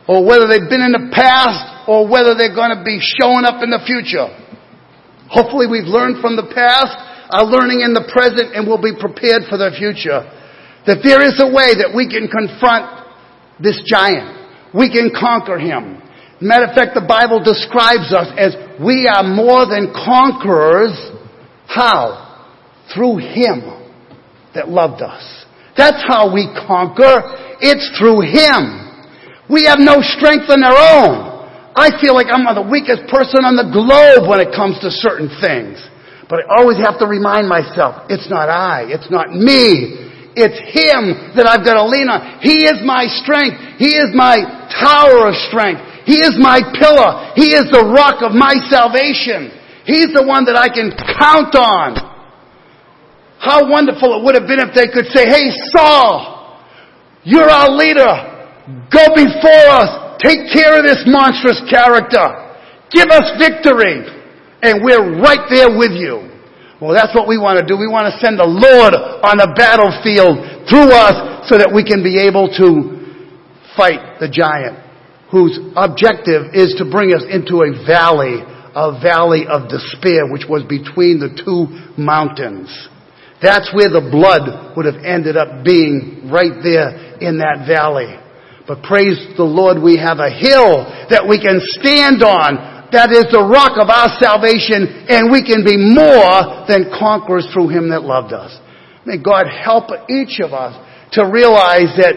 or 0.09 0.25
whether 0.25 0.49
they've 0.49 0.69
been 0.69 0.81
in 0.81 0.91
the 0.97 1.13
past, 1.13 1.85
or 1.87 2.09
whether 2.09 2.33
they're 2.33 2.55
going 2.55 2.73
to 2.73 2.83
be 2.83 2.97
showing 2.99 3.45
up 3.45 3.61
in 3.61 3.69
the 3.69 3.83
future. 3.85 4.27
Hopefully 5.29 5.69
we've 5.69 5.87
learned 5.87 6.19
from 6.19 6.35
the 6.35 6.49
past, 6.49 6.97
are 7.29 7.45
learning 7.45 7.85
in 7.85 7.93
the 7.93 8.09
present, 8.09 8.57
and 8.57 8.65
will 8.65 8.81
be 8.81 8.97
prepared 8.97 9.45
for 9.45 9.57
the 9.61 9.71
future. 9.77 10.25
That 10.89 11.05
there 11.05 11.21
is 11.21 11.39
a 11.39 11.47
way 11.47 11.77
that 11.79 11.93
we 11.95 12.09
can 12.09 12.27
confront 12.27 12.89
this 13.61 13.79
giant. 13.85 14.73
We 14.73 14.89
can 14.89 15.13
conquer 15.13 15.61
him. 15.61 16.01
Matter 16.41 16.65
of 16.65 16.75
fact, 16.75 16.91
the 16.97 17.05
Bible 17.05 17.39
describes 17.39 18.11
us 18.11 18.27
as 18.35 18.57
we 18.81 19.07
are 19.07 19.23
more 19.23 19.63
than 19.69 19.93
conquerors. 19.95 20.91
How? 21.69 22.19
Through 22.91 23.23
Him 23.23 23.82
that 24.55 24.69
loved 24.69 25.01
us. 25.01 25.45
That's 25.75 26.01
how 26.05 26.33
we 26.33 26.45
conquer. 26.67 27.57
It's 27.61 27.85
through 27.97 28.21
Him. 28.29 28.83
We 29.49 29.65
have 29.65 29.81
no 29.81 29.99
strength 30.01 30.49
on 30.49 30.63
our 30.63 30.77
own. 30.77 31.33
I 31.75 31.89
feel 31.97 32.13
like 32.13 32.29
I'm 32.29 32.45
the 32.45 32.69
weakest 32.69 33.09
person 33.09 33.41
on 33.41 33.57
the 33.57 33.65
globe 33.65 34.29
when 34.29 34.37
it 34.37 34.53
comes 34.53 34.77
to 34.85 34.93
certain 34.93 35.29
things. 35.41 35.81
But 36.29 36.45
I 36.45 36.61
always 36.61 36.77
have 36.77 37.01
to 37.01 37.09
remind 37.09 37.49
myself, 37.49 38.05
it's 38.13 38.29
not 38.29 38.47
I, 38.47 38.85
it's 38.87 39.09
not 39.09 39.33
me. 39.33 39.97
It's 40.37 40.57
Him 40.73 41.33
that 41.37 41.49
I've 41.49 41.65
got 41.65 41.77
to 41.81 41.85
lean 41.85 42.09
on. 42.09 42.41
He 42.41 42.65
is 42.69 42.81
my 42.85 43.09
strength. 43.21 43.57
He 43.81 43.97
is 43.97 44.13
my 44.13 44.41
tower 44.69 45.29
of 45.29 45.35
strength. 45.49 45.81
He 46.05 46.21
is 46.21 46.37
my 46.37 46.61
pillar. 46.77 47.33
He 47.33 47.53
is 47.53 47.69
the 47.73 47.85
rock 47.89 48.21
of 48.21 48.33
my 48.37 48.53
salvation. 48.69 49.49
He's 49.85 50.13
the 50.13 50.25
one 50.25 50.45
that 50.45 50.55
I 50.55 50.69
can 50.69 50.93
count 50.93 51.53
on. 51.57 52.12
How 53.43 53.67
wonderful 53.67 54.15
it 54.15 54.23
would 54.23 54.39
have 54.39 54.47
been 54.47 54.63
if 54.63 54.71
they 54.71 54.87
could 54.87 55.11
say, 55.11 55.27
Hey, 55.27 55.51
Saul, 55.75 56.63
you're 57.27 57.49
our 57.51 57.69
leader. 57.75 58.07
Go 58.87 59.03
before 59.11 59.67
us. 59.67 60.15
Take 60.23 60.47
care 60.55 60.79
of 60.79 60.87
this 60.87 61.03
monstrous 61.03 61.59
character. 61.67 62.23
Give 62.87 63.11
us 63.11 63.35
victory. 63.35 64.07
And 64.63 64.79
we're 64.79 65.19
right 65.19 65.43
there 65.51 65.75
with 65.75 65.91
you. 65.91 66.31
Well, 66.79 66.95
that's 66.95 67.11
what 67.11 67.27
we 67.27 67.35
want 67.35 67.59
to 67.59 67.65
do. 67.67 67.75
We 67.75 67.91
want 67.91 68.07
to 68.07 68.15
send 68.23 68.39
the 68.39 68.47
Lord 68.47 68.95
on 68.95 69.35
the 69.35 69.51
battlefield 69.59 70.67
through 70.71 70.95
us 70.95 71.47
so 71.51 71.59
that 71.59 71.67
we 71.67 71.83
can 71.83 71.99
be 71.99 72.23
able 72.23 72.47
to 72.47 73.03
fight 73.75 74.19
the 74.23 74.31
giant 74.31 74.79
whose 75.33 75.59
objective 75.75 76.53
is 76.53 76.75
to 76.77 76.85
bring 76.85 77.11
us 77.11 77.25
into 77.27 77.65
a 77.65 77.73
valley, 77.89 78.39
a 78.75 79.01
valley 79.01 79.43
of 79.49 79.67
despair, 79.67 80.29
which 80.29 80.45
was 80.47 80.61
between 80.69 81.19
the 81.19 81.33
two 81.33 81.65
mountains. 81.97 82.69
That's 83.43 83.67
where 83.75 83.91
the 83.91 84.07
blood 84.07 84.73
would 84.79 84.87
have 84.87 85.03
ended 85.03 85.35
up 85.35 85.67
being 85.67 86.31
right 86.31 86.55
there 86.63 87.19
in 87.19 87.43
that 87.43 87.67
valley. 87.67 88.15
But 88.63 88.81
praise 88.87 89.19
the 89.35 89.43
Lord, 89.43 89.83
we 89.83 89.99
have 89.99 90.23
a 90.23 90.31
hill 90.31 90.87
that 91.11 91.27
we 91.27 91.35
can 91.35 91.59
stand 91.59 92.23
on. 92.23 92.87
That 92.95 93.11
is 93.11 93.27
the 93.27 93.43
rock 93.43 93.75
of 93.75 93.91
our 93.91 94.07
salvation, 94.23 94.87
and 95.11 95.27
we 95.27 95.43
can 95.43 95.67
be 95.67 95.75
more 95.75 96.63
than 96.71 96.87
conquerors 96.87 97.43
through 97.51 97.75
Him 97.75 97.91
that 97.91 98.07
loved 98.07 98.31
us. 98.31 98.55
May 99.03 99.19
God 99.19 99.51
help 99.51 99.91
each 100.07 100.39
of 100.39 100.55
us 100.55 100.79
to 101.19 101.27
realize 101.27 101.91
that 101.99 102.15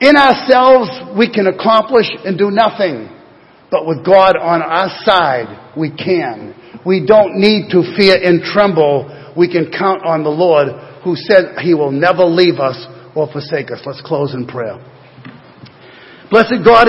in 0.00 0.16
ourselves, 0.16 0.88
we 1.18 1.28
can 1.28 1.50
accomplish 1.50 2.08
and 2.24 2.38
do 2.38 2.48
nothing. 2.48 3.10
But 3.70 3.84
with 3.84 4.06
God 4.06 4.38
on 4.38 4.62
our 4.62 4.88
side, 5.04 5.76
we 5.76 5.90
can. 5.90 6.54
We 6.86 7.04
don't 7.04 7.36
need 7.36 7.68
to 7.76 7.82
fear 7.98 8.16
and 8.16 8.40
tremble. 8.40 9.10
We 9.38 9.46
can 9.46 9.70
count 9.70 10.02
on 10.02 10.24
the 10.24 10.34
Lord 10.34 10.66
who 11.04 11.14
said 11.14 11.62
he 11.62 11.72
will 11.72 11.92
never 11.92 12.24
leave 12.24 12.58
us 12.58 12.74
or 13.14 13.30
forsake 13.30 13.70
us. 13.70 13.78
Let's 13.86 14.02
close 14.02 14.34
in 14.34 14.48
prayer. 14.48 14.82
Blessed 16.28 16.66
God 16.66 16.88